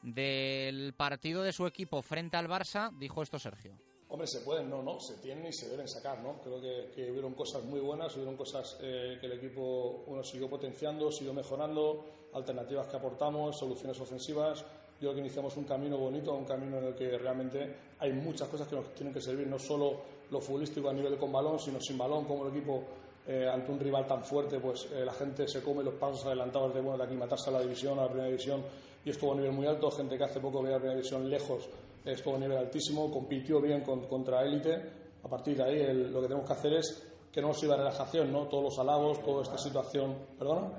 Del 0.00 0.94
partido 0.94 1.42
de 1.42 1.52
su 1.52 1.66
equipo 1.66 2.00
frente 2.00 2.38
al 2.38 2.48
Barça, 2.48 2.90
dijo 2.98 3.22
esto 3.22 3.38
Sergio. 3.38 3.78
Hombre, 4.08 4.26
se 4.26 4.40
pueden, 4.40 4.70
no, 4.70 4.82
no, 4.82 4.98
se 4.98 5.18
tienen 5.18 5.46
y 5.48 5.52
se 5.52 5.68
deben 5.68 5.88
sacar, 5.88 6.22
¿no? 6.22 6.40
Creo 6.40 6.62
que, 6.62 6.90
que 6.94 7.10
hubieron 7.10 7.34
cosas 7.34 7.64
muy 7.64 7.80
buenas, 7.80 8.16
hubieron 8.16 8.38
cosas 8.38 8.78
eh, 8.80 9.18
que 9.20 9.26
el 9.26 9.32
equipo 9.32 10.04
bueno, 10.06 10.24
siguió 10.24 10.48
potenciando, 10.48 11.12
siguió 11.12 11.34
mejorando, 11.34 12.06
alternativas 12.32 12.86
que 12.86 12.96
aportamos, 12.96 13.58
soluciones 13.58 14.00
ofensivas. 14.00 14.64
Yo 15.00 15.10
creo 15.10 15.14
que 15.14 15.20
iniciamos 15.20 15.56
un 15.56 15.64
camino 15.64 15.98
bonito, 15.98 16.34
un 16.34 16.44
camino 16.44 16.78
en 16.78 16.84
el 16.84 16.94
que 16.94 17.18
realmente 17.18 17.74
hay 17.98 18.12
muchas 18.12 18.48
cosas 18.48 18.68
que 18.68 18.76
nos 18.76 18.94
tienen 18.94 19.12
que 19.12 19.20
servir, 19.20 19.46
no 19.46 19.58
solo 19.58 20.00
lo 20.30 20.40
futbolístico 20.40 20.88
a 20.88 20.92
nivel 20.92 21.18
con 21.18 21.32
balón, 21.32 21.58
sino 21.58 21.80
sin 21.80 21.98
balón, 21.98 22.24
como 22.24 22.46
el 22.46 22.56
equipo 22.56 22.82
eh, 23.26 23.48
ante 23.52 23.72
un 23.72 23.80
rival 23.80 24.06
tan 24.06 24.22
fuerte, 24.22 24.60
pues 24.60 24.88
eh, 24.92 25.04
la 25.04 25.12
gente 25.12 25.48
se 25.48 25.62
come 25.62 25.82
los 25.82 25.94
pasos 25.94 26.26
adelantados 26.26 26.74
de, 26.74 26.80
bueno, 26.80 26.98
de 26.98 27.04
aclimatarse 27.04 27.50
a 27.50 27.54
la 27.54 27.60
división, 27.60 27.98
a 27.98 28.02
la 28.02 28.08
primera 28.08 28.28
división, 28.28 28.62
y 29.04 29.10
estuvo 29.10 29.32
a 29.32 29.36
nivel 29.36 29.52
muy 29.52 29.66
alto, 29.66 29.90
gente 29.90 30.16
que 30.16 30.24
hace 30.24 30.40
poco 30.40 30.62
veía 30.62 30.76
la 30.76 30.78
primera 30.78 30.96
división 30.96 31.28
lejos, 31.28 31.68
estuvo 32.04 32.36
a 32.36 32.38
nivel 32.38 32.58
altísimo, 32.58 33.10
compitió 33.10 33.60
bien 33.60 33.82
con, 33.82 34.06
contra 34.06 34.42
élite. 34.42 35.04
A 35.22 35.28
partir 35.28 35.56
de 35.56 35.64
ahí, 35.64 35.80
el, 35.80 36.12
lo 36.12 36.20
que 36.20 36.28
tenemos 36.28 36.46
que 36.46 36.52
hacer 36.52 36.74
es 36.74 37.02
que 37.32 37.40
no 37.40 37.48
nos 37.48 37.58
sirva 37.58 37.76
relajación, 37.76 38.30
¿no? 38.30 38.46
Todos 38.46 38.64
los 38.64 38.78
halagos, 38.78 39.22
toda 39.22 39.42
esta 39.42 39.58
situación. 39.58 40.14
¿Perdona? 40.38 40.70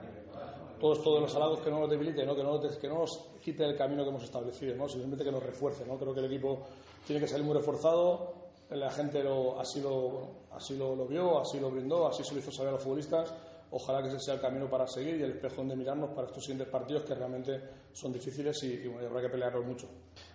Todos, 0.80 1.02
todos 1.02 1.22
los 1.22 1.36
halagos 1.36 1.60
que 1.62 1.70
no 1.70 1.80
nos 1.80 1.90
debilite, 1.90 2.26
¿no? 2.26 2.36
Que, 2.36 2.44
no, 2.44 2.60
que 2.60 2.88
no 2.88 3.00
nos 3.00 3.12
quite 3.42 3.64
el 3.64 3.76
camino 3.76 4.04
que 4.04 4.10
hemos 4.10 4.24
establecido, 4.24 4.76
¿no? 4.76 4.88
Simplemente 4.88 5.24
que 5.24 5.32
nos 5.32 5.44
refuerce, 5.44 5.86
¿no? 5.86 5.98
Creo 5.98 6.14
que 6.14 6.20
el 6.20 6.26
equipo 6.26 6.64
tiene 7.06 7.22
que 7.22 7.28
salir 7.28 7.46
muy 7.46 7.56
reforzado. 7.56 8.46
La 8.70 8.92
gente 8.92 9.24
lo, 9.24 9.60
así, 9.60 9.80
lo, 9.80 10.30
así 10.52 10.76
lo, 10.76 10.96
lo 10.96 11.06
vio, 11.06 11.40
así 11.40 11.60
lo 11.60 11.70
brindó, 11.70 12.08
así 12.08 12.24
se 12.24 12.34
lo 12.34 12.40
hizo 12.40 12.52
saber 12.52 12.70
a 12.70 12.72
los 12.74 12.84
futbolistas 12.84 13.34
ojalá 13.72 14.02
que 14.02 14.08
ese 14.08 14.20
sea 14.20 14.36
el 14.36 14.40
camino 14.40 14.70
para 14.70 14.88
seguir 14.88 15.18
y 15.18 15.24
el 15.24 15.32
espejo 15.32 15.58
donde 15.58 15.76
mirarnos 15.76 16.12
para 16.12 16.28
estos 16.28 16.44
siguientes 16.44 16.70
partidos 16.70 17.04
que 17.04 17.14
realmente 17.14 17.62
son 17.92 18.14
difíciles 18.14 18.64
y, 18.64 18.74
y 18.74 18.88
bueno, 18.88 19.08
habrá 19.08 19.22
que 19.22 19.30
pelearlos 19.30 19.66
mucho. 19.66 19.88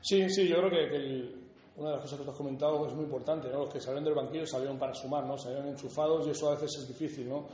Sí, 0.03 0.29
sí, 0.29 0.47
yo 0.47 0.57
creo 0.57 0.71
que, 0.71 0.89
que 0.91 0.97
el, 0.97 1.51
una 1.77 1.91
de 1.91 1.97
las 1.97 2.03
cosas 2.03 2.21
que 2.21 2.31
has 2.31 2.37
comentado 2.37 2.87
es 2.87 2.93
muy 2.93 3.05
importante, 3.05 3.49
¿no? 3.49 3.61
Los 3.61 3.73
que 3.73 3.81
salieron 3.81 4.05
del 4.05 4.15
banquillo 4.15 4.47
salieron 4.47 4.79
para 4.79 4.95
sumar, 4.95 5.25
¿no? 5.25 5.39
Salieron 5.39 5.69
enchufados 5.69 6.27
y 6.27 6.31
eso 6.31 6.49
a 6.49 6.55
veces 6.55 6.83
es 6.83 6.89
difícil, 6.89 7.29
¿no? 7.29 7.47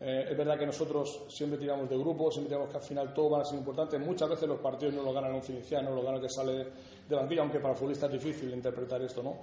Eh, 0.00 0.26
es 0.30 0.36
verdad 0.36 0.58
que 0.58 0.66
nosotros 0.66 1.26
siempre 1.28 1.58
tiramos 1.58 1.88
de 1.88 1.96
grupo, 1.96 2.30
siempre 2.30 2.50
tiramos 2.50 2.70
que 2.70 2.76
al 2.76 2.82
final 2.82 3.14
todo 3.14 3.30
va 3.30 3.40
a 3.40 3.44
ser 3.44 3.58
importante. 3.58 3.98
Muchas 3.98 4.28
veces 4.28 4.48
los 4.48 4.60
partidos 4.60 4.94
no 4.94 5.02
lo 5.02 5.12
ganan 5.12 5.34
once 5.34 5.52
inicial, 5.52 5.84
no 5.84 5.94
lo 5.94 6.02
gana 6.02 6.16
el 6.16 6.22
que 6.22 6.28
sale 6.28 6.66
de 7.08 7.16
banquillo, 7.16 7.42
aunque 7.42 7.58
para 7.58 7.72
el 7.72 7.78
futbolista 7.78 8.06
es 8.06 8.12
difícil 8.12 8.52
interpretar 8.52 9.00
esto, 9.02 9.22
¿no? 9.22 9.38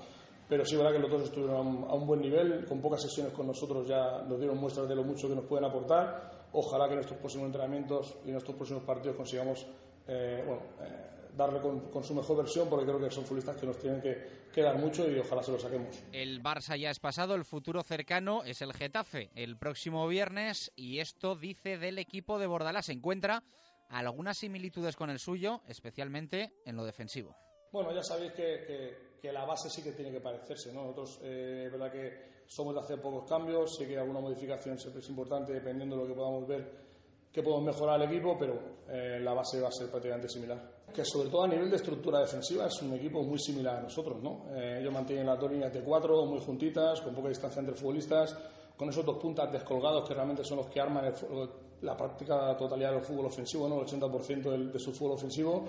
pero 0.51 0.65
sí 0.65 0.75
es 0.75 0.79
verdad 0.81 0.91
que 0.91 0.99
los 0.99 1.09
dos 1.09 1.23
estuvieron 1.23 1.55
a 1.55 1.61
un, 1.61 2.01
un, 2.01 2.05
buen 2.05 2.19
nivel, 2.19 2.65
con 2.65 2.81
pocas 2.81 3.01
sesiones 3.01 3.31
con 3.31 3.47
nosotros 3.47 3.87
ya 3.87 4.21
nos 4.27 4.37
dieron 4.37 4.57
muestras 4.57 4.85
de 4.85 4.95
lo 4.95 5.01
mucho 5.01 5.29
que 5.29 5.35
nos 5.35 5.45
pueden 5.45 5.63
aportar. 5.63 6.29
Ojalá 6.51 6.87
que 6.87 6.91
en 6.91 6.95
nuestros 6.97 7.19
próximos 7.21 7.45
entrenamientos 7.45 8.17
y 8.25 8.27
en 8.27 8.33
nuestros 8.33 8.57
próximos 8.57 8.83
partidos 8.83 9.15
consigamos 9.15 9.65
eh, 10.09 10.43
eh, 10.43 11.20
darle 11.35 11.59
con, 11.59 11.91
con, 11.91 12.03
su 12.03 12.13
mejor 12.13 12.37
versión, 12.37 12.69
porque 12.69 12.85
creo 12.85 12.99
que 12.99 13.09
son 13.09 13.25
futbolistas 13.25 13.57
que 13.57 13.65
nos 13.65 13.77
tienen 13.77 14.01
que, 14.01 14.47
que, 14.53 14.61
dar 14.61 14.77
mucho 14.77 15.09
y 15.09 15.17
ojalá 15.19 15.43
se 15.43 15.51
lo 15.51 15.59
saquemos. 15.59 16.03
El 16.11 16.41
Barça 16.41 16.77
ya 16.77 16.89
es 16.89 16.99
pasado, 16.99 17.35
el 17.35 17.45
futuro 17.45 17.83
cercano 17.83 18.43
es 18.43 18.61
el 18.61 18.73
Getafe, 18.73 19.29
el 19.35 19.57
próximo 19.57 20.07
viernes, 20.07 20.71
y 20.75 20.99
esto 20.99 21.35
dice 21.35 21.77
del 21.77 21.99
equipo 21.99 22.39
de 22.39 22.47
Bordalás. 22.47 22.85
Se 22.85 22.93
encuentra 22.93 23.43
algunas 23.89 24.37
similitudes 24.37 24.95
con 24.95 25.09
el 25.09 25.19
suyo, 25.19 25.61
especialmente 25.67 26.53
en 26.65 26.75
lo 26.75 26.85
defensivo. 26.85 27.35
Bueno, 27.71 27.93
ya 27.93 28.03
sabéis 28.03 28.33
que, 28.33 28.63
que, 28.65 29.17
que, 29.21 29.31
la 29.31 29.45
base 29.45 29.69
sí 29.69 29.81
que 29.81 29.93
tiene 29.93 30.11
que 30.11 30.19
parecerse, 30.19 30.73
¿no? 30.73 30.81
Nosotros, 30.81 31.19
eh, 31.23 31.63
es 31.65 31.71
verdad 31.71 31.91
que 31.91 32.43
somos 32.47 32.73
de 32.75 32.81
hacer 32.81 33.01
pocos 33.01 33.29
cambios, 33.29 33.77
sí 33.77 33.85
que 33.85 33.97
alguna 33.97 34.19
modificación 34.19 34.77
siempre 34.77 35.01
es 35.01 35.09
importante 35.09 35.53
dependiendo 35.53 35.95
de 35.95 36.01
lo 36.01 36.07
que 36.07 36.15
podamos 36.15 36.47
ver 36.47 36.91
que 37.31 37.41
podemos 37.41 37.63
mejorar 37.63 38.01
al 38.01 38.11
equipo, 38.11 38.37
pero 38.37 38.59
eh, 38.89 39.19
la 39.21 39.33
base 39.33 39.61
va 39.61 39.69
a 39.69 39.71
ser 39.71 39.89
prácticamente 39.89 40.27
similar. 40.27 40.70
Que 40.93 41.05
sobre 41.05 41.29
todo 41.29 41.43
a 41.43 41.47
nivel 41.47 41.69
de 41.69 41.77
estructura 41.77 42.19
defensiva 42.19 42.67
es 42.67 42.81
un 42.81 42.93
equipo 42.93 43.23
muy 43.23 43.39
similar 43.39 43.77
a 43.77 43.81
nosotros, 43.81 44.21
¿no? 44.21 44.45
Eh, 44.55 44.79
ellos 44.81 44.93
mantienen 44.93 45.25
las 45.25 45.39
dos 45.39 45.51
líneas 45.51 45.73
de 45.73 45.81
cuatro 45.81 46.25
muy 46.25 46.39
juntitas, 46.39 47.01
con 47.01 47.15
poca 47.15 47.29
distancia 47.29 47.59
entre 47.59 47.75
futbolistas, 47.75 48.37
con 48.75 48.89
esos 48.89 49.05
dos 49.05 49.17
puntas 49.17 49.51
descolgados 49.51 50.07
que 50.07 50.13
realmente 50.13 50.43
son 50.43 50.57
los 50.57 50.67
que 50.67 50.81
arman 50.81 51.05
el, 51.05 51.13
la 51.81 51.95
práctica 51.95 52.55
totalidad 52.57 52.91
del 52.91 53.01
fútbol 53.01 53.27
ofensivo, 53.27 53.69
¿no? 53.69 53.81
El 53.81 53.87
80% 53.87 54.41
de, 54.43 54.57
de 54.71 54.79
su 54.79 54.91
fútbol 54.91 55.13
ofensivo 55.13 55.65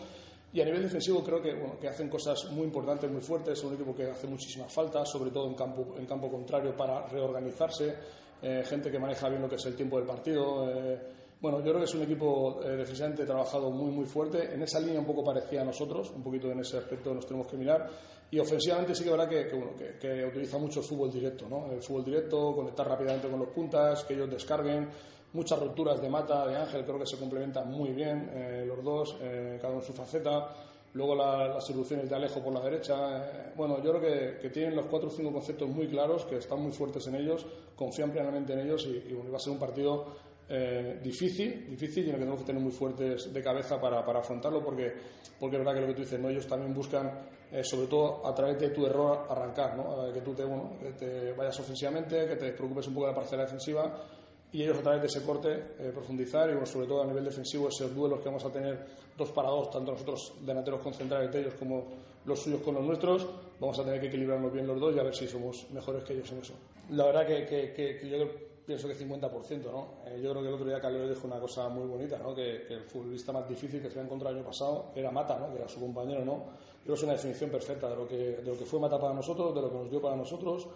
y 0.54 0.60
a 0.60 0.64
nivel 0.66 0.82
defensivo 0.82 1.24
creo 1.24 1.40
que, 1.40 1.54
bueno, 1.54 1.78
que 1.80 1.88
hacen 1.88 2.10
cosas 2.10 2.50
muy 2.50 2.64
importantes, 2.64 3.10
muy 3.10 3.22
fuertes. 3.22 3.58
Es 3.58 3.64
un 3.64 3.74
equipo 3.74 3.94
que 3.94 4.10
hace 4.10 4.26
muchísimas 4.26 4.70
faltas, 4.70 5.08
sobre 5.10 5.30
todo 5.30 5.46
en 5.46 5.54
campo, 5.54 5.94
en 5.96 6.04
campo 6.04 6.30
contrario, 6.30 6.76
para 6.76 7.06
reorganizarse. 7.06 7.96
Eh, 8.42 8.62
gente 8.66 8.90
que 8.90 8.98
maneja 8.98 9.30
bien 9.30 9.40
lo 9.40 9.48
que 9.48 9.54
es 9.54 9.64
el 9.64 9.74
tiempo 9.74 9.96
del 9.96 10.06
partido. 10.06 10.68
Eh, 10.70 11.00
bueno, 11.42 11.58
yo 11.58 11.64
creo 11.64 11.78
que 11.78 11.84
es 11.84 11.94
un 11.94 12.02
equipo 12.02 12.60
eh, 12.64 12.84
trabajado 13.26 13.70
muy, 13.72 13.90
muy 13.90 14.06
fuerte. 14.06 14.54
En 14.54 14.62
esa 14.62 14.78
línea 14.78 15.00
un 15.00 15.06
poco 15.06 15.24
parecía 15.24 15.62
a 15.62 15.64
nosotros, 15.64 16.12
un 16.14 16.22
poquito 16.22 16.50
en 16.52 16.60
ese 16.60 16.78
aspecto 16.78 17.12
nos 17.12 17.26
tenemos 17.26 17.48
que 17.48 17.56
mirar. 17.56 17.90
Y 18.30 18.38
ofensivamente 18.38 18.94
sí 18.94 19.02
que 19.02 19.10
verdad 19.10 19.28
que, 19.28 19.48
que, 19.48 19.56
bueno, 19.56 19.72
que, 19.76 19.98
que 19.98 20.24
utiliza 20.24 20.56
mucho 20.58 20.78
el 20.80 20.86
fútbol 20.86 21.10
directo, 21.10 21.48
¿no? 21.48 21.70
El 21.72 21.82
fútbol 21.82 22.04
directo, 22.04 22.54
conectar 22.54 22.88
rápidamente 22.88 23.28
con 23.28 23.40
los 23.40 23.48
puntas, 23.48 24.04
que 24.04 24.14
ellos 24.14 24.30
descarguen 24.30 24.88
muchas 25.32 25.58
rupturas 25.58 26.00
de 26.00 26.08
Mata, 26.08 26.46
de 26.46 26.56
Ángel, 26.56 26.84
creo 26.84 26.98
que 26.98 27.06
se 27.06 27.18
complementan 27.18 27.70
muy 27.70 27.90
bien 27.90 28.30
eh, 28.32 28.64
los 28.66 28.82
dos, 28.84 29.16
eh, 29.20 29.58
cada 29.60 29.72
uno 29.72 29.82
en 29.82 29.86
su 29.86 29.92
faceta. 29.92 30.54
Luego 30.94 31.14
la, 31.14 31.48
las 31.48 31.66
soluciones 31.66 32.08
de 32.08 32.14
Alejo 32.14 32.40
por 32.42 32.52
la 32.52 32.60
derecha. 32.60 32.94
Eh, 33.16 33.52
bueno, 33.56 33.82
yo 33.82 33.90
creo 33.92 34.00
que, 34.00 34.38
que, 34.40 34.50
tienen 34.50 34.76
los 34.76 34.86
cuatro 34.86 35.08
o 35.08 35.10
cinco 35.10 35.32
conceptos 35.32 35.68
muy 35.68 35.88
claros, 35.88 36.24
que 36.26 36.36
están 36.36 36.60
muy 36.60 36.72
fuertes 36.72 37.06
en 37.06 37.14
ellos, 37.14 37.46
confían 37.74 38.12
plenamente 38.12 38.52
en 38.52 38.60
ellos 38.60 38.86
y, 38.86 39.10
y 39.10 39.14
va 39.14 39.36
a 39.36 39.40
ser 39.40 39.54
un 39.54 39.58
partido 39.58 40.31
eh, 40.48 41.00
difícil, 41.02 41.66
difícil 41.70 42.06
y 42.06 42.08
en 42.10 42.14
el 42.14 42.14
que 42.14 42.20
tenemos 42.20 42.40
que 42.40 42.46
tener 42.46 42.62
muy 42.62 42.72
fuertes 42.72 43.32
de 43.32 43.42
cabeza 43.42 43.80
para, 43.80 44.04
para 44.04 44.20
afrontarlo 44.20 44.62
porque, 44.62 44.92
porque 45.38 45.56
es 45.56 45.60
verdad 45.60 45.74
que 45.74 45.80
lo 45.80 45.86
que 45.88 45.94
tú 45.94 46.02
dices, 46.02 46.20
¿no? 46.20 46.28
ellos 46.28 46.46
también 46.46 46.74
buscan, 46.74 47.10
eh, 47.50 47.64
sobre 47.64 47.86
todo 47.86 48.26
a 48.26 48.34
través 48.34 48.58
de 48.58 48.70
tu 48.70 48.84
error, 48.84 49.26
arrancar, 49.30 49.76
¿no? 49.76 50.12
que 50.12 50.20
tú 50.20 50.34
te, 50.34 50.44
bueno, 50.44 50.76
que 50.80 50.92
te 50.92 51.32
vayas 51.32 51.58
ofensivamente, 51.60 52.26
que 52.26 52.36
te 52.36 52.52
preocupes 52.52 52.86
un 52.88 52.94
poco 52.94 53.06
de 53.06 53.12
la 53.12 53.18
parcela 53.18 53.44
defensiva 53.44 54.04
y 54.52 54.62
ellos 54.62 54.78
a 54.78 54.82
través 54.82 55.00
de 55.00 55.06
ese 55.06 55.22
corte 55.22 55.48
eh, 55.78 55.90
profundizar 55.94 56.48
y 56.50 56.52
bueno, 56.52 56.66
sobre 56.66 56.86
todo 56.86 57.02
a 57.02 57.06
nivel 57.06 57.24
defensivo 57.24 57.68
esos 57.68 57.94
duelos 57.94 58.20
que 58.20 58.26
vamos 58.26 58.44
a 58.44 58.52
tener 58.52 58.84
dos 59.16 59.30
para 59.32 59.48
dos, 59.48 59.70
tanto 59.70 59.92
nosotros 59.92 60.34
delanteros 60.42 60.82
concentrados 60.82 61.32
de 61.32 61.40
ellos 61.40 61.54
como 61.54 61.86
los 62.26 62.38
suyos 62.40 62.60
con 62.60 62.74
los 62.74 62.84
nuestros, 62.84 63.26
vamos 63.58 63.78
a 63.78 63.84
tener 63.84 64.00
que 64.00 64.08
equilibrarnos 64.08 64.52
bien 64.52 64.66
los 64.66 64.78
dos 64.78 64.94
y 64.94 64.98
a 64.98 65.02
ver 65.02 65.14
si 65.14 65.26
somos 65.26 65.66
mejores 65.70 66.04
que 66.04 66.12
ellos 66.12 66.30
en 66.32 66.38
eso. 66.38 66.54
La 66.90 67.06
verdad 67.06 67.26
que, 67.26 67.46
que, 67.46 67.72
que, 67.72 67.98
que 67.98 68.08
yo 68.10 68.18
pienso 68.66 68.88
que 68.88 68.94
50%, 68.94 69.64
¿no? 69.70 70.02
Eh, 70.06 70.20
yo 70.22 70.30
creo 70.30 70.42
que 70.42 70.48
el 70.48 70.54
otro 70.54 70.66
día 70.66 70.80
Calero 70.80 71.08
dijo 71.08 71.26
una 71.26 71.40
cosa 71.40 71.68
muy 71.68 71.86
bonita, 71.86 72.18
¿no? 72.18 72.34
Que, 72.34 72.64
que, 72.66 72.74
el 72.74 72.84
futbolista 72.84 73.32
más 73.32 73.48
difícil 73.48 73.80
que 73.80 73.88
se 73.88 73.94
había 73.98 74.06
encontrado 74.06 74.34
el 74.34 74.40
año 74.40 74.46
pasado 74.46 74.92
era 74.94 75.10
Mata, 75.10 75.38
¿no? 75.38 75.50
Que 75.50 75.58
era 75.58 75.68
su 75.68 75.80
compañero, 75.80 76.24
¿no? 76.24 76.44
Creo 76.82 76.94
que 76.94 76.98
es 76.98 77.02
una 77.02 77.12
definición 77.12 77.50
perfecta 77.50 77.88
de 77.88 77.96
lo 77.96 78.06
que, 78.06 78.16
de 78.16 78.42
lo 78.42 78.58
que 78.58 78.64
fue 78.64 78.80
Mata 78.80 79.00
para 79.00 79.14
nosotros, 79.14 79.54
de 79.54 79.62
lo 79.62 79.70
que 79.70 79.76
nos 79.76 79.90
dio 79.90 80.00
para 80.00 80.16
nosotros 80.16 80.66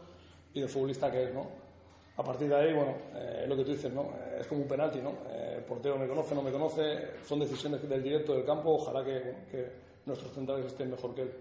y 0.54 0.60
del 0.60 0.68
futbolista 0.68 1.10
que 1.10 1.24
es, 1.24 1.34
¿no? 1.34 1.66
a 2.18 2.22
partir 2.22 2.48
de 2.48 2.56
ahí, 2.56 2.72
bueno, 2.72 2.94
eh, 3.14 3.44
lo 3.46 3.56
que 3.56 3.64
tú 3.64 3.72
dices, 3.72 3.92
¿no? 3.92 4.04
Eh, 4.04 4.38
es 4.40 4.46
como 4.46 4.62
un 4.62 4.68
penalti, 4.68 5.00
¿no? 5.00 5.10
Eh, 5.28 5.56
el 5.58 5.64
portero 5.64 5.98
me 5.98 6.08
conoce, 6.08 6.34
no 6.34 6.42
me 6.42 6.50
conoce, 6.50 7.18
son 7.26 7.40
decisiones 7.40 7.86
del 7.86 8.02
directo 8.02 8.32
del 8.32 8.44
campo, 8.44 8.70
ojalá 8.70 9.04
que, 9.04 9.44
que 9.50 9.70
nuestros 10.06 10.32
centrales 10.32 10.66
estén 10.66 10.90
mejor 10.90 11.14
que 11.14 11.22
él. 11.22 11.32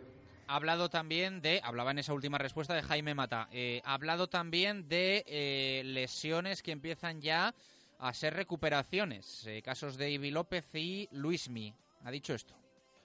Ha 0.47 0.55
hablado 0.57 0.89
también 0.89 1.41
de, 1.41 1.59
hablaba 1.63 1.91
en 1.91 1.99
esa 1.99 2.13
última 2.13 2.37
respuesta 2.37 2.75
de 2.75 2.83
Jaime 2.83 3.15
Mata, 3.15 3.49
eh, 3.51 3.81
ha 3.83 3.95
hablado 3.95 4.27
también 4.27 4.87
de 4.87 5.23
eh, 5.27 5.81
lesiones 5.85 6.61
que 6.61 6.71
empiezan 6.71 7.19
ya 7.19 7.55
a 7.97 8.13
ser 8.13 8.35
recuperaciones, 8.35 9.47
eh, 9.47 9.61
casos 9.63 9.97
de 9.97 10.11
Ibi 10.11 10.29
López 10.29 10.65
y 10.75 11.09
Luismi. 11.11 11.73
Ha 12.03 12.11
dicho 12.11 12.33
esto. 12.35 12.53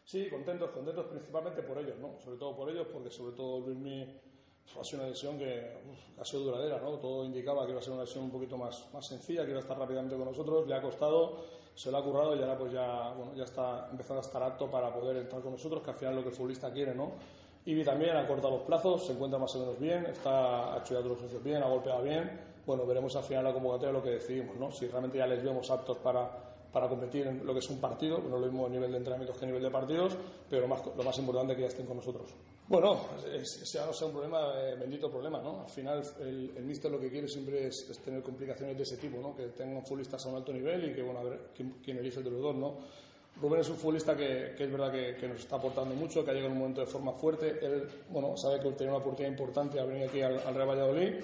Sí, 0.05 0.29
contentos, 0.29 0.71
contentos 0.71 1.07
principalmente 1.07 1.63
por 1.63 1.79
ellos, 1.79 1.97
¿no? 1.99 2.19
Sobre 2.23 2.37
todo 2.37 2.55
por 2.55 2.69
ellos, 2.69 2.87
porque 2.93 3.11
sobre 3.11 3.35
todo 3.35 3.61
Luismi 3.61 4.07
ha 4.79 4.85
sido 4.85 5.03
una 5.03 5.09
lesión 5.11 5.39
que 5.39 5.79
uf, 5.91 6.21
ha 6.21 6.25
sido 6.25 6.43
duradera, 6.43 6.79
¿no? 6.81 6.99
Todo 6.99 7.25
indicaba 7.25 7.65
que 7.65 7.71
iba 7.71 7.81
a 7.81 7.83
ser 7.83 7.95
una 7.95 8.03
lesión 8.03 8.25
un 8.25 8.31
poquito 8.31 8.59
más, 8.59 8.87
más 8.93 9.07
sencilla, 9.07 9.45
que 9.45 9.51
iba 9.51 9.61
a 9.61 9.63
estar 9.63 9.79
rápidamente 9.79 10.17
con 10.17 10.27
nosotros, 10.27 10.69
le 10.69 10.75
ha 10.75 10.83
costado, 10.83 11.45
se 11.81 11.91
lo 11.91 11.97
ha 11.97 12.05
currado 12.05 12.37
y 12.37 12.43
ahora 12.43 12.59
pues 12.59 12.73
ya, 12.73 13.15
bueno, 13.17 13.33
ya 13.35 13.45
está 13.45 13.89
empezando 13.91 14.21
a 14.21 14.27
estar 14.27 14.43
apto 14.43 14.71
para 14.71 14.93
poder 14.93 15.17
entrar 15.17 15.41
con 15.41 15.53
nosotros, 15.53 15.83
que 15.83 15.89
al 15.89 15.97
final 15.97 16.17
lo 16.17 16.23
que 16.23 16.29
el 16.29 16.35
futbolista 16.35 16.71
quiere, 16.71 16.95
¿no? 16.95 17.13
Ibi 17.65 17.83
también 17.85 18.19
ha 18.19 18.27
cortado 18.27 18.57
los 18.57 18.67
plazos, 18.67 19.07
se 19.07 19.13
encuentra 19.13 19.39
más 19.39 19.55
o 19.57 19.61
menos 19.61 19.81
bien, 19.81 20.05
está, 20.05 20.75
ha 20.75 20.79
hecho 20.81 20.93
ya 20.93 21.01
todos 21.01 21.23
los 21.23 21.43
bien, 21.43 21.63
ha 21.63 21.69
golpeado 21.69 22.03
bien. 22.03 22.39
Bueno, 22.67 22.85
veremos 22.85 23.17
al 23.17 23.23
final 23.23 23.45
la 23.45 23.55
convocatoria 23.55 23.93
lo 23.93 24.03
que 24.03 24.11
decidimos, 24.11 24.57
¿no? 24.57 24.71
Si 24.71 24.89
realmente 24.89 25.17
ya 25.17 25.27
les 25.27 25.43
vemos 25.43 25.71
aptos 25.71 25.97
para, 25.99 26.29
para 26.71 26.87
competir 26.87 27.27
en 27.27 27.47
lo 27.47 27.55
que 27.55 27.61
es 27.61 27.71
un 27.71 27.81
partido, 27.81 28.19
no 28.19 28.37
lo 28.37 28.47
mismo 28.47 28.67
a 28.67 28.69
nivel 28.69 28.91
de 28.91 28.99
entrenamientos 28.99 29.39
que 29.39 29.47
a 29.47 29.49
nivel 29.49 29.63
de 29.63 29.71
partidos, 29.71 30.19
pero 30.51 30.61
lo 30.61 30.69
más, 30.69 30.83
lo 30.85 31.03
más 31.03 31.19
importante 31.19 31.55
es 31.55 31.57
que 31.57 31.63
ya 31.63 31.69
estén 31.69 31.87
con 31.87 31.97
nosotros. 31.97 32.29
Bueno, 32.71 33.01
sea 33.43 33.85
no 33.85 33.93
sea 33.93 34.07
un 34.07 34.13
problema, 34.13 34.53
eh, 34.63 34.77
bendito 34.79 35.11
problema, 35.11 35.41
¿no? 35.41 35.63
Al 35.63 35.69
final 35.69 36.05
el, 36.21 36.53
el 36.57 36.65
míster 36.65 36.89
lo 36.89 37.01
que 37.01 37.11
quiere 37.11 37.27
siempre 37.27 37.67
es, 37.67 37.85
tener 38.01 38.23
complicaciones 38.23 38.77
de 38.77 38.85
ese 38.85 38.97
tipo, 38.97 39.21
¿no? 39.21 39.35
Que 39.35 39.47
tengan 39.49 39.85
futbolistas 39.85 40.25
a 40.25 40.29
un 40.29 40.37
alto 40.37 40.53
nivel 40.53 40.89
y 40.89 40.95
que, 40.95 41.03
bueno, 41.03 41.19
a 41.19 41.25
ver 41.25 41.51
quién, 41.53 41.79
quién 41.83 41.99
elige 41.99 42.23
de 42.23 42.31
los 42.31 42.41
dos, 42.41 42.55
¿no? 42.55 42.77
Rubén 43.43 43.63
es 43.63 43.69
un 43.71 43.77
futbolista 43.77 44.17
que, 44.17 44.55
es 44.57 44.71
verdad 44.71 44.93
que, 44.93 45.27
nos 45.27 45.41
está 45.41 45.57
aportando 45.57 45.97
mucho, 45.97 46.25
que 46.25 46.31
ha 46.31 46.35
llegado 46.35 46.47
en 46.47 46.53
un 46.53 46.59
momento 46.61 46.81
de 46.83 46.87
forma 46.87 47.13
fuerte. 47.15 47.59
Él, 47.61 47.89
bueno, 48.09 48.37
sabe 48.37 48.61
que 48.61 48.71
tiene 48.71 48.93
una 48.93 49.01
oportunidad 49.01 49.33
importante 49.33 49.81
al 49.81 49.89
venir 49.89 50.09
aquí 50.09 50.23
al, 50.23 50.39
al 50.39 50.55
Real 50.55 50.69
Valladolid 50.69 51.15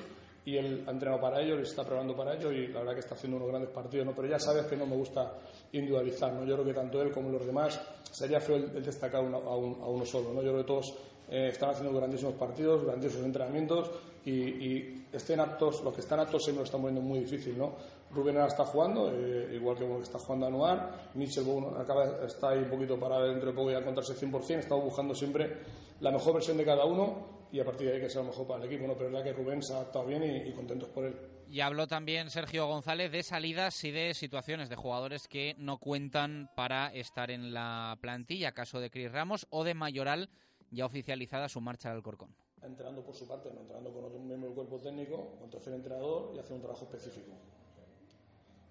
y 0.47 0.57
él 0.57 0.82
ha 0.88 0.90
entrenado 0.90 1.20
para 1.20 1.40
ello, 1.40 1.57
se 1.59 1.62
está 1.62 1.82
preparando 1.82 2.16
para 2.16 2.34
ello 2.34 2.51
y 2.51 2.68
la 2.68 2.80
verdad 2.80 2.94
que 2.94 3.01
está 3.01 3.14
haciendo 3.14 3.36
unos 3.36 3.51
grandes 3.51 3.70
partidos, 3.70 4.07
¿no? 4.07 4.14
Pero 4.16 4.26
ya 4.26 4.40
sabes 4.40 4.66
que 4.66 4.76
no 4.76 4.86
me 4.86 4.97
gusta 4.97 5.32
individualizar, 5.70 6.32
¿no? 6.32 6.44
Yo 6.44 6.55
creo 6.55 6.66
que 6.66 6.74
tanto 6.74 7.01
él 7.03 7.12
como 7.12 7.30
los 7.30 7.47
demás 7.47 7.80
sería 8.11 8.40
feo 8.40 8.57
el, 8.57 8.82
destacar 8.82 9.24
a, 9.24 9.36
a, 9.36 9.57
uno 9.57 10.07
solo, 10.07 10.32
¿no? 10.32 10.42
Yo 10.42 10.51
creo 10.51 10.62
que 10.62 10.66
todos 10.66 10.94
eh, 11.29 11.49
están 11.53 11.70
haciendo 11.70 11.97
grandísimos 11.97 12.35
partidos, 12.35 12.85
grandísimos 12.85 13.27
entrenamientos 13.27 13.91
y, 14.24 14.33
y, 14.33 15.07
estén 15.12 15.41
aptos, 15.41 15.83
los 15.83 15.95
que 15.95 16.01
están 16.01 16.20
aptos 16.20 16.45
siempre 16.45 16.61
lo 16.61 16.64
están 16.64 16.81
poniendo 16.81 17.01
muy 17.01 17.20
difícil, 17.20 17.57
¿no? 17.57 17.74
Rubén 18.11 18.37
ahora 18.37 18.49
está 18.49 18.64
jugando, 18.64 19.11
eh, 19.12 19.55
igual 19.55 19.77
que 19.77 20.03
está 20.03 20.18
jugando 20.18 20.47
Anuar, 20.47 21.11
Mitchell 21.14 21.45
bueno, 21.45 21.77
acaba, 21.77 22.24
está 22.27 22.51
ahí 22.51 22.59
un 22.59 22.70
poquito 22.70 22.99
para 22.99 23.20
dentro 23.22 23.51
de 23.51 23.57
poco 23.57 23.70
ya 23.70 23.79
encontrarse 23.79 24.14
100%, 24.14 24.59
estamos 24.59 24.85
buscando 24.85 25.14
siempre 25.14 25.59
la 26.01 26.11
mejor 26.11 26.35
versión 26.35 26.57
de 26.57 26.64
cada 26.64 26.85
uno 26.85 27.37
y 27.51 27.61
a 27.61 27.64
partir 27.64 27.89
de 27.89 27.95
ahí 27.95 28.01
que 28.01 28.09
sea 28.09 28.22
lo 28.22 28.29
mejor 28.29 28.47
para 28.47 28.64
el 28.64 28.70
equipo, 28.70 28.87
¿no? 28.87 28.95
pero 28.95 29.07
es 29.07 29.12
verdad 29.12 29.24
que 29.24 29.33
Rubén 29.33 29.62
se 29.62 29.72
ha 29.72 29.77
adaptado 29.77 30.07
bien 30.07 30.22
y, 30.22 30.49
y 30.49 30.53
contentos 30.53 30.89
por 30.91 31.05
él. 31.05 31.14
Y 31.49 31.61
habló 31.61 31.87
también 31.87 32.31
Sergio 32.31 32.66
González 32.66 33.12
de 33.12 33.22
salidas 33.22 33.83
y 33.85 33.93
de 33.93 34.14
situaciones 34.14 34.68
de 34.68 34.77
jugadores 34.77 35.29
que 35.29 35.55
no 35.59 35.79
cuentan 35.79 36.51
para 36.57 36.89
estar 36.89 37.31
en 37.31 37.55
la 37.55 37.97
plantilla, 38.01 38.53
caso 38.53 38.81
de 38.81 38.91
Cris 38.91 39.12
Ramos 39.12 39.47
o 39.51 39.62
de 39.62 39.74
Mayoral, 39.74 40.29
ya 40.71 40.87
oficializada 40.87 41.49
su 41.49 41.61
marcha 41.61 41.91
al 41.91 42.03
Corcón. 42.03 42.35
Entrenando 42.62 43.03
por 43.03 43.14
su 43.14 43.27
parte, 43.27 43.51
no 43.53 43.61
entrenando 43.61 43.93
con 43.93 44.05
otro 44.05 44.19
miembro 44.19 44.49
del 44.49 44.57
cuerpo 44.57 44.79
técnico, 44.79 45.37
con 45.39 45.51
tercer 45.51 45.75
entrenador 45.75 46.33
y 46.35 46.39
hacer 46.39 46.55
un 46.55 46.62
trabajo 46.62 46.85
específico. 46.85 47.33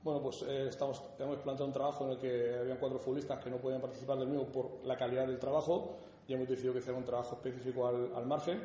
Bueno, 0.03 0.21
pues 0.21 0.43
eh, 0.43 0.67
estamos, 0.67 1.01
hemos 1.17 1.37
planteado 1.39 1.65
un 1.65 1.73
trabajo 1.73 2.05
en 2.05 2.11
el 2.11 2.17
que 2.19 2.57
habían 2.59 2.77
cuatro 2.77 2.99
futbolistas 2.99 3.43
que 3.43 3.49
no 3.49 3.57
podían 3.57 3.81
participar 3.81 4.17
del 4.19 4.27
mismo 4.27 4.45
por 4.45 4.85
la 4.85 4.95
calidad 4.97 5.25
del 5.25 5.39
trabajo 5.39 5.97
y 6.27 6.33
hemos 6.33 6.47
decidido 6.47 6.73
que 6.73 6.79
hacer 6.79 6.93
un 6.93 7.03
trabajo 7.03 7.35
específico 7.35 7.87
al, 7.87 8.13
al 8.15 8.25
margen. 8.25 8.61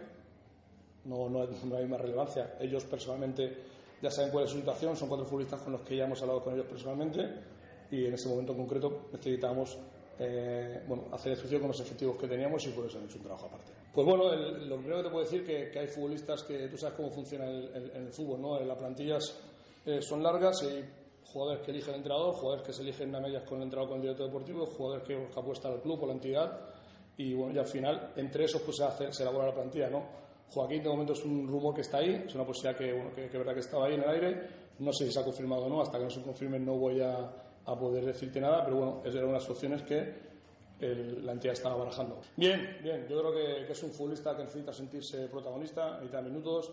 No, 1.04 1.30
no, 1.30 1.46
no, 1.46 1.76
hay 1.76 1.86
más 1.86 2.00
relevancia. 2.00 2.56
Ellos 2.60 2.84
personalmente 2.84 3.56
ya 4.02 4.10
saben 4.10 4.30
cuál 4.30 4.44
es 4.44 4.50
su 4.50 4.58
situación, 4.58 4.96
son 4.96 5.08
cuatro 5.08 5.24
futbolistas 5.24 5.60
con 5.62 5.72
los 5.72 5.80
que 5.82 5.96
ya 5.96 6.04
hemos 6.04 6.20
hablado 6.20 6.42
con 6.42 6.54
ellos 6.54 6.66
personalmente 6.66 7.26
y 7.90 8.04
en 8.04 8.14
ese 8.14 8.28
momento 8.28 8.52
en 8.52 8.58
concreto 8.58 9.08
necesitábamos 9.12 9.78
eh, 10.22 10.82
bueno, 10.86 11.04
hacer 11.12 11.32
ejercicio 11.32 11.58
con 11.58 11.68
los 11.68 11.80
efectivos 11.80 12.18
que 12.18 12.28
teníamos 12.28 12.62
y 12.66 12.70
por 12.72 12.84
eso 12.84 12.98
han 12.98 13.04
hecho 13.04 13.16
un 13.16 13.24
trabajo 13.24 13.46
aparte. 13.46 13.72
Pues 13.92 14.06
bueno, 14.06 14.30
el, 14.32 14.68
lo 14.68 14.76
primero 14.76 14.98
que 14.98 15.04
te 15.04 15.10
puedo 15.10 15.24
decir 15.24 15.44
que, 15.44 15.70
que 15.70 15.78
hay 15.78 15.86
futbolistas 15.88 16.42
que 16.42 16.68
tú 16.68 16.76
sabes 16.76 16.94
cómo 16.94 17.10
funciona 17.10 17.46
el, 17.46 17.70
el, 17.74 17.90
el 17.90 18.12
fútbol, 18.12 18.42
¿no? 18.42 18.60
Las 18.60 18.76
plantillas 18.76 19.34
eh, 19.86 20.02
son 20.02 20.22
largas 20.22 20.62
y 20.62 20.84
jugadores 21.32 21.62
que 21.62 21.70
elige 21.70 21.90
el 21.90 21.96
entrenador, 21.96 22.34
jugadores 22.34 22.66
que 22.66 22.72
se 22.74 22.82
eligen 22.82 23.14
a 23.14 23.20
medias 23.20 23.44
con 23.44 23.58
el 23.58 23.64
entrenador, 23.64 23.88
con 23.88 23.96
el 23.96 24.02
director 24.02 24.26
deportivo, 24.26 24.66
jugadores 24.66 25.06
que, 25.06 25.28
apuestan 25.34 25.72
al 25.72 25.80
club 25.80 26.02
o 26.02 26.06
la 26.06 26.12
entidad 26.12 26.60
y 27.16 27.32
bueno, 27.32 27.54
y 27.54 27.58
al 27.58 27.66
final 27.66 28.12
entre 28.16 28.44
esos 28.44 28.60
pues 28.60 28.76
se, 28.76 28.84
hace, 28.84 29.12
se 29.12 29.22
elabora 29.22 29.46
la 29.46 29.54
plantilla, 29.54 29.88
¿no? 29.88 30.04
Joaquín 30.50 30.82
de 30.82 30.88
momento 30.90 31.14
es 31.14 31.24
un 31.24 31.48
rumor 31.48 31.74
que 31.74 31.80
está 31.80 31.98
ahí, 31.98 32.24
es 32.26 32.34
una 32.34 32.44
posibilidad 32.44 32.76
que, 32.76 32.92
bueno, 32.92 33.14
que, 33.14 33.28
que 33.30 33.38
verdad 33.38 33.54
que 33.54 33.60
estaba 33.60 33.86
ahí 33.86 33.94
en 33.94 34.02
el 34.02 34.10
aire, 34.10 34.48
no 34.80 34.92
sé 34.92 35.06
si 35.06 35.12
se 35.12 35.20
ha 35.20 35.24
confirmado 35.24 35.62
o 35.62 35.68
no, 35.68 35.80
hasta 35.80 35.96
que 35.96 36.04
no 36.04 36.10
se 36.10 36.20
confirme 36.22 36.58
no 36.58 36.76
voy 36.76 37.00
a, 37.00 37.30
a 37.70 37.78
poder 37.78 38.04
decirte 38.04 38.40
nada, 38.40 38.64
pero 38.64 38.76
bueno, 38.76 39.02
es 39.04 39.14
de 39.14 39.24
unas 39.24 39.48
opciones 39.48 39.82
que 39.82 40.30
el, 40.80 41.24
la 41.24 41.32
entidad 41.32 41.54
estaba 41.54 41.76
barajando. 41.76 42.20
Bien, 42.36 42.78
bien, 42.82 43.06
yo 43.08 43.20
creo 43.20 43.32
que, 43.32 43.66
que, 43.66 43.72
es 43.72 43.82
un 43.82 43.90
futbolista 43.90 44.36
que 44.36 44.44
necesita 44.44 44.72
sentirse 44.72 45.28
protagonista, 45.28 45.92
necesita 45.94 46.22
minutos. 46.22 46.70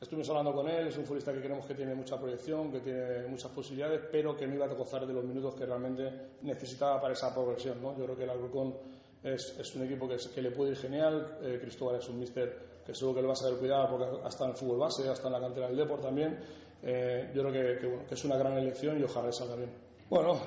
Estuvimos 0.00 0.28
hablando 0.28 0.52
con 0.52 0.68
él, 0.68 0.86
es 0.86 0.96
un 0.96 1.04
futbolista 1.04 1.32
que 1.32 1.40
creemos 1.40 1.66
que 1.66 1.74
tiene 1.74 1.92
mucha 1.92 2.16
proyección, 2.16 2.70
que 2.70 2.80
tiene 2.80 3.26
muchas 3.26 3.50
posibilidades, 3.50 4.02
pero 4.12 4.36
que 4.36 4.46
no 4.46 4.54
iba 4.54 4.66
a 4.66 4.68
gozar 4.68 5.04
de 5.04 5.12
los 5.12 5.24
minutos 5.24 5.56
que 5.56 5.66
realmente 5.66 6.36
necesitaba 6.42 7.00
para 7.00 7.14
esa 7.14 7.34
progresión. 7.34 7.82
¿no? 7.82 7.96
Yo 7.98 8.04
creo 8.04 8.16
que 8.16 8.22
el 8.22 8.30
Alcorcón 8.30 8.76
es, 9.24 9.58
es, 9.58 9.74
un 9.74 9.82
equipo 9.82 10.06
que, 10.06 10.14
es, 10.14 10.28
que, 10.28 10.40
le 10.40 10.52
puede 10.52 10.70
ir 10.70 10.76
genial. 10.76 11.38
Eh, 11.42 11.58
Cristóbal 11.60 11.96
es 11.96 12.08
un 12.08 12.20
míster 12.20 12.68
que 12.86 12.94
seguro 12.94 13.16
que 13.16 13.22
le 13.22 13.26
va 13.26 13.32
a 13.32 13.36
saber 13.36 13.58
cuidar 13.58 13.90
porque 13.90 14.06
hasta 14.24 14.44
en 14.44 14.50
el 14.50 14.56
fútbol 14.56 14.78
base, 14.78 15.08
hasta 15.08 15.26
en 15.26 15.32
la 15.32 15.40
cantera 15.40 15.66
del 15.66 15.76
Deport 15.76 16.02
también. 16.02 16.38
Eh, 16.80 17.32
yo 17.34 17.42
creo 17.42 17.52
que, 17.52 17.80
que, 17.80 17.86
bueno, 17.88 18.06
que, 18.06 18.14
es 18.14 18.24
una 18.24 18.36
gran 18.36 18.56
elección 18.56 19.00
y 19.00 19.02
ojalá 19.02 19.32
salga 19.32 19.56
bien. 19.56 19.87
Bueno, 20.10 20.40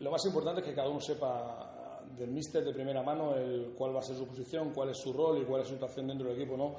lo 0.00 0.10
más 0.10 0.24
importante 0.24 0.62
es 0.62 0.66
que 0.66 0.74
cada 0.74 0.88
uno 0.88 1.00
sepa 1.00 2.00
del 2.16 2.30
míster 2.30 2.64
de 2.64 2.72
primera 2.72 3.02
mano 3.02 3.34
el 3.34 3.74
cuál 3.76 3.94
va 3.94 3.98
a 3.98 4.02
ser 4.02 4.16
su 4.16 4.26
posición, 4.26 4.72
cuál 4.72 4.90
es 4.90 4.98
su 4.98 5.12
rol 5.12 5.42
y 5.42 5.44
cuál 5.44 5.60
es 5.60 5.68
su 5.68 5.74
situación 5.74 6.06
dentro 6.06 6.28
del 6.28 6.40
equipo, 6.40 6.56
¿no? 6.56 6.76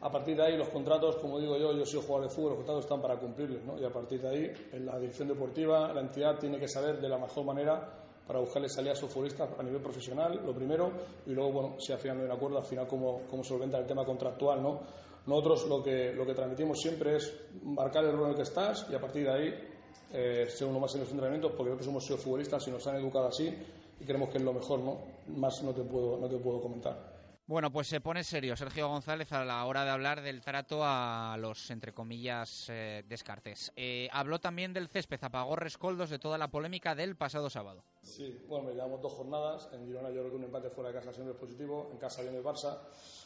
A 0.00 0.10
partir 0.10 0.36
de 0.36 0.44
ahí 0.44 0.56
los 0.56 0.68
contratos, 0.68 1.16
como 1.16 1.38
digo 1.38 1.56
yo, 1.56 1.72
yo 1.72 1.84
soy 1.84 2.00
jugador 2.00 2.28
de 2.28 2.34
fútbol, 2.34 2.50
los 2.50 2.58
contratos 2.58 2.84
están 2.84 3.00
para 3.00 3.18
cumplirlos, 3.18 3.64
¿no? 3.64 3.78
Y 3.78 3.84
a 3.84 3.90
partir 3.90 4.20
de 4.20 4.28
ahí 4.28 4.52
la 4.80 4.98
dirección 4.98 5.28
deportiva, 5.28 5.92
la 5.92 6.00
entidad 6.00 6.38
tiene 6.38 6.58
que 6.58 6.66
saber 6.66 7.00
de 7.00 7.08
la 7.08 7.18
mejor 7.18 7.44
manera 7.44 7.88
para 8.26 8.40
buscarle 8.40 8.68
salida 8.68 8.92
a 8.92 8.96
sus 8.96 9.10
futbolistas 9.10 9.48
a 9.58 9.62
nivel 9.62 9.80
profesional, 9.80 10.40
lo 10.44 10.52
primero, 10.52 10.90
y 11.26 11.30
luego, 11.30 11.52
bueno, 11.52 11.76
si 11.78 11.92
al 11.92 11.98
final 11.98 12.18
no 12.18 12.22
hay 12.24 12.30
un 12.30 12.36
acuerdo, 12.36 12.58
al 12.58 12.64
final 12.64 12.86
cómo, 12.86 13.22
cómo 13.30 13.44
solventa 13.44 13.78
el 13.78 13.86
tema 13.86 14.04
contractual, 14.04 14.62
¿no? 14.62 14.80
Nosotros 15.26 15.68
lo 15.68 15.82
que, 15.82 16.12
lo 16.12 16.26
que 16.26 16.34
transmitimos 16.34 16.78
siempre 16.80 17.16
es 17.16 17.48
marcar 17.62 18.04
el 18.04 18.12
rol 18.12 18.24
en 18.24 18.30
el 18.30 18.36
que 18.36 18.42
estás 18.42 18.86
y 18.90 18.94
a 18.94 19.00
partir 19.00 19.24
de 19.24 19.30
ahí 19.30 19.77
eh, 20.12 20.46
ser 20.48 20.68
uno 20.68 20.80
más 20.80 20.94
en 20.94 21.00
los 21.00 21.10
entrenamientos, 21.10 21.52
porque 21.52 21.70
nosotros 21.70 21.88
hemos 21.88 22.04
sido 22.04 22.18
futbolistas 22.18 22.66
y 22.68 22.70
nos 22.70 22.86
han 22.86 22.96
educado 22.96 23.28
así 23.28 23.52
y 24.00 24.04
creemos 24.04 24.30
que 24.30 24.38
es 24.38 24.44
lo 24.44 24.52
mejor, 24.52 24.80
¿no? 24.80 24.98
Más 25.36 25.62
no 25.62 25.72
te 25.72 25.82
puedo, 25.82 26.18
no 26.18 26.28
te 26.28 26.36
puedo 26.36 26.60
comentar. 26.60 27.17
Bueno, 27.48 27.72
pues 27.72 27.86
se 27.86 28.02
pone 28.02 28.24
serio 28.24 28.54
Sergio 28.58 28.88
González 28.88 29.32
a 29.32 29.42
la 29.42 29.64
hora 29.64 29.82
de 29.82 29.90
hablar 29.90 30.20
del 30.20 30.42
trato 30.42 30.80
a 30.82 31.34
los, 31.40 31.70
entre 31.70 31.94
comillas, 31.94 32.66
eh, 32.68 33.02
descartes. 33.08 33.72
Eh, 33.74 34.06
habló 34.12 34.38
también 34.38 34.74
del 34.74 34.88
césped, 34.88 35.18
apagó 35.22 35.56
rescoldos 35.56 36.10
de 36.10 36.18
toda 36.18 36.36
la 36.36 36.48
polémica 36.48 36.94
del 36.94 37.16
pasado 37.16 37.48
sábado. 37.48 37.84
Sí, 38.02 38.44
bueno, 38.46 38.70
llevamos 38.70 39.00
dos 39.00 39.14
jornadas. 39.14 39.70
En 39.72 39.86
Girona 39.86 40.10
yo 40.10 40.16
creo 40.16 40.30
que 40.32 40.36
un 40.36 40.44
empate 40.44 40.68
fuera 40.68 40.90
de 40.90 40.96
casa 40.96 41.10
siempre 41.10 41.32
es 41.32 41.40
positivo. 41.40 41.88
En 41.90 41.96
casa 41.96 42.20
viene 42.20 42.36
el 42.36 42.44
Barça. 42.44 42.80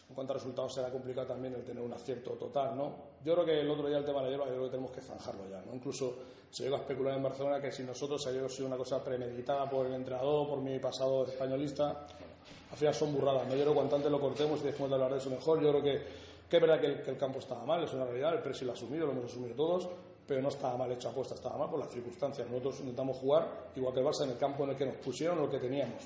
En 0.08 0.14
cuanto 0.14 0.34
a 0.34 0.36
resultados 0.36 0.72
será 0.72 0.90
complicado 0.90 1.26
también 1.26 1.54
el 1.54 1.64
tener 1.64 1.82
un 1.82 1.92
acierto 1.92 2.34
total, 2.34 2.76
¿no? 2.76 3.16
Yo 3.24 3.34
creo 3.34 3.44
que 3.44 3.60
el 3.60 3.70
otro 3.70 3.88
día 3.88 3.98
el 3.98 4.04
tema 4.04 4.20
de 4.20 4.26
la 4.26 4.30
hierba 4.30 4.44
yo 4.44 4.52
creo 4.52 4.64
que 4.66 4.70
tenemos 4.70 4.92
que 4.92 5.00
zanjarlo 5.00 5.50
ya, 5.50 5.62
¿no? 5.62 5.74
Incluso 5.74 6.16
se 6.48 6.62
llegó 6.62 6.76
a 6.76 6.78
especular 6.78 7.16
en 7.16 7.24
Barcelona 7.24 7.60
que 7.60 7.72
si 7.72 7.82
nosotros 7.82 8.24
ha 8.24 8.48
sido 8.48 8.68
una 8.68 8.76
cosa 8.76 9.02
premeditada 9.02 9.68
por 9.68 9.86
el 9.86 9.94
entrenador, 9.94 10.46
por 10.46 10.60
mi 10.60 10.78
pasado 10.78 11.26
españolista, 11.26 12.06
al 12.72 12.78
final 12.78 12.94
son 12.94 13.12
burradas. 13.12 13.46
¿no? 13.46 13.54
Yo 13.54 13.60
creo 13.60 13.72
que 13.72 13.74
cuanto 13.74 13.96
antes 13.96 14.10
lo 14.10 14.18
cortemos 14.18 14.60
y 14.60 14.64
dejemos 14.64 14.88
de 14.88 14.94
hablar 14.94 15.12
de 15.12 15.18
eso 15.18 15.28
mejor. 15.28 15.60
Yo 15.60 15.68
creo 15.70 15.82
que, 15.82 16.02
que 16.48 16.56
es 16.56 16.62
verdad 16.62 16.80
que 16.80 16.86
el, 16.86 17.02
que 17.02 17.10
el, 17.10 17.18
campo 17.18 17.38
estaba 17.38 17.64
mal, 17.66 17.84
es 17.84 17.92
una 17.92 18.06
realidad, 18.06 18.32
el 18.32 18.40
Presi 18.40 18.64
lo 18.64 18.72
ha 18.72 18.74
asumido, 18.74 19.06
lo 19.06 19.12
hemos 19.12 19.26
asumido 19.26 19.54
todos, 19.54 19.88
pero 20.26 20.40
no 20.40 20.48
estaba 20.48 20.78
mal 20.78 20.90
hecha 20.90 21.10
apuesta, 21.10 21.34
estaba 21.34 21.58
mal 21.58 21.68
por 21.68 21.78
las 21.78 21.90
circunstancias. 21.90 22.48
Nosotros 22.48 22.80
intentamos 22.80 23.18
jugar 23.18 23.46
igual 23.76 23.92
que 23.92 24.00
el 24.00 24.06
Barça 24.06 24.24
en 24.24 24.30
el 24.30 24.38
campo 24.38 24.64
en 24.64 24.70
el 24.70 24.76
que 24.76 24.86
nos 24.86 24.96
pusieron, 24.96 25.38
lo 25.38 25.50
que 25.50 25.58
teníamos. 25.58 26.02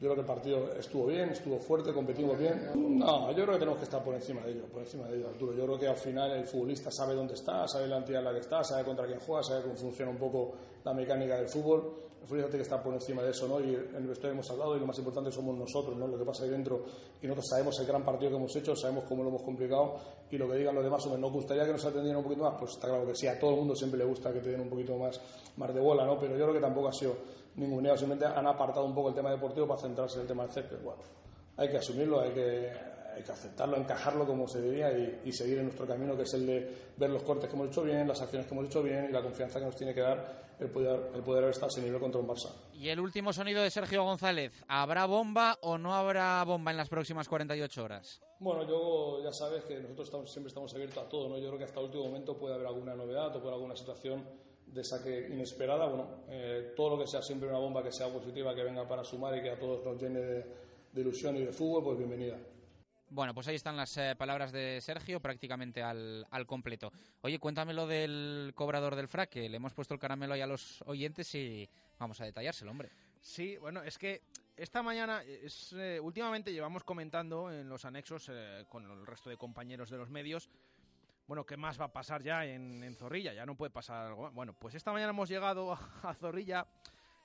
Yo 0.00 0.06
creo 0.06 0.14
que 0.14 0.20
el 0.20 0.26
partido 0.26 0.72
estuvo 0.74 1.06
bien, 1.06 1.30
estuvo 1.30 1.58
fuerte, 1.58 1.92
competimos 1.92 2.36
bien. 2.36 2.70
No, 2.98 3.30
yo 3.30 3.44
creo 3.44 3.52
que 3.52 3.58
tenemos 3.58 3.78
que 3.78 3.84
estar 3.84 4.02
por 4.02 4.14
encima 4.14 4.42
de 4.42 4.52
ello, 4.52 4.66
por 4.66 4.82
encima 4.82 5.06
de 5.06 5.18
ello, 5.18 5.28
Arturo. 5.28 5.54
Yo 5.54 5.64
creo 5.64 5.78
que 5.78 5.88
al 5.88 5.96
final 5.96 6.32
el 6.32 6.46
futbolista 6.46 6.90
sabe 6.90 7.14
dónde 7.14 7.34
está, 7.34 7.66
sabe 7.68 7.86
la 7.86 7.98
entidad 7.98 8.20
en 8.20 8.24
la 8.24 8.32
que 8.32 8.40
está, 8.40 8.62
sabe 8.62 8.84
contra 8.84 9.06
quién 9.06 9.18
juega, 9.20 9.42
sabe 9.42 9.62
cómo 9.62 9.74
funciona 9.74 10.10
un 10.10 10.18
poco 10.18 10.52
la 10.84 10.94
mecánica 10.94 11.36
del 11.36 11.48
fútbol. 11.48 12.07
Futbolista 12.26 12.50
tiene 12.50 12.58
que 12.58 12.62
estar 12.62 12.82
por 12.82 12.92
encima 12.92 13.22
de 13.22 13.30
eso, 13.30 13.48
¿no? 13.48 13.60
Y 13.60 13.74
en 13.74 13.94
el 13.96 14.06
vestuario 14.06 14.32
hemos 14.32 14.50
hablado 14.50 14.76
y 14.76 14.80
lo 14.80 14.86
más 14.86 14.98
importante 14.98 15.30
somos 15.30 15.56
nosotros, 15.56 15.96
¿no? 15.96 16.06
Lo 16.06 16.18
que 16.18 16.24
pasa 16.24 16.44
ahí 16.44 16.50
dentro. 16.50 16.84
Y 17.22 17.26
nosotros 17.26 17.46
sabemos 17.48 17.78
el 17.80 17.86
gran 17.86 18.04
partido 18.04 18.30
que 18.30 18.36
hemos 18.36 18.54
hecho, 18.54 18.76
sabemos 18.76 19.04
cómo 19.04 19.22
lo 19.22 19.30
hemos 19.30 19.42
complicado 19.42 19.96
y 20.30 20.36
lo 20.36 20.48
que 20.48 20.56
digan 20.56 20.74
los 20.74 20.84
demás, 20.84 21.04
hombre, 21.06 21.20
¿nos 21.20 21.32
gustaría 21.32 21.64
que 21.64 21.72
nos 21.72 21.84
atendieran 21.84 22.18
un 22.18 22.24
poquito 22.24 22.42
más? 22.42 22.54
Pues 22.58 22.72
está 22.72 22.88
claro 22.88 23.06
que 23.06 23.14
sí, 23.14 23.26
a 23.26 23.38
todo 23.38 23.50
el 23.50 23.56
mundo 23.56 23.74
siempre 23.74 23.98
le 23.98 24.04
gusta 24.04 24.32
que 24.32 24.40
te 24.40 24.50
den 24.50 24.60
un 24.60 24.68
poquito 24.68 24.96
más, 24.96 25.20
más 25.56 25.72
de 25.72 25.80
bola, 25.80 26.04
¿no? 26.04 26.18
Pero 26.18 26.36
yo 26.36 26.44
creo 26.44 26.54
que 26.54 26.60
tampoco 26.60 26.88
ha 26.88 26.92
sido 26.92 27.16
ninguneo, 27.56 27.96
simplemente 27.96 28.26
han 28.26 28.46
apartado 28.46 28.84
un 28.84 28.94
poco 28.94 29.08
el 29.08 29.14
tema 29.14 29.30
deportivo 29.30 29.66
para 29.66 29.80
centrarse 29.80 30.16
en 30.16 30.22
el 30.22 30.28
tema 30.28 30.42
del 30.44 30.52
césped. 30.52 30.82
Bueno, 30.82 31.00
hay 31.56 31.68
que 31.68 31.78
asumirlo, 31.78 32.20
hay 32.20 32.32
que, 32.32 32.72
hay 33.18 33.24
que 33.24 33.32
aceptarlo, 33.32 33.76
encajarlo 33.76 34.26
como 34.26 34.46
se 34.46 34.60
debía 34.60 34.90
y, 34.96 35.22
y, 35.24 35.32
seguir 35.32 35.58
en 35.58 35.64
nuestro 35.64 35.86
camino, 35.86 36.16
que 36.16 36.22
es 36.22 36.34
el 36.34 36.46
de 36.46 36.74
ver 36.96 37.10
los 37.10 37.22
cortes 37.22 37.48
que 37.48 37.56
hemos 37.56 37.68
hecho 37.68 37.82
bien, 37.82 38.06
las 38.06 38.20
acciones 38.20 38.46
que 38.46 38.54
hemos 38.54 38.66
hecho 38.66 38.82
bien 38.82 39.06
y 39.08 39.12
la 39.12 39.22
confianza 39.22 39.58
que 39.58 39.66
nos 39.66 39.76
tiene 39.76 39.92
que 39.92 40.00
dar 40.00 40.48
el 40.60 40.70
poder, 40.70 41.10
el 41.14 41.22
poder 41.22 41.44
haber 41.44 41.54
estado 41.54 41.68
ese 41.68 41.82
nivel 41.82 42.00
contra 42.00 42.20
un 42.20 42.28
Barça. 42.28 42.52
Y 42.72 42.88
el 42.88 43.00
último 43.00 43.32
sonido 43.32 43.62
de 43.62 43.70
Sergio 43.70 44.04
González, 44.04 44.52
¿habrá 44.68 45.06
bomba 45.06 45.58
o 45.62 45.78
no 45.78 45.94
habrá 45.94 46.42
bomba 46.44 46.70
en 46.70 46.76
las 46.76 46.88
próximas 46.88 47.28
48 47.28 47.84
horas? 47.84 48.20
Bueno, 48.40 48.66
yo 48.68 49.22
ya 49.22 49.32
sabes 49.32 49.64
que 49.64 49.78
nosotros 49.80 50.08
estamos, 50.08 50.30
siempre 50.30 50.48
estamos 50.48 50.72
abiertos 50.74 51.04
a 51.04 51.08
todo, 51.08 51.28
¿no? 51.28 51.38
Yo 51.38 51.48
creo 51.48 51.58
que 51.58 51.64
hasta 51.64 51.80
el 51.80 51.86
último 51.86 52.04
momento 52.04 52.36
puede 52.36 52.54
haber 52.54 52.66
alguna 52.66 52.94
novedad 52.94 53.28
o 53.28 53.32
puede 53.32 53.48
haber 53.48 53.54
alguna 53.54 53.76
situación 53.76 54.24
de 54.66 54.84
saque 54.84 55.28
inesperada. 55.30 55.86
Bueno, 55.86 56.24
eh, 56.28 56.72
todo 56.76 56.90
lo 56.90 56.98
que 57.02 57.08
sea 57.08 57.22
siempre 57.22 57.48
una 57.48 57.58
bomba 57.58 57.82
que 57.82 57.90
sea 57.90 58.12
positiva, 58.12 58.54
que 58.54 58.62
venga 58.62 58.86
para 58.86 59.02
sumar 59.02 59.36
y 59.36 59.42
que 59.42 59.50
a 59.50 59.58
todos 59.58 59.84
nos 59.84 60.00
llene 60.00 60.20
de, 60.20 60.44
de 60.92 61.00
ilusión 61.00 61.36
y 61.36 61.44
de 61.44 61.52
fútbol, 61.52 61.84
pues 61.84 61.98
bienvenida. 61.98 62.38
Bueno, 63.10 63.34
pues 63.34 63.48
ahí 63.48 63.54
están 63.54 63.76
las 63.76 63.96
eh, 63.96 64.14
palabras 64.16 64.52
de 64.52 64.80
Sergio 64.82 65.20
prácticamente 65.20 65.82
al, 65.82 66.26
al, 66.30 66.46
completo. 66.46 66.92
Oye, 67.22 67.38
cuéntame 67.38 67.72
lo 67.72 67.86
del 67.86 68.52
cobrador 68.54 68.96
del 68.96 69.08
frac, 69.08 69.30
que 69.30 69.48
le 69.48 69.56
hemos 69.56 69.72
puesto 69.72 69.94
el 69.94 70.00
caramelo 70.00 70.34
ahí 70.34 70.42
a 70.42 70.46
los 70.46 70.82
oyentes 70.82 71.34
y 71.34 71.68
vamos 71.98 72.20
a 72.20 72.26
detallárselo, 72.26 72.70
hombre. 72.70 72.90
Sí, 73.20 73.56
bueno, 73.56 73.82
es 73.82 73.96
que 73.96 74.22
esta 74.56 74.82
mañana, 74.82 75.22
es, 75.22 75.72
eh, 75.72 75.98
últimamente 76.00 76.52
llevamos 76.52 76.84
comentando 76.84 77.50
en 77.50 77.68
los 77.68 77.86
anexos 77.86 78.28
eh, 78.30 78.66
con 78.68 78.84
el 78.90 79.06
resto 79.06 79.30
de 79.30 79.38
compañeros 79.38 79.88
de 79.88 79.96
los 79.96 80.10
medios, 80.10 80.50
bueno, 81.26 81.44
¿qué 81.44 81.56
más 81.58 81.78
va 81.78 81.86
a 81.86 81.92
pasar 81.92 82.22
ya 82.22 82.46
en, 82.46 82.82
en, 82.82 82.94
Zorrilla? 82.94 83.34
Ya 83.34 83.44
no 83.44 83.54
puede 83.54 83.70
pasar 83.70 84.06
algo. 84.06 84.30
Bueno, 84.30 84.54
pues 84.54 84.74
esta 84.74 84.92
mañana 84.92 85.10
hemos 85.10 85.28
llegado 85.28 85.72
a 86.02 86.14
Zorrilla 86.14 86.66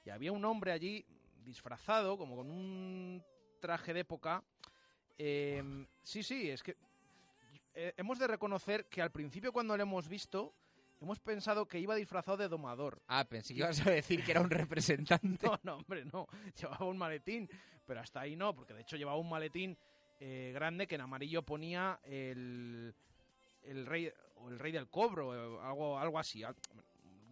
y 0.05 0.09
había 0.09 0.33
un 0.33 0.43
hombre 0.43 0.73
allí 0.73 1.05
disfrazado, 1.43 2.17
como 2.17 2.35
con 2.35 2.51
un 2.51 3.23
traje 3.61 3.93
de 3.93 4.01
época. 4.01 4.43
Eh, 5.17 5.85
sí, 6.01 6.23
sí, 6.23 6.49
es 6.49 6.63
que 6.63 6.75
eh, 7.75 7.93
hemos 7.97 8.19
de 8.19 8.27
reconocer 8.27 8.85
que 8.85 9.01
al 9.01 9.11
principio 9.11 9.51
cuando 9.51 9.75
lo 9.75 9.83
hemos 9.83 10.07
visto 10.07 10.53
hemos 11.01 11.19
pensado 11.19 11.67
que 11.67 11.79
iba 11.79 11.95
disfrazado 11.95 12.37
de 12.37 12.47
domador. 12.47 13.01
Ah, 13.07 13.25
pensé 13.25 13.53
que 13.53 13.59
ibas 13.59 13.85
a 13.85 13.91
decir 13.91 14.23
que 14.23 14.31
era 14.31 14.41
un 14.41 14.49
representante. 14.49 15.45
no, 15.45 15.59
no, 15.63 15.75
hombre, 15.77 16.05
no. 16.05 16.27
Llevaba 16.59 16.85
un 16.85 16.97
maletín, 16.97 17.49
pero 17.85 17.99
hasta 17.99 18.21
ahí 18.21 18.35
no, 18.35 18.55
porque 18.55 18.73
de 18.73 18.81
hecho 18.81 18.95
llevaba 18.95 19.17
un 19.17 19.29
maletín 19.29 19.77
eh, 20.19 20.51
grande 20.53 20.87
que 20.87 20.95
en 20.95 21.01
amarillo 21.01 21.43
ponía 21.43 21.99
el, 22.03 22.93
el 23.63 23.85
rey 23.85 24.11
o 24.37 24.49
el 24.49 24.59
rey 24.59 24.71
del 24.71 24.89
cobro, 24.89 25.33
eh, 25.33 25.59
algo, 25.63 25.99
algo 25.99 26.19
así. 26.19 26.43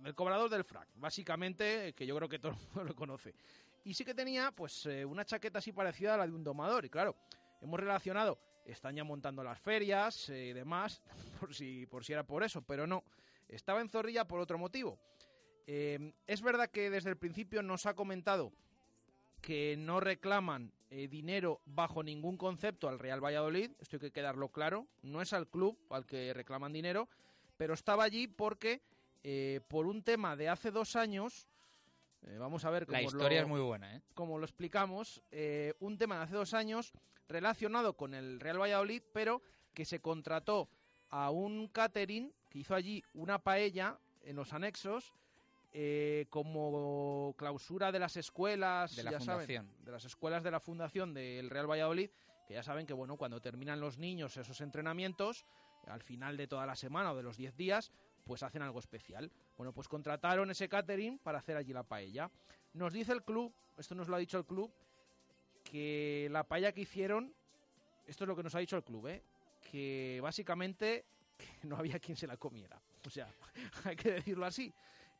El 0.04 0.16
cobrador 0.16 0.50
del 0.50 0.64
frac, 0.64 0.90
básicamente, 0.96 1.94
que 1.94 2.06
yo 2.06 2.16
creo 2.18 2.28
que 2.28 2.40
todo 2.40 2.52
el 2.52 2.58
mundo 2.58 2.84
lo 2.84 2.96
conoce. 2.96 3.34
Y 3.84 3.94
sí 3.94 4.04
que 4.04 4.14
tenía, 4.14 4.52
pues, 4.52 4.86
eh, 4.86 5.06
una 5.06 5.26
chaqueta 5.26 5.60
así 5.60 5.72
parecida 5.72 6.14
a 6.14 6.18
la 6.18 6.28
de 6.28 6.34
un 6.34 6.44
domador. 6.44 6.86
Y 6.86 6.90
claro, 6.90 7.16
hemos 7.62 7.80
relacionado, 7.80 8.40
están 8.66 8.96
ya 8.96 9.04
montando 9.04 9.44
las 9.44 9.60
ferias 9.60 10.30
y 10.30 10.50
eh, 10.50 10.54
demás, 10.54 11.02
por 11.40 11.54
si, 11.54 11.86
por 11.86 12.04
si 12.04 12.14
era 12.14 12.24
por 12.24 12.44
eso, 12.44 12.62
pero 12.62 12.88
no. 12.88 13.04
Estaba 13.48 13.82
en 13.82 13.90
Zorrilla 13.90 14.26
por 14.26 14.40
otro 14.40 14.58
motivo. 14.58 14.98
Eh, 15.68 16.14
es 16.28 16.42
verdad 16.42 16.70
que 16.70 16.90
desde 16.90 17.10
el 17.10 17.18
principio 17.18 17.62
nos 17.62 17.86
ha 17.86 17.94
comentado 17.94 18.52
que 19.42 19.76
no 19.78 20.00
reclaman 20.00 20.72
eh, 20.90 21.08
dinero 21.08 21.62
bajo 21.66 22.04
ningún 22.04 22.38
concepto 22.38 22.88
al 22.88 23.00
Real 23.00 23.24
Valladolid, 23.24 23.72
esto 23.80 23.96
hay 23.96 24.00
que 24.02 24.12
quedarlo 24.12 24.50
claro, 24.50 24.88
no 25.02 25.22
es 25.22 25.34
al 25.34 25.48
club 25.48 25.78
al 25.90 26.06
que 26.06 26.34
reclaman 26.34 26.74
dinero, 26.74 27.10
pero 27.58 27.74
estaba 27.74 28.04
allí 28.04 28.28
porque 28.28 28.82
eh, 29.24 29.62
por 29.68 29.86
un 29.86 30.04
tema 30.04 30.36
de 30.36 30.50
hace 30.50 30.72
dos 30.72 30.96
años, 30.96 31.48
eh, 32.28 32.38
vamos 32.38 32.66
a 32.66 32.70
ver 32.70 32.86
cómo 32.86 32.98
La 32.98 33.04
historia 33.04 33.42
lo, 33.42 33.46
es 33.46 33.48
muy 33.48 33.62
buena, 33.62 33.96
¿eh? 33.96 34.02
Como 34.14 34.38
lo 34.38 34.46
explicamos, 34.46 35.22
eh, 35.32 35.74
un 35.80 35.98
tema 35.98 36.18
de 36.18 36.24
hace 36.24 36.36
dos 36.36 36.54
años 36.54 36.94
relacionado 37.28 37.96
con 37.96 38.14
el 38.14 38.40
Real 38.40 38.60
Valladolid, 38.62 39.02
pero 39.14 39.42
que 39.74 39.86
se 39.86 40.00
contrató 40.00 40.70
a 41.10 41.30
un 41.32 41.68
catering 41.68 42.34
que 42.50 42.60
hizo 42.60 42.76
allí 42.76 43.04
una 43.14 43.40
paella 43.40 43.98
en 44.24 44.36
los 44.36 44.54
anexos 44.54 45.14
eh, 45.74 46.26
como 46.30 47.34
clausura 47.38 47.92
de 47.92 48.00
las 48.00 48.18
escuelas 48.18 48.96
de 48.96 49.04
la 49.04 49.12
ya 49.12 49.20
fundación. 49.20 49.68
Saben, 49.68 49.86
de 49.86 49.92
las 49.92 50.06
escuelas 50.06 50.44
de 50.44 50.52
la 50.52 50.60
fundación 50.60 51.14
del 51.14 51.50
Real 51.50 51.70
Valladolid, 51.70 52.10
que 52.46 52.54
ya 52.54 52.64
saben 52.64 52.86
que 52.86 52.94
bueno, 52.94 53.18
cuando 53.18 53.40
terminan 53.40 53.80
los 53.80 53.98
niños 53.98 54.36
esos 54.36 54.60
entrenamientos, 54.60 55.46
al 55.88 56.02
final 56.02 56.38
de 56.38 56.48
toda 56.48 56.66
la 56.66 56.76
semana 56.76 57.14
o 57.14 57.16
de 57.16 57.24
los 57.24 57.38
10 57.38 57.56
días, 57.56 57.92
pues 58.26 58.44
hacen 58.44 58.62
algo 58.62 58.80
especial. 58.80 59.32
Bueno, 59.58 59.74
pues 59.74 59.88
contrataron 59.88 60.50
ese 60.52 60.70
catering 60.70 61.20
para 61.20 61.40
hacer 61.40 61.58
allí 61.58 61.74
la 61.74 61.84
paella. 61.84 62.30
Nos 62.74 62.94
dice 62.94 63.12
el 63.12 63.24
club, 63.24 63.54
esto 63.78 63.96
nos 63.96 64.08
lo 64.08 64.16
ha 64.16 64.20
dicho 64.20 64.38
el 64.38 64.46
club, 64.46 64.72
que 65.64 66.28
la 66.32 66.44
paella 66.44 66.72
que 66.72 66.82
hicieron, 66.82 67.34
esto 68.08 68.24
es 68.24 68.28
lo 68.28 68.36
que 68.36 68.44
nos 68.44 68.56
ha 68.56 68.60
dicho 68.60 68.78
el 68.78 68.84
club, 68.84 69.08
¿eh? 69.08 69.24
que 69.72 70.20
básicamente 70.22 71.06
no 71.64 71.78
había 71.78 72.00
quien 72.00 72.18
se 72.18 72.28
la 72.28 72.38
comiera. 72.38 72.80
O 73.06 73.10
sea, 73.10 73.28
hay 73.84 73.96
que 73.96 74.12
decirlo 74.12 74.46
así. 74.46 74.74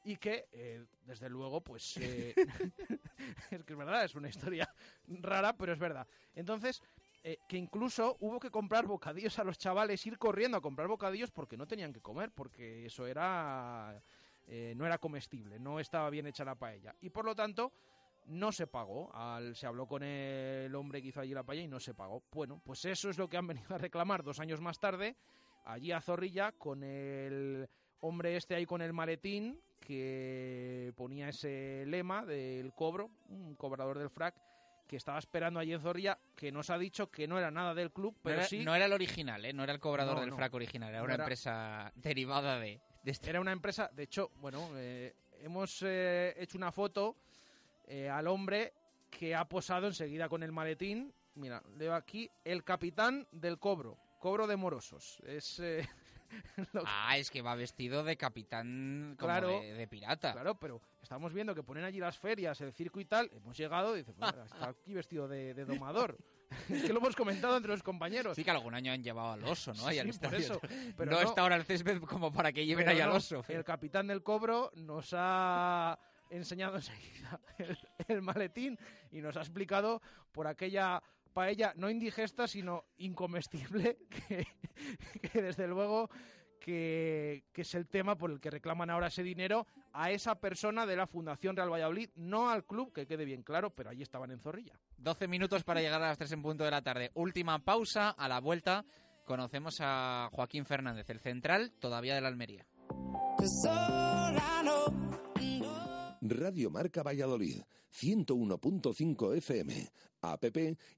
Y 0.04 0.18
que, 0.18 0.48
eh, 0.52 0.84
desde 1.06 1.30
luego, 1.30 1.62
pues... 1.62 1.98
Eh, 1.98 2.34
es 3.52 3.64
que 3.64 3.74
es 3.74 3.78
verdad, 3.78 4.04
es 4.04 4.16
una 4.16 4.30
historia 4.30 4.68
rara, 5.08 5.56
pero 5.56 5.74
es 5.74 5.80
verdad. 5.80 6.08
Entonces, 6.34 6.82
eh, 7.24 7.38
que 7.48 7.58
incluso 7.58 8.18
hubo 8.20 8.40
que 8.40 8.50
comprar 8.50 8.86
bocadillos 8.88 9.38
a 9.38 9.44
los 9.44 9.58
chavales, 9.58 10.06
ir 10.08 10.18
corriendo 10.18 10.58
a 10.58 10.62
comprar 10.62 10.88
bocadillos 10.88 11.32
porque 11.32 11.58
no 11.58 11.68
tenían 11.68 11.94
que 11.94 12.02
comer, 12.02 12.32
porque 12.32 12.86
eso 12.86 13.06
era... 13.06 14.02
Eh, 14.48 14.74
no 14.76 14.86
era 14.86 14.98
comestible, 14.98 15.60
no 15.60 15.80
estaba 15.80 16.10
bien 16.10 16.26
hecha 16.26 16.44
la 16.44 16.56
paella. 16.56 16.96
Y 17.00 17.10
por 17.12 17.24
lo 17.24 17.36
tanto, 17.36 17.72
no 18.26 18.52
se 18.52 18.68
pagó. 18.68 19.14
Al, 19.14 19.56
se 19.56 19.68
habló 19.68 19.88
con 19.88 20.04
el 20.04 20.74
hombre 20.76 21.02
que 21.02 21.10
hizo 21.10 21.22
allí 21.22 21.34
la 21.34 21.44
paella 21.44 21.64
y 21.64 21.68
no 21.68 21.80
se 21.80 21.94
pagó. 21.94 22.24
Bueno, 22.32 22.62
pues 22.66 22.84
eso 22.86 23.10
es 23.10 23.18
lo 23.18 23.30
que 23.30 23.38
han 23.38 23.48
venido 23.48 23.74
a 23.74 23.78
reclamar 23.78 24.24
dos 24.24 24.40
años 24.40 24.60
más 24.60 24.80
tarde, 24.80 25.16
allí 25.64 25.92
a 25.92 26.02
Zorrilla, 26.02 26.52
con 26.54 26.84
el 26.84 27.70
hombre 28.00 28.36
este 28.36 28.56
ahí 28.56 28.66
con 28.66 28.82
el 28.82 28.94
maletín 28.94 29.62
que 29.80 30.94
ponía 30.96 31.30
ese 31.30 31.86
lema 31.88 32.26
del 32.26 32.74
cobro, 32.74 33.10
un 33.30 33.56
cobrador 33.56 33.98
del 34.00 34.10
frac, 34.10 34.36
que 34.92 34.98
estaba 34.98 35.20
esperando 35.20 35.58
allí 35.58 35.72
en 35.72 35.80
Zorrilla, 35.80 36.20
que 36.36 36.52
nos 36.52 36.70
ha 36.70 36.78
dicho 36.78 37.10
que 37.10 37.26
no 37.26 37.38
era 37.40 37.50
nada 37.50 37.74
del 37.74 37.94
club, 37.94 38.14
pero 38.22 38.36
no 38.36 38.42
era, 38.42 38.50
sí... 38.50 38.60
No 38.66 38.76
era 38.76 38.88
el 38.88 38.92
original, 38.92 39.46
¿eh? 39.46 39.54
no 39.54 39.64
era 39.64 39.72
el 39.72 39.80
cobrador 39.80 40.16
No, 40.16 40.20
del 40.20 40.32
no. 40.32 40.36
frac 40.36 40.54
original, 40.54 40.90
era 40.90 41.02
una 41.02 41.14
era- 41.14 41.24
empresa 41.24 41.94
derivada 41.96 42.60
de, 42.60 42.82
de 43.02 43.12
este. 43.12 43.30
Era 43.30 43.40
una 43.40 43.54
empresa, 43.54 43.90
de 43.94 44.04
hecho, 44.04 44.32
bueno, 44.42 44.70
eh, 44.76 45.16
hemos 45.40 45.82
eh, 45.84 46.34
hecho 46.36 46.58
una 46.58 46.74
foto 46.74 47.16
eh, 47.88 48.10
al 48.10 48.28
hombre 48.28 48.74
que 49.10 49.34
ha 49.34 49.46
posado 49.46 49.88
enseguida 49.88 50.28
con 50.28 50.44
el 50.44 50.52
maletín. 50.52 51.14
Mira, 51.36 51.64
leo 51.78 51.94
aquí 51.96 52.30
el 52.44 52.66
capitán 52.66 53.26
del 53.32 53.60
cobro, 53.60 53.98
cobro 54.20 54.46
de 54.46 54.58
morosos. 54.58 55.22
Es 55.26 55.58
eh, 55.62 55.88
lo 56.74 56.84
Ah, 56.86 57.18
es 57.18 57.30
que 57.32 57.42
va 57.42 57.56
vestido 57.56 58.04
de 58.04 58.18
capitán 58.18 59.16
como 59.20 59.28
Claro. 59.28 59.60
de, 59.62 59.74
de 59.74 59.88
pirata. 59.88 60.34
Claro, 60.34 60.56
pero 60.56 60.82
estamos 61.02 61.34
viendo 61.34 61.54
que 61.56 61.64
ponen 61.64 61.84
allí 61.84 62.00
las 62.00 62.18
ferias, 62.18 62.60
el 62.62 62.74
circo 62.74 63.00
y 63.00 63.06
tal. 63.06 63.30
Hemos 63.34 63.58
llegado 63.58 63.96
y 63.96 64.00
dice, 64.00 64.14
pues, 64.14 64.34
está 64.46 64.70
aquí 64.70 64.94
vestido 64.94 65.28
de, 65.28 65.54
de 65.54 65.66
domador. 65.66 66.18
es 66.70 66.84
que 66.84 66.92
lo 66.94 67.00
hemos 67.00 67.16
comentado 67.16 67.56
entre 67.56 67.72
los 67.72 67.82
compañeros. 67.84 68.36
Sí 68.36 68.44
que 68.44 68.52
algún 68.52 68.74
año 68.76 68.92
han 68.92 69.02
llevado 69.04 69.32
al 69.34 69.44
oso, 69.46 69.74
¿no? 69.74 69.88
Ahí 69.88 70.00
al 70.00 70.12
Sí, 70.12 70.20
por 70.20 70.36
eso, 70.36 70.60
pero 70.98 71.12
no, 71.12 71.22
no. 71.22 71.28
está 71.30 71.42
ahora 71.42 71.56
el 71.56 71.64
césped 71.64 72.02
como 72.02 72.32
para 72.32 72.52
que 72.52 72.66
lleven 72.66 72.88
ahí 72.90 73.00
al 73.00 73.10
no, 73.10 73.16
oso. 73.16 73.44
El 73.48 73.64
capitán 73.64 74.08
del 74.08 74.22
cobro 74.22 74.72
nos 74.76 75.14
ha 75.16 75.98
enseñado 76.30 76.76
enseguida 76.78 77.40
el, 77.58 77.78
el 78.08 78.22
maletín 78.22 78.78
y 79.12 79.22
nos 79.22 79.38
ha 79.38 79.42
explicado 79.42 80.02
por 80.34 80.48
aquella 80.48 81.02
paella 81.32 81.74
no 81.76 81.90
indigesta, 81.90 82.48
sino 82.48 82.86
incomestible, 82.98 83.98
que, 84.10 84.48
que 85.22 85.42
desde 85.42 85.68
luego 85.68 86.10
que, 86.62 87.44
que 87.52 87.64
es 87.64 87.74
el 87.74 87.88
tema 87.88 88.16
por 88.16 88.32
el 88.32 88.40
que 88.40 88.52
reclaman 88.52 88.90
ahora 88.90 89.08
ese 89.08 89.24
dinero 89.24 89.68
a 89.94 90.12
esa 90.12 90.36
persona 90.36 90.86
de 90.86 90.96
la 90.96 91.08
Fundación 91.08 91.56
Real 91.56 91.72
Valladolid, 91.72 92.10
no 92.16 92.50
al 92.50 92.66
club, 92.66 92.94
que 92.94 93.08
quede 93.08 93.26
bien 93.26 93.44
claro, 93.44 93.72
pero 93.72 93.90
allí 93.90 94.04
estaban 94.04 94.32
en 94.32 94.40
Zorrilla. 94.40 94.80
12 94.98 95.28
minutos 95.28 95.64
para 95.64 95.82
llegar 95.82 96.02
a 96.02 96.10
las 96.10 96.18
3 96.18 96.32
en 96.34 96.42
punto 96.42 96.64
de 96.64 96.72
la 96.72 96.82
tarde. 96.82 97.12
Última 97.16 97.60
pausa. 97.60 98.12
A 98.12 98.28
la 98.30 98.40
vuelta 98.40 98.86
conocemos 99.26 99.78
a 99.80 100.30
Joaquín 100.32 100.66
Fernández, 100.66 101.10
el 101.10 101.20
central 101.20 101.74
todavía 101.80 102.16
de 102.16 102.22
la 102.22 102.28
Almería. 102.28 102.66
Radio 106.22 106.70
Marca 106.70 107.02
Valladolid, 107.02 107.62
101.5 107.92 109.38
FM, 109.38 109.92
app 110.22 110.44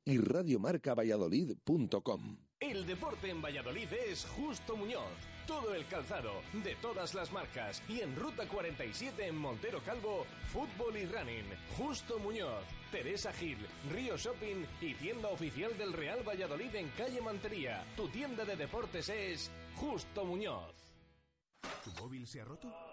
y 0.05 0.17
radiomarcavalladolid.com. 0.17 2.37
El 2.59 2.85
deporte 2.85 3.29
en 3.29 3.41
Valladolid 3.41 3.91
es 3.91 4.25
Justo 4.25 4.77
Muñoz. 4.77 5.01
Todo 5.45 5.75
el 5.75 5.85
calzado, 5.87 6.31
de 6.63 6.75
todas 6.75 7.13
las 7.13 7.33
marcas. 7.33 7.83
Y 7.89 7.99
en 7.99 8.15
Ruta 8.15 8.47
47 8.47 9.27
en 9.27 9.35
Montero 9.35 9.81
Calvo, 9.83 10.25
fútbol 10.47 10.95
y 10.95 11.05
running. 11.05 11.43
Justo 11.77 12.17
Muñoz, 12.19 12.63
Teresa 12.89 13.33
Gil, 13.33 13.57
Río 13.91 14.15
Shopping 14.15 14.65
y 14.79 14.93
tienda 14.93 15.27
oficial 15.27 15.77
del 15.77 15.91
Real 15.91 16.25
Valladolid 16.25 16.73
en 16.75 16.87
calle 16.97 17.19
Mantería. 17.19 17.83
Tu 17.97 18.07
tienda 18.07 18.45
de 18.45 18.55
deportes 18.55 19.09
es 19.09 19.51
Justo 19.75 20.23
Muñoz. 20.23 20.73
¿Tu 21.83 21.91
móvil 22.01 22.25
se 22.25 22.39
ha 22.39 22.45
roto? 22.45 22.92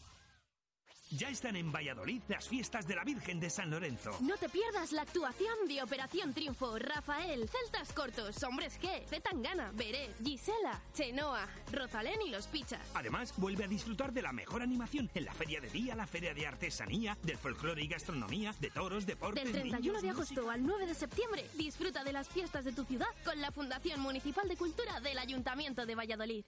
Ya 1.17 1.27
están 1.27 1.57
en 1.57 1.73
Valladolid 1.73 2.21
las 2.29 2.47
fiestas 2.47 2.87
de 2.87 2.95
la 2.95 3.03
Virgen 3.03 3.37
de 3.41 3.49
San 3.49 3.69
Lorenzo. 3.69 4.11
No 4.21 4.37
te 4.37 4.47
pierdas 4.47 4.93
la 4.93 5.01
actuación 5.01 5.67
de 5.67 5.83
Operación 5.83 6.33
Triunfo, 6.33 6.79
Rafael, 6.79 7.49
Celtas 7.49 7.91
Cortos, 7.91 8.41
Hombres 8.43 8.79
G, 8.79 9.05
Zetangana, 9.07 9.73
Beret, 9.73 10.15
Gisela, 10.23 10.79
Chenoa, 10.93 11.49
Rosalén 11.73 12.21
y 12.25 12.29
Los 12.29 12.47
Pichas. 12.47 12.79
Además, 12.93 13.33
vuelve 13.35 13.65
a 13.65 13.67
disfrutar 13.67 14.13
de 14.13 14.21
la 14.21 14.31
mejor 14.31 14.61
animación 14.61 15.09
en 15.13 15.25
la 15.25 15.33
Feria 15.33 15.59
de 15.59 15.69
Día, 15.69 15.95
la 15.95 16.07
Feria 16.07 16.33
de 16.33 16.47
Artesanía, 16.47 17.17
del 17.23 17.37
folclore 17.37 17.83
y 17.83 17.87
gastronomía, 17.87 18.55
de 18.61 18.69
toros, 18.69 19.05
deportes, 19.05 19.43
Del 19.43 19.51
31 19.51 19.81
niños, 19.81 20.01
de 20.01 20.09
agosto 20.11 20.49
al 20.49 20.65
9 20.65 20.85
de 20.85 20.95
septiembre, 20.95 21.45
disfruta 21.55 22.05
de 22.05 22.13
las 22.13 22.29
fiestas 22.29 22.63
de 22.63 22.71
tu 22.71 22.85
ciudad 22.85 23.09
con 23.25 23.41
la 23.41 23.51
Fundación 23.51 23.99
Municipal 23.99 24.47
de 24.47 24.55
Cultura 24.55 25.01
del 25.01 25.17
Ayuntamiento 25.17 25.85
de 25.85 25.95
Valladolid. 25.95 26.45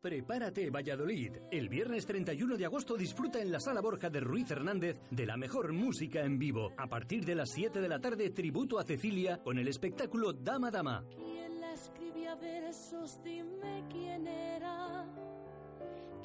Prepárate 0.00 0.70
Valladolid. 0.70 1.32
El 1.50 1.68
viernes 1.68 2.06
31 2.06 2.56
de 2.56 2.64
agosto 2.64 2.96
disfruta 2.96 3.40
en 3.40 3.50
la 3.50 3.58
Sala 3.58 3.80
Borja 3.80 4.08
de 4.08 4.20
Ruiz 4.20 4.48
Hernández 4.48 5.00
de 5.10 5.26
la 5.26 5.36
mejor 5.36 5.72
música 5.72 6.20
en 6.20 6.38
vivo. 6.38 6.72
A 6.76 6.86
partir 6.86 7.24
de 7.24 7.34
las 7.34 7.50
7 7.50 7.80
de 7.80 7.88
la 7.88 7.98
tarde, 7.98 8.30
tributo 8.30 8.78
a 8.78 8.84
Cecilia 8.84 9.42
con 9.42 9.58
el 9.58 9.66
espectáculo 9.66 10.32
Dama 10.32 10.70
Dama. 10.70 11.04
¿Quién 11.16 11.60
la 11.60 11.72
escribía 11.72 12.36
versos? 12.36 13.20
Dime 13.24 13.84
quién 13.90 14.28
era. 14.28 15.04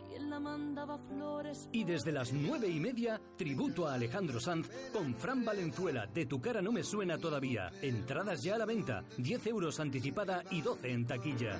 ¿Quién 0.08 0.30
la 0.30 0.40
mandaba 0.40 1.00
flores? 1.00 1.68
Y 1.72 1.84
desde 1.84 2.12
las 2.12 2.32
9 2.32 2.68
y 2.68 2.80
media, 2.80 3.20
tributo 3.36 3.88
a 3.88 3.96
Alejandro 3.96 4.40
Sanz 4.40 4.70
con 4.94 5.16
Fran 5.16 5.44
Valenzuela. 5.44 6.06
De 6.06 6.28
tu 6.28 6.40
cara 6.40 6.62
no 6.62 6.72
me 6.72 6.84
suena 6.84 7.18
todavía. 7.18 7.72
Entradas 7.82 8.44
ya 8.44 8.54
a 8.54 8.60
la 8.60 8.66
venta. 8.68 9.04
10 9.18 9.48
euros 9.48 9.80
anticipada 9.80 10.44
y 10.52 10.62
12 10.62 10.92
en 10.92 11.08
taquilla. 11.08 11.60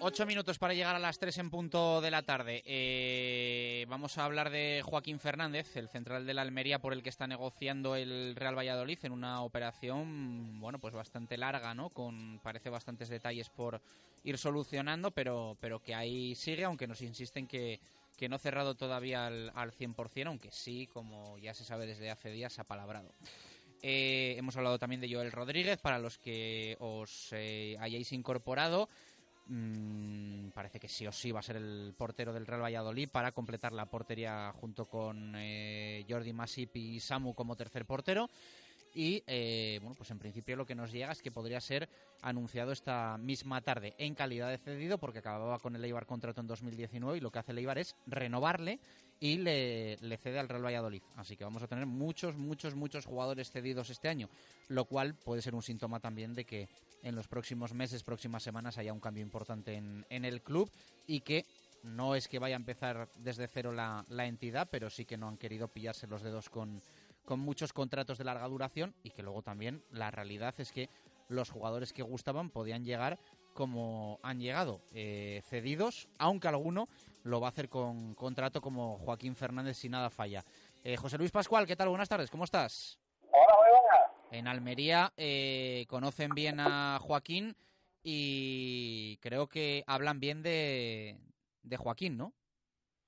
Ocho 0.00 0.24
minutos 0.24 0.58
para 0.58 0.72
llegar 0.72 0.96
a 0.96 0.98
las 0.98 1.18
tres 1.18 1.36
en 1.36 1.50
punto 1.50 2.00
de 2.00 2.10
la 2.10 2.22
tarde. 2.22 2.62
Eh, 2.64 3.84
vamos 3.88 4.16
a 4.16 4.24
hablar 4.24 4.48
de 4.48 4.80
Joaquín 4.82 5.20
Fernández, 5.20 5.76
el 5.76 5.88
central 5.88 6.24
de 6.24 6.32
la 6.32 6.40
Almería, 6.42 6.78
por 6.78 6.94
el 6.94 7.02
que 7.02 7.10
está 7.10 7.26
negociando 7.26 7.94
el 7.96 8.34
Real 8.36 8.56
Valladolid 8.56 8.98
en 9.02 9.12
una 9.12 9.42
operación, 9.42 10.58
bueno, 10.60 10.78
pues 10.78 10.94
bastante 10.94 11.36
larga, 11.36 11.74
¿no? 11.74 11.90
Con 11.90 12.40
parece 12.42 12.70
bastantes 12.70 13.10
detalles 13.10 13.50
por 13.50 13.82
ir 14.24 14.38
solucionando, 14.38 15.10
pero, 15.10 15.58
pero 15.60 15.80
que 15.80 15.94
ahí 15.94 16.34
sigue, 16.34 16.64
aunque 16.64 16.86
nos 16.86 17.02
insisten 17.02 17.46
que, 17.46 17.80
que 18.16 18.30
no 18.30 18.38
cerrado 18.38 18.74
todavía 18.74 19.26
al, 19.26 19.52
al 19.54 19.72
100%, 19.72 20.26
aunque 20.26 20.50
sí, 20.50 20.86
como 20.86 21.36
ya 21.38 21.52
se 21.52 21.64
sabe 21.64 21.86
desde 21.86 22.10
hace 22.10 22.30
días, 22.30 22.58
ha 22.58 22.64
palabrado. 22.64 23.12
Eh, 23.82 24.34
hemos 24.36 24.56
hablado 24.56 24.78
también 24.78 25.00
de 25.00 25.12
Joel 25.12 25.32
Rodríguez, 25.32 25.78
para 25.78 25.98
los 25.98 26.18
que 26.18 26.76
os 26.80 27.28
eh, 27.32 27.76
hayáis 27.80 28.12
incorporado. 28.12 28.88
Mm, 29.46 30.50
parece 30.50 30.78
que 30.78 30.88
sí 30.88 31.06
o 31.06 31.12
sí 31.12 31.32
va 31.32 31.40
a 31.40 31.44
ser 31.44 31.56
el 31.56 31.94
portero 31.96 32.32
del 32.32 32.46
Real 32.46 32.62
Valladolid 32.62 33.08
para 33.08 33.32
completar 33.32 33.72
la 33.72 33.86
portería 33.86 34.52
junto 34.52 34.84
con 34.86 35.34
eh, 35.36 36.04
Jordi 36.08 36.32
Masip 36.32 36.76
y 36.76 37.00
Samu 37.00 37.34
como 37.34 37.56
tercer 37.56 37.86
portero. 37.86 38.28
Y 38.92 39.22
bueno, 39.78 39.94
pues 39.96 40.10
en 40.10 40.18
principio 40.18 40.56
lo 40.56 40.66
que 40.66 40.74
nos 40.74 40.90
llega 40.90 41.12
es 41.12 41.22
que 41.22 41.30
podría 41.30 41.60
ser 41.60 41.88
anunciado 42.22 42.72
esta 42.72 43.16
misma 43.18 43.60
tarde 43.60 43.94
en 43.98 44.16
calidad 44.16 44.50
de 44.50 44.58
cedido, 44.58 44.98
porque 44.98 45.20
acababa 45.20 45.60
con 45.60 45.76
el 45.76 45.84
Eibar 45.84 46.06
contrato 46.06 46.40
en 46.40 46.48
2019 46.48 47.18
y 47.18 47.20
lo 47.20 47.30
que 47.30 47.38
hace 47.38 47.52
el 47.52 47.58
Eibar 47.58 47.78
es 47.78 47.94
renovarle 48.08 48.80
y 49.20 49.36
le, 49.36 49.98
cede 50.16 50.38
al 50.38 50.48
Real 50.48 50.64
Valladolid. 50.64 51.02
Así 51.16 51.36
que 51.36 51.44
vamos 51.44 51.62
a 51.62 51.68
tener 51.68 51.86
muchos, 51.86 52.36
muchos, 52.36 52.74
muchos 52.74 53.04
jugadores 53.04 53.50
cedidos 53.50 53.90
este 53.90 54.08
año, 54.08 54.28
lo 54.68 54.86
cual 54.86 55.14
puede 55.14 55.42
ser 55.42 55.54
un 55.54 55.62
síntoma 55.62 56.00
también 56.00 56.34
de 56.34 56.46
que 56.46 56.68
en 57.02 57.14
los 57.14 57.28
próximos 57.28 57.74
meses, 57.74 58.02
próximas 58.02 58.42
semanas 58.42 58.78
haya 58.78 58.92
un 58.92 59.00
cambio 59.00 59.22
importante 59.22 59.74
en, 59.74 60.06
en 60.08 60.24
el 60.24 60.40
club 60.40 60.70
y 61.06 61.20
que 61.20 61.44
no 61.82 62.14
es 62.14 62.28
que 62.28 62.38
vaya 62.38 62.56
a 62.56 62.58
empezar 62.58 63.08
desde 63.16 63.46
cero 63.46 63.72
la, 63.72 64.04
la 64.08 64.26
entidad, 64.26 64.68
pero 64.70 64.90
sí 64.90 65.04
que 65.04 65.16
no 65.16 65.28
han 65.28 65.36
querido 65.36 65.68
pillarse 65.68 66.06
los 66.06 66.22
dedos 66.22 66.48
con, 66.48 66.82
con 67.24 67.40
muchos 67.40 67.72
contratos 67.72 68.18
de 68.18 68.24
larga 68.24 68.48
duración 68.48 68.94
y 69.02 69.10
que 69.10 69.22
luego 69.22 69.42
también 69.42 69.82
la 69.90 70.10
realidad 70.10 70.54
es 70.58 70.72
que 70.72 70.88
los 71.28 71.50
jugadores 71.50 71.92
que 71.92 72.02
gustaban 72.02 72.50
podían 72.50 72.84
llegar 72.84 73.18
como 73.54 74.18
han 74.22 74.40
llegado, 74.40 74.80
eh, 74.92 75.42
cedidos, 75.44 76.08
aunque 76.18 76.48
alguno 76.48 76.88
lo 77.22 77.40
va 77.40 77.48
a 77.48 77.50
hacer 77.50 77.68
con 77.68 78.14
contrato 78.14 78.60
como 78.60 78.98
Joaquín 78.98 79.36
Fernández 79.36 79.76
si 79.76 79.88
nada 79.88 80.10
falla. 80.10 80.42
Eh, 80.84 80.96
José 80.96 81.18
Luis 81.18 81.30
Pascual, 81.30 81.66
¿qué 81.66 81.76
tal? 81.76 81.88
Buenas 81.88 82.08
tardes, 82.08 82.30
¿cómo 82.30 82.44
estás? 82.44 82.98
Hola, 83.30 83.54
muy 83.58 83.80
buenas. 83.80 84.10
En 84.30 84.48
Almería 84.48 85.12
eh, 85.16 85.84
conocen 85.88 86.30
bien 86.34 86.60
a 86.60 86.98
Joaquín 87.00 87.54
y 88.02 89.18
creo 89.18 89.46
que 89.46 89.84
hablan 89.86 90.20
bien 90.20 90.42
de, 90.42 91.18
de 91.62 91.76
Joaquín, 91.76 92.16
¿no? 92.16 92.32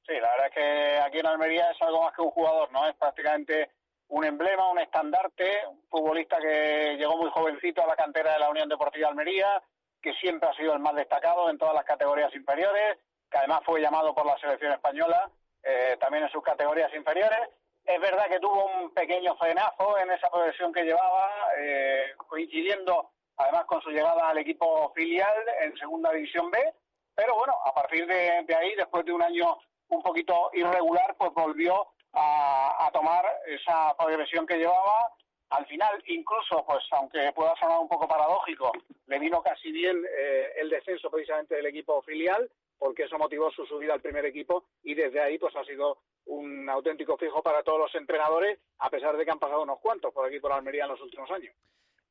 Sí, 0.07 0.15
la 0.15 0.31
verdad 0.31 0.47
es 0.49 0.55
que 0.55 0.99
aquí 0.99 1.19
en 1.19 1.27
Almería 1.27 1.71
es 1.71 1.81
algo 1.81 2.03
más 2.03 2.15
que 2.15 2.23
un 2.23 2.31
jugador, 2.31 2.71
¿no? 2.73 2.87
Es 2.89 2.97
prácticamente 2.97 3.71
un 4.09 4.25
emblema, 4.25 4.71
un 4.71 4.79
estandarte, 4.79 5.67
un 5.71 5.83
futbolista 5.89 6.39
que 6.39 6.97
llegó 6.99 7.17
muy 7.17 7.31
jovencito 7.31 7.83
a 7.83 7.87
la 7.87 7.97
cantera 7.97 8.35
de 8.35 8.41
la 8.41 8.51
Unión 8.51 8.69
Deportiva 8.69 9.09
Almería, 9.09 9.63
que 10.03 10.13
siempre 10.15 10.49
ha 10.49 10.55
sido 10.55 10.75
el 10.75 10.81
más 10.81 10.95
destacado 10.95 11.49
en 11.49 11.59
todas 11.59 11.75
las 11.75 11.85
categorías 11.85 12.35
inferiores, 12.35 12.99
que 13.31 13.39
además 13.39 13.61
fue 13.65 13.81
llamado 13.81 14.15
por 14.15 14.27
la 14.27 14.37
selección 14.39 14.73
española 14.73 15.31
eh, 15.63 15.97
también 16.01 16.25
en 16.25 16.31
sus 16.31 16.43
categorías 16.43 16.93
inferiores. 16.95 17.39
Es 17.85 18.01
verdad 18.01 18.29
que 18.29 18.41
tuvo 18.41 18.67
un 18.67 18.93
pequeño 18.93 19.37
frenazo 19.37 19.99
en 19.99 20.11
esa 20.11 20.29
progresión 20.31 20.73
que 20.73 20.85
llevaba, 20.85 21.31
eh, 21.59 22.13
coincidiendo 22.17 23.11
además 23.37 23.65
con 23.65 23.81
su 23.81 23.91
llegada 23.91 24.29
al 24.29 24.39
equipo 24.39 24.93
filial 24.95 25.35
en 25.63 25.77
Segunda 25.77 26.13
División 26.13 26.51
B, 26.51 26.75
pero 27.15 27.35
bueno, 27.35 27.55
a 27.65 27.75
partir 27.75 28.07
de, 28.07 28.43
de 28.45 28.55
ahí, 28.55 28.75
después 28.75 29.05
de 29.05 29.13
un 29.13 29.23
año 29.23 29.59
un 29.89 30.03
poquito 30.03 30.51
irregular, 30.53 31.15
pues 31.19 31.33
volvió 31.33 31.89
a, 32.13 32.87
a 32.87 32.91
tomar 32.91 33.25
esa 33.47 33.95
progresión 33.97 34.47
que 34.47 34.59
llevaba. 34.59 35.11
Al 35.53 35.67
final, 35.67 36.03
incluso, 36.07 36.65
pues 36.67 36.83
aunque 36.93 37.31
pueda 37.35 37.55
sonar 37.57 37.79
un 37.79 37.89
poco 37.89 38.09
paradójico, 38.09 38.73
le 39.07 39.19
vino 39.19 39.43
casi 39.43 39.71
bien 39.71 40.03
eh, 40.19 40.53
el 40.57 40.71
descenso 40.71 41.11
precisamente 41.11 41.57
del 41.57 41.67
equipo 41.67 42.01
filial, 42.03 42.51
porque 42.79 43.03
eso 43.03 43.19
motivó 43.19 43.51
su 43.51 43.67
subida 43.67 43.93
al 43.93 44.01
primer 44.01 44.25
equipo 44.25 44.65
y 44.83 44.95
desde 44.95 45.21
ahí 45.21 45.39
pues 45.39 45.55
ha 45.55 45.65
sido 45.65 45.99
un 46.25 46.67
auténtico 46.71 47.19
fijo 47.19 47.43
para 47.43 47.63
todos 47.63 47.81
los 47.81 47.95
entrenadores, 47.95 48.61
a 48.79 48.89
pesar 48.89 49.15
de 49.15 49.27
que 49.27 49.31
han 49.31 49.39
pasado 49.39 49.63
unos 49.63 49.79
cuantos 49.81 50.13
por 50.15 50.27
aquí 50.27 50.41
por 50.41 50.53
Almería 50.53 50.85
en 50.85 50.91
los 50.93 51.03
últimos 51.03 51.31
años. 51.31 51.55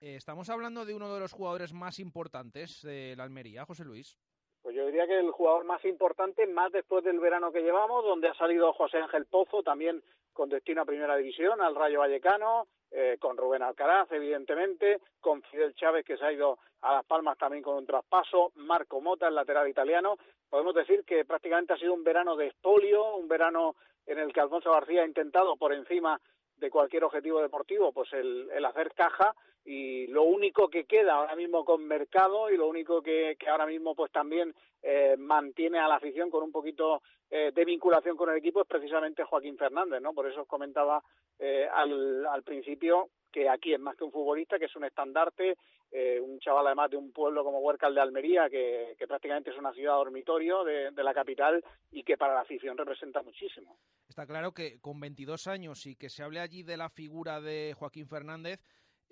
Eh, 0.02 0.16
estamos 0.16 0.48
hablando 0.52 0.86
de 0.86 0.94
uno 0.94 1.12
de 1.12 1.20
los 1.20 1.34
jugadores 1.34 1.74
más 1.74 1.98
importantes 1.98 2.84
de 2.84 3.16
la 3.16 3.24
Almería, 3.24 3.66
José 3.66 3.86
Luis. 3.86 4.20
Pues 4.62 4.76
yo 4.76 4.86
diría 4.86 5.08
que 5.08 5.18
el 5.18 5.32
jugador 5.32 5.66
más 5.66 5.84
importante, 5.86 6.46
más 6.46 6.72
después 6.72 7.04
del 7.04 7.20
verano 7.20 7.52
que 7.52 7.64
llevamos, 7.64 8.04
donde 8.04 8.28
ha 8.28 8.36
salido 8.36 8.72
José 8.74 8.98
Ángel 8.98 9.26
Pozo, 9.26 9.64
también 9.64 10.04
con 10.32 10.50
destino 10.50 10.84
a 10.84 10.86
Primera 10.86 11.18
División, 11.18 11.60
al 11.60 11.76
Rayo 11.76 12.00
Vallecano, 12.00 12.68
eh, 12.92 13.18
con 13.20 13.38
Rubén 13.38 13.64
Alcaraz, 13.64 14.12
evidentemente, 14.12 15.00
con 15.20 15.42
Fidel 15.44 15.74
Chávez, 15.76 16.06
que 16.06 16.18
se 16.18 16.26
ha 16.26 16.34
ido 16.34 16.60
a 16.82 16.96
Las 16.96 17.06
Palmas 17.06 17.38
también 17.38 17.64
con 17.64 17.76
un 17.76 17.86
traspaso, 17.86 18.52
Marco 18.56 19.00
Mota, 19.02 19.28
el 19.28 19.36
lateral 19.36 19.70
italiano. 19.70 20.18
Podemos 20.50 20.76
decir 20.76 21.04
que 21.06 21.24
prácticamente 21.24 21.74
ha 21.74 21.78
sido 21.78 21.94
un 21.94 22.04
verano 22.04 22.36
de 22.36 22.48
espolio, 22.48 23.16
un 23.16 23.28
verano 23.28 23.76
en 24.06 24.20
el 24.20 24.34
que 24.34 24.42
Alfonso 24.42 24.72
García 24.72 25.04
ha 25.04 25.08
intentado 25.08 25.56
por 25.56 25.74
encima 25.74 26.20
de 26.62 26.70
cualquier 26.70 27.04
objetivo 27.04 27.42
deportivo, 27.42 27.92
pues 27.92 28.14
el, 28.14 28.50
el 28.54 28.64
hacer 28.64 28.94
caja 28.94 29.36
y 29.66 30.08
lo 30.08 30.24
único 30.24 30.70
que 30.70 30.86
queda 30.86 31.16
ahora 31.16 31.36
mismo 31.36 31.66
con 31.66 31.86
mercado 31.86 32.50
y 32.50 32.58
lo 32.58 32.68
único 32.68 33.02
que, 33.02 33.36
ahora 33.50 33.66
mismo 33.66 33.96
pues 33.96 34.12
también 34.12 34.54
eh, 34.82 35.16
mantiene 35.18 35.80
a 35.80 35.88
la 35.88 35.96
afición 35.96 36.30
con 36.30 36.44
un 36.44 36.52
poquito 36.52 37.02
eh, 37.30 37.52
de 37.54 37.66
vinculación 37.66 38.16
con 38.16 38.30
el 38.30 38.38
equipo 38.38 38.62
es 38.62 38.68
precisamente 38.68 39.24
Joaquín 39.24 39.58
Fernández, 39.58 40.02
¿no? 40.02 40.14
Por 40.14 40.28
eso 40.28 40.42
os 40.42 40.48
comentaba 40.48 41.04
eh, 41.40 41.68
al, 41.72 42.26
al 42.26 42.44
principio 42.44 43.10
que 43.32 43.50
aquí 43.50 43.74
es 43.74 43.80
más 43.80 43.96
que 43.96 44.04
un 44.04 44.12
futbolista, 44.12 44.60
que 44.60 44.66
es 44.66 44.76
un 44.76 44.84
estandarte, 44.84 45.58
eh, 45.92 46.20
un 46.20 46.40
chaval 46.40 46.68
además 46.68 46.92
de 46.92 46.98
un 46.98 47.12
pueblo 47.12 47.44
como 47.44 47.60
Huércal 47.60 47.94
de 47.96 48.02
Almería, 48.02 48.50
que, 48.50 48.96
prácticamente 49.08 49.50
es 49.50 49.58
una 49.58 49.74
ciudad 49.74 49.96
dormitorio 49.96 50.64
de, 50.64 50.92
de, 50.92 51.04
la 51.04 51.14
capital 51.14 51.64
y 51.92 52.04
que 52.04 52.18
para 52.18 52.34
la 52.34 52.42
afición 52.42 52.78
representa 52.78 53.22
muchísimo. 53.22 53.78
Está 54.08 54.26
claro 54.26 54.54
que 54.54 54.80
con 54.80 55.00
22 55.00 55.48
años 55.48 55.86
y 55.86 55.96
que 55.96 56.10
se 56.10 56.24
hable 56.24 56.40
allí 56.40 56.64
de 56.64 56.78
la 56.78 56.90
figura 56.90 57.42
de 57.42 57.74
Joaquín 57.78 58.08
Fernández, 58.08 58.60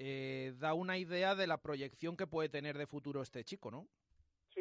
eh, 0.01 0.53
da 0.57 0.73
una 0.73 0.97
idea 0.97 1.35
de 1.35 1.45
la 1.45 1.61
proyección 1.61 2.15
que 2.15 2.25
puede 2.25 2.47
tener 2.47 2.77
de 2.77 2.87
futuro 2.87 3.21
este 3.21 3.43
chico, 3.43 3.69
¿no? 3.69 3.85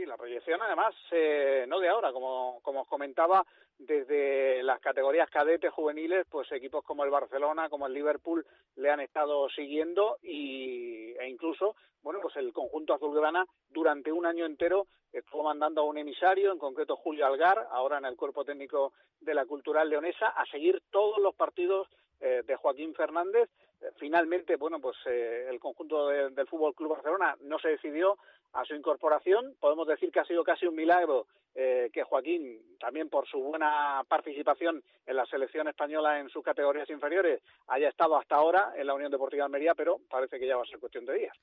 La 0.08 0.16
proyección 0.16 0.62
además, 0.62 0.94
eh, 1.10 1.66
no 1.68 1.78
de 1.80 1.88
ahora, 1.88 2.12
como, 2.12 2.60
como 2.62 2.80
os 2.80 2.88
comentaba, 2.88 3.44
desde 3.78 4.62
las 4.62 4.80
categorías 4.80 5.28
cadetes 5.28 5.70
juveniles, 5.70 6.26
pues 6.30 6.50
equipos 6.50 6.82
como 6.82 7.04
el 7.04 7.10
Barcelona, 7.10 7.68
como 7.68 7.86
el 7.86 7.92
Liverpool 7.92 8.44
le 8.76 8.90
han 8.90 9.00
estado 9.00 9.48
siguiendo 9.50 10.16
y, 10.22 11.12
e 11.18 11.28
incluso, 11.28 11.76
bueno, 12.02 12.20
pues 12.22 12.36
el 12.36 12.54
conjunto 12.54 12.94
azulgrana 12.94 13.46
durante 13.68 14.10
un 14.10 14.24
año 14.24 14.46
entero 14.46 14.86
estuvo 15.12 15.44
mandando 15.44 15.82
a 15.82 15.84
un 15.84 15.98
emisario, 15.98 16.52
en 16.52 16.58
concreto 16.58 16.96
Julio 16.96 17.26
Algar, 17.26 17.68
ahora 17.70 17.98
en 17.98 18.06
el 18.06 18.16
cuerpo 18.16 18.46
técnico 18.46 18.94
de 19.20 19.34
la 19.34 19.44
Cultural 19.44 19.90
Leonesa, 19.90 20.28
a 20.28 20.46
seguir 20.46 20.82
todos 20.90 21.18
los 21.18 21.34
partidos 21.34 21.86
eh, 22.20 22.42
de 22.46 22.56
Joaquín 22.56 22.94
Fernández. 22.94 23.48
Eh, 23.80 23.90
finalmente, 23.96 24.56
bueno, 24.56 24.80
pues 24.80 24.96
eh, 25.06 25.46
el 25.48 25.60
conjunto 25.60 26.08
de, 26.08 26.30
del 26.30 26.48
Fútbol 26.48 26.74
Club 26.74 26.94
Barcelona 26.94 27.36
no 27.42 27.58
se 27.58 27.68
decidió 27.68 28.18
a 28.52 28.64
su 28.64 28.74
incorporación. 28.74 29.54
Podemos 29.60 29.86
decir 29.86 30.10
que 30.10 30.20
ha 30.20 30.24
sido 30.24 30.44
casi 30.44 30.66
un 30.66 30.74
milagro 30.74 31.26
eh, 31.54 31.90
que 31.92 32.04
Joaquín, 32.04 32.76
también 32.78 33.08
por 33.08 33.26
su 33.26 33.38
buena 33.40 34.02
participación 34.08 34.82
en 35.06 35.16
la 35.16 35.26
selección 35.26 35.68
española 35.68 36.20
en 36.20 36.28
sus 36.28 36.44
categorías 36.44 36.88
inferiores, 36.90 37.42
haya 37.66 37.88
estado 37.88 38.16
hasta 38.16 38.36
ahora 38.36 38.72
en 38.76 38.86
la 38.86 38.94
Unión 38.94 39.10
Deportiva 39.10 39.44
Almería, 39.44 39.74
pero 39.74 39.98
parece 40.08 40.38
que 40.38 40.46
ya 40.46 40.56
va 40.56 40.62
a 40.62 40.66
ser 40.66 40.78
cuestión 40.78 41.04
de 41.04 41.14
días. 41.14 41.36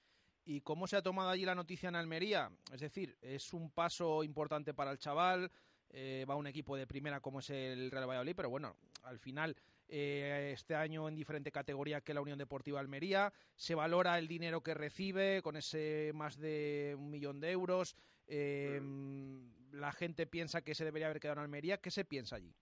¿Y 0.46 0.62
cómo 0.62 0.88
se 0.88 0.96
ha 0.96 1.02
tomado 1.02 1.30
allí 1.30 1.44
la 1.44 1.56
noticia 1.56 1.90
en 1.90 1.96
Almería? 1.96 2.50
Es 2.72 2.80
decir, 2.80 3.18
es 3.22 3.52
un 3.52 3.72
paso 3.72 4.24
importante 4.24 4.74
para 4.74 4.92
el 4.92 5.00
chaval, 5.00 5.52
eh, 5.90 6.26
va 6.30 6.36
un 6.36 6.48
equipo 6.48 6.78
de 6.78 6.86
primera 6.86 7.20
como 7.20 7.40
es 7.40 7.50
el 7.50 7.90
Real 7.90 8.08
Valladolid, 8.08 8.36
pero 8.36 8.50
bueno, 8.50 8.76
al 9.04 9.20
final 9.20 9.56
eh, 9.88 10.52
este 10.54 10.76
año 10.76 11.08
en 11.08 11.16
diferente 11.16 11.52
categoría 11.52 12.02
que 12.02 12.14
la 12.14 12.22
Unión 12.22 12.38
Deportiva 12.38 12.80
Almería. 12.80 13.32
Se 13.56 13.76
valora 13.76 14.18
el 14.18 14.28
dinero 14.28 14.62
que 14.62 14.74
recibe 14.74 15.42
con 15.42 15.56
ese 15.56 16.12
más 16.14 16.40
de 16.40 16.96
un 16.98 17.10
millón 17.10 17.40
de 17.40 17.52
euros. 17.52 17.96
Eh, 18.28 18.82
la 19.72 19.92
gente 19.92 20.26
piensa 20.26 20.64
que 20.64 20.76
se 20.76 20.86
debería 20.86 21.08
haber 21.08 21.20
quedado 21.20 21.40
en 21.40 21.44
Almería. 21.44 21.78
¿Qué 21.78 21.92
se 21.92 22.06
piensa 22.06 22.38
allí? 22.38 22.54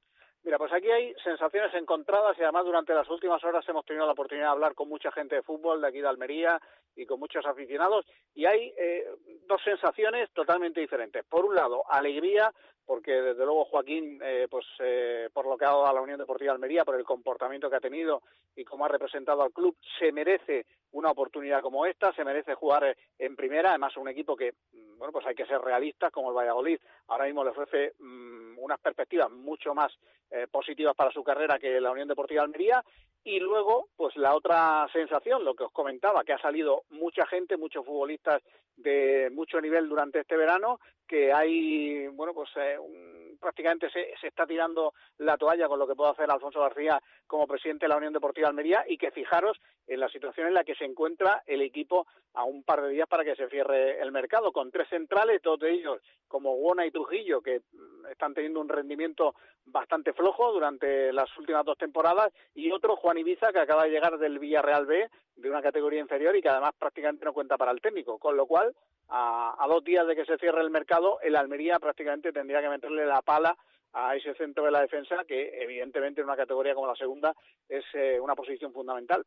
Mira, 0.44 0.58
pues 0.58 0.74
aquí 0.74 0.92
hay 0.92 1.14
sensaciones 1.24 1.74
encontradas 1.74 2.38
y 2.38 2.44
además 2.44 2.66
durante 2.66 2.94
las 2.94 3.10
últimas 3.10 3.42
horas 3.46 3.68
hemos 3.70 3.86
tenido 3.86 4.06
la 4.06 4.12
oportunidad 4.12 4.48
de 4.48 4.52
hablar 4.52 4.76
con 4.76 4.90
mucha 4.90 5.10
gente 5.12 5.36
de 5.36 5.42
fútbol 5.42 5.80
de 5.80 5.88
aquí 5.88 6.02
de 6.02 6.10
Almería 6.10 6.60
y 6.98 7.06
con 7.06 7.18
muchos 7.18 7.46
aficionados 7.46 8.06
y 8.34 8.46
hay 8.46 8.74
eh, 8.78 9.06
dos 9.48 9.62
sensaciones 9.64 10.30
totalmente 10.34 10.82
diferentes. 10.82 11.24
Por 11.24 11.46
un 11.46 11.56
lado, 11.56 11.84
alegría 11.90 12.54
porque 12.86 13.12
desde 13.12 13.46
luego 13.46 13.66
Joaquín, 13.66 14.20
eh, 14.24 14.48
pues 14.50 14.66
eh, 14.80 15.30
por 15.34 15.46
lo 15.46 15.58
que 15.58 15.66
ha 15.66 15.70
dado 15.70 15.88
a 15.88 15.94
la 15.94 16.02
Unión 16.02 16.20
Deportiva 16.20 16.52
de 16.52 16.56
Almería, 16.56 16.86
por 16.86 16.96
el 16.96 17.04
comportamiento 17.04 17.70
que 17.70 17.76
ha 17.76 17.82
tenido 17.82 18.22
y 18.56 18.64
cómo 18.64 18.86
ha 18.86 18.90
representado 18.90 19.42
al 19.42 19.52
club, 19.52 19.76
se 20.00 20.12
merece 20.12 20.66
una 20.94 21.12
oportunidad 21.12 21.62
como 21.62 21.86
esta, 21.86 22.14
se 22.14 22.24
merece 22.24 22.56
jugar 22.56 22.96
en 23.20 23.36
primera, 23.36 23.70
además 23.70 23.96
un 23.98 24.08
equipo 24.08 24.36
que, 24.36 24.54
bueno, 24.98 25.12
pues 25.12 25.26
hay 25.26 25.36
que 25.36 25.46
ser 25.46 25.60
realistas, 25.60 26.12
como 26.12 26.30
el 26.30 26.38
Valladolid, 26.38 26.80
ahora 27.08 27.26
mismo 27.26 27.44
le 27.44 27.52
ofrece 27.52 27.94
mmm, 28.00 28.58
unas 28.60 28.80
perspectivas 28.80 29.30
mucho 29.30 29.74
más 29.74 29.92
eh, 30.32 30.48
positivas 30.50 30.96
para 30.96 31.12
su 31.12 31.24
carrera 31.24 31.60
que 31.60 31.82
la 31.82 31.92
Unión 31.92 32.08
Deportiva 32.08 32.42
de 32.42 32.46
Almería, 32.46 32.84
y 33.26 33.40
luego, 33.40 33.88
pues 33.96 34.16
la 34.18 34.36
otra 34.36 34.88
sensación, 34.92 35.46
lo 35.46 35.56
que 35.56 35.64
os 35.64 35.72
comentaba, 35.72 36.24
que 36.24 36.34
ha 36.34 36.42
salido 36.42 36.84
mucha 36.90 37.26
gente, 37.26 37.56
muchos 37.56 37.86
futbolistas 37.86 38.42
de 38.76 39.30
mucho 39.32 39.62
nivel 39.62 39.88
durante 39.88 40.20
este 40.20 40.36
verano, 40.36 40.80
que 41.08 41.32
hay, 41.32 42.08
bueno, 42.08 42.34
pues 42.34 42.50
eh, 42.58 42.78
un, 42.78 43.38
prácticamente 43.40 43.90
se, 43.92 44.14
se, 44.20 44.28
está 44.28 44.46
tirando 44.46 44.94
la 45.18 45.38
toalla 45.38 45.68
con 45.68 45.80
lo 45.80 45.88
que 45.88 45.96
puede 45.96 46.12
hacer 46.12 46.30
Alfonso 46.30 46.62
García 46.62 47.02
como 47.28 47.48
presidente 47.48 47.86
de 47.86 47.90
la 47.90 47.98
Unión 47.98 48.14
Deportiva 48.14 48.48
Almería 48.48 48.86
y 48.88 48.98
que 48.98 49.12
fijaros 49.12 49.58
en 49.86 50.00
la 50.00 50.10
situación 50.10 50.48
en 50.48 50.54
la 50.54 50.64
que 50.64 50.76
se 50.76 50.83
encuentra 50.86 51.44
el 51.46 51.62
equipo 51.62 52.08
a 52.34 52.44
un 52.44 52.64
par 52.64 52.82
de 52.82 52.90
días 52.90 53.08
para 53.08 53.24
que 53.24 53.36
se 53.36 53.48
cierre 53.50 54.02
el 54.02 54.12
mercado, 54.12 54.52
con 54.52 54.72
tres 54.72 54.90
centrales, 54.90 55.42
todos 55.42 55.64
ellos 55.64 56.02
como 56.28 56.56
Guona 56.56 56.86
y 56.86 56.92
Trujillo, 56.92 57.42
que 57.42 57.62
están 58.10 58.34
teniendo 58.34 58.60
un 58.60 58.70
rendimiento 58.70 59.36
bastante 59.66 60.14
flojo 60.14 60.52
durante 60.52 61.14
las 61.14 61.30
últimas 61.38 61.64
dos 61.64 61.78
temporadas, 61.78 62.34
y 62.56 62.72
otro, 62.72 62.96
Juan 62.96 63.20
Ibiza, 63.20 63.54
que 63.54 63.60
acaba 63.60 63.84
de 63.84 63.92
llegar 63.92 64.18
del 64.18 64.40
Villarreal 64.40 64.86
B, 64.88 65.10
de 65.36 65.50
una 65.50 65.62
categoría 65.62 66.00
inferior 66.00 66.36
y 66.36 66.42
que 66.42 66.50
además 66.50 66.74
prácticamente 66.78 67.26
no 67.26 67.34
cuenta 67.34 67.58
para 67.58 67.72
el 67.72 67.82
técnico, 67.82 68.18
con 68.18 68.36
lo 68.36 68.48
cual, 68.48 68.74
a, 69.10 69.56
a 69.58 69.68
dos 69.68 69.84
días 69.84 70.08
de 70.08 70.16
que 70.16 70.26
se 70.26 70.38
cierre 70.38 70.62
el 70.62 70.72
mercado, 70.72 71.20
el 71.22 71.36
Almería 71.36 71.80
prácticamente 71.80 72.32
tendría 72.32 72.62
que 72.62 72.70
meterle 72.70 73.06
la 73.06 73.22
pala 73.22 73.56
a 73.94 74.16
ese 74.16 74.34
centro 74.34 74.66
de 74.66 74.72
la 74.72 74.82
defensa 74.82 75.24
que 75.28 75.62
evidentemente 75.62 76.22
en 76.22 76.28
una 76.28 76.36
categoría 76.36 76.74
como 76.74 76.88
la 76.88 76.96
segunda 76.96 77.36
es 77.70 77.86
eh, 77.94 78.20
una 78.20 78.36
posición 78.36 78.74
fundamental. 78.74 79.24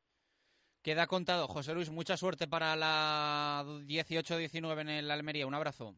Queda 0.87 1.09
contado, 1.09 1.49
José 1.49 1.75
Luis, 1.75 1.91
mucha 1.91 2.17
suerte 2.17 2.47
para 2.47 2.77
la 2.77 3.65
18-19 3.67 4.83
en 4.83 4.89
el 4.89 5.11
Almería. 5.11 5.45
Un 5.45 5.55
abrazo. 5.55 5.97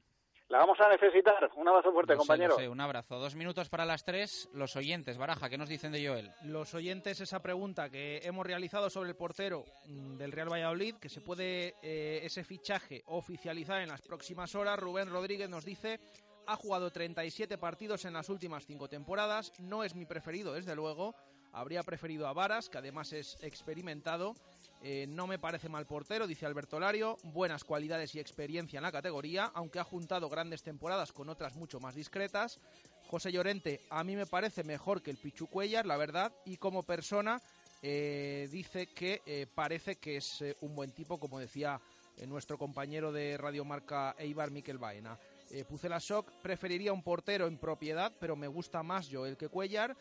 La 0.49 0.61
vamos 0.61 0.80
a 0.80 0.89
necesitar. 0.89 1.51
Un 1.57 1.68
abrazo 1.68 1.93
fuerte, 1.93 2.14
no 2.14 2.20
compañero. 2.20 2.55
Sé, 2.55 2.62
no 2.62 2.64
sé. 2.64 2.68
Un 2.70 2.80
abrazo. 2.80 3.18
Dos 3.18 3.34
minutos 3.34 3.68
para 3.68 3.84
las 3.84 4.03
tres. 4.03 4.49
Los 4.55 4.76
oyentes, 4.76 5.18
Baraja, 5.18 5.51
¿qué 5.51 5.59
nos 5.59 5.68
dicen 5.68 5.93
de 5.93 6.09
Joel? 6.09 6.32
Los 6.43 6.72
oyentes, 6.72 7.20
esa 7.20 7.43
pregunta 7.43 7.91
que 7.91 8.22
hemos 8.24 8.47
realizado 8.47 8.89
sobre 8.89 9.11
el 9.11 9.16
portero 9.16 9.66
del 9.84 10.32
Real 10.32 10.51
Valladolid, 10.51 10.95
que 10.95 11.11
se 11.11 11.20
puede 11.20 11.74
eh, 11.82 12.20
ese 12.22 12.43
fichaje 12.43 13.03
oficializar 13.09 13.82
en 13.82 13.91
las 13.91 14.01
próximas 14.01 14.55
horas. 14.55 14.80
Rubén 14.80 15.11
Rodríguez 15.11 15.51
nos 15.51 15.66
dice 15.66 16.01
ha 16.47 16.57
jugado 16.57 16.91
37 16.91 17.59
partidos 17.59 18.07
en 18.07 18.14
las 18.14 18.30
últimas 18.30 18.64
cinco 18.64 18.89
temporadas. 18.89 19.53
No 19.59 19.84
es 19.84 19.95
mi 19.95 20.07
preferido, 20.07 20.55
desde 20.55 20.74
luego. 20.74 21.14
Habría 21.53 21.82
preferido 21.82 22.26
a 22.26 22.32
Varas, 22.32 22.70
que 22.70 22.78
además 22.78 23.12
es 23.12 23.36
experimentado. 23.43 24.34
Eh, 24.82 25.06
no 25.08 25.26
me 25.26 25.38
parece 25.38 25.68
mal 25.68 25.86
portero, 25.86 26.26
dice 26.26 26.46
Alberto 26.46 26.78
Lario. 26.78 27.16
Buenas 27.24 27.64
cualidades 27.64 28.14
y 28.14 28.20
experiencia 28.20 28.78
en 28.78 28.84
la 28.84 28.92
categoría, 28.92 29.50
aunque 29.54 29.78
ha 29.78 29.84
juntado 29.84 30.28
grandes 30.28 30.62
temporadas 30.62 31.12
con 31.12 31.28
otras 31.28 31.56
mucho 31.56 31.80
más 31.80 31.94
discretas. 31.94 32.60
José 33.08 33.32
Llorente, 33.32 33.80
a 33.90 34.04
mí 34.04 34.16
me 34.16 34.26
parece 34.26 34.64
mejor 34.64 35.02
que 35.02 35.10
el 35.10 35.16
Pichu 35.16 35.46
Cuellar, 35.46 35.86
la 35.86 35.96
verdad, 35.96 36.32
y 36.44 36.56
como 36.56 36.82
persona 36.82 37.40
eh, 37.82 38.48
dice 38.50 38.88
que 38.88 39.22
eh, 39.26 39.46
parece 39.52 39.96
que 39.96 40.16
es 40.16 40.44
un 40.60 40.74
buen 40.74 40.92
tipo, 40.92 41.18
como 41.18 41.38
decía 41.38 41.80
nuestro 42.26 42.58
compañero 42.58 43.12
de 43.12 43.36
Radio 43.36 43.64
Marca 43.64 44.14
Eibar, 44.18 44.50
Miquel 44.50 44.78
Baena. 44.78 45.18
Eh, 45.50 45.64
Pucela 45.64 45.98
Shock 45.98 46.30
preferiría 46.42 46.92
un 46.92 47.02
portero 47.02 47.46
en 47.46 47.56
propiedad, 47.56 48.12
pero 48.20 48.36
me 48.36 48.48
gusta 48.48 48.82
más 48.82 49.08
Joel 49.10 49.36
que 49.36 49.48
Cuellar. 49.48 49.96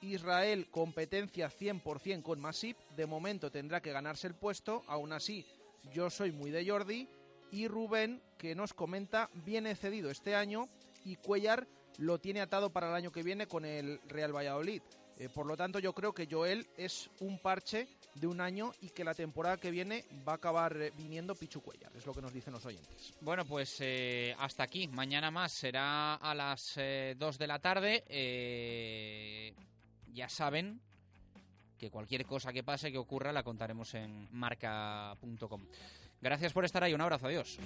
Israel, 0.00 0.68
competencia 0.70 1.50
100% 1.50 2.22
con 2.22 2.40
Masip. 2.40 2.78
De 2.96 3.06
momento 3.06 3.50
tendrá 3.50 3.80
que 3.80 3.92
ganarse 3.92 4.26
el 4.26 4.34
puesto. 4.34 4.82
Aún 4.86 5.12
así, 5.12 5.46
yo 5.92 6.10
soy 6.10 6.32
muy 6.32 6.50
de 6.50 6.68
Jordi. 6.68 7.08
Y 7.52 7.66
Rubén, 7.66 8.22
que 8.38 8.54
nos 8.54 8.74
comenta, 8.74 9.28
viene 9.44 9.74
cedido 9.74 10.10
este 10.10 10.34
año 10.34 10.68
y 11.04 11.16
Cuellar 11.16 11.66
lo 11.98 12.18
tiene 12.18 12.40
atado 12.40 12.70
para 12.70 12.88
el 12.88 12.94
año 12.94 13.10
que 13.10 13.22
viene 13.22 13.46
con 13.46 13.64
el 13.64 14.00
Real 14.06 14.34
Valladolid. 14.34 14.82
Eh, 15.18 15.28
por 15.28 15.46
lo 15.46 15.56
tanto, 15.56 15.78
yo 15.80 15.92
creo 15.92 16.14
que 16.14 16.28
Joel 16.30 16.66
es 16.76 17.10
un 17.20 17.38
parche 17.38 17.88
de 18.14 18.26
un 18.26 18.40
año 18.40 18.72
y 18.80 18.90
que 18.90 19.04
la 19.04 19.14
temporada 19.14 19.58
que 19.58 19.70
viene 19.70 20.04
va 20.26 20.32
a 20.32 20.36
acabar 20.36 20.76
eh, 20.76 20.92
viniendo 20.96 21.34
Pichu 21.34 21.60
Cuellar, 21.60 21.92
es 21.94 22.06
lo 22.06 22.14
que 22.14 22.22
nos 22.22 22.32
dicen 22.32 22.52
los 22.52 22.64
oyentes. 22.64 23.12
Bueno, 23.20 23.44
pues 23.44 23.76
eh, 23.80 24.34
hasta 24.38 24.62
aquí. 24.62 24.88
Mañana 24.88 25.30
más 25.30 25.52
será 25.52 26.14
a 26.14 26.34
las 26.34 26.74
eh, 26.76 27.14
2 27.18 27.38
de 27.38 27.46
la 27.46 27.58
tarde. 27.58 28.04
Ya 30.12 30.28
saben 30.28 30.80
que 31.78 31.90
cualquier 31.90 32.26
cosa 32.26 32.52
que 32.52 32.62
pase, 32.62 32.92
que 32.92 32.98
ocurra, 32.98 33.32
la 33.32 33.42
contaremos 33.42 33.94
en 33.94 34.28
marca.com. 34.32 35.62
Gracias 36.20 36.52
por 36.52 36.64
estar 36.64 36.84
ahí. 36.84 36.92
Un 36.94 37.00
abrazo. 37.00 37.26
Adiós. 37.26 37.58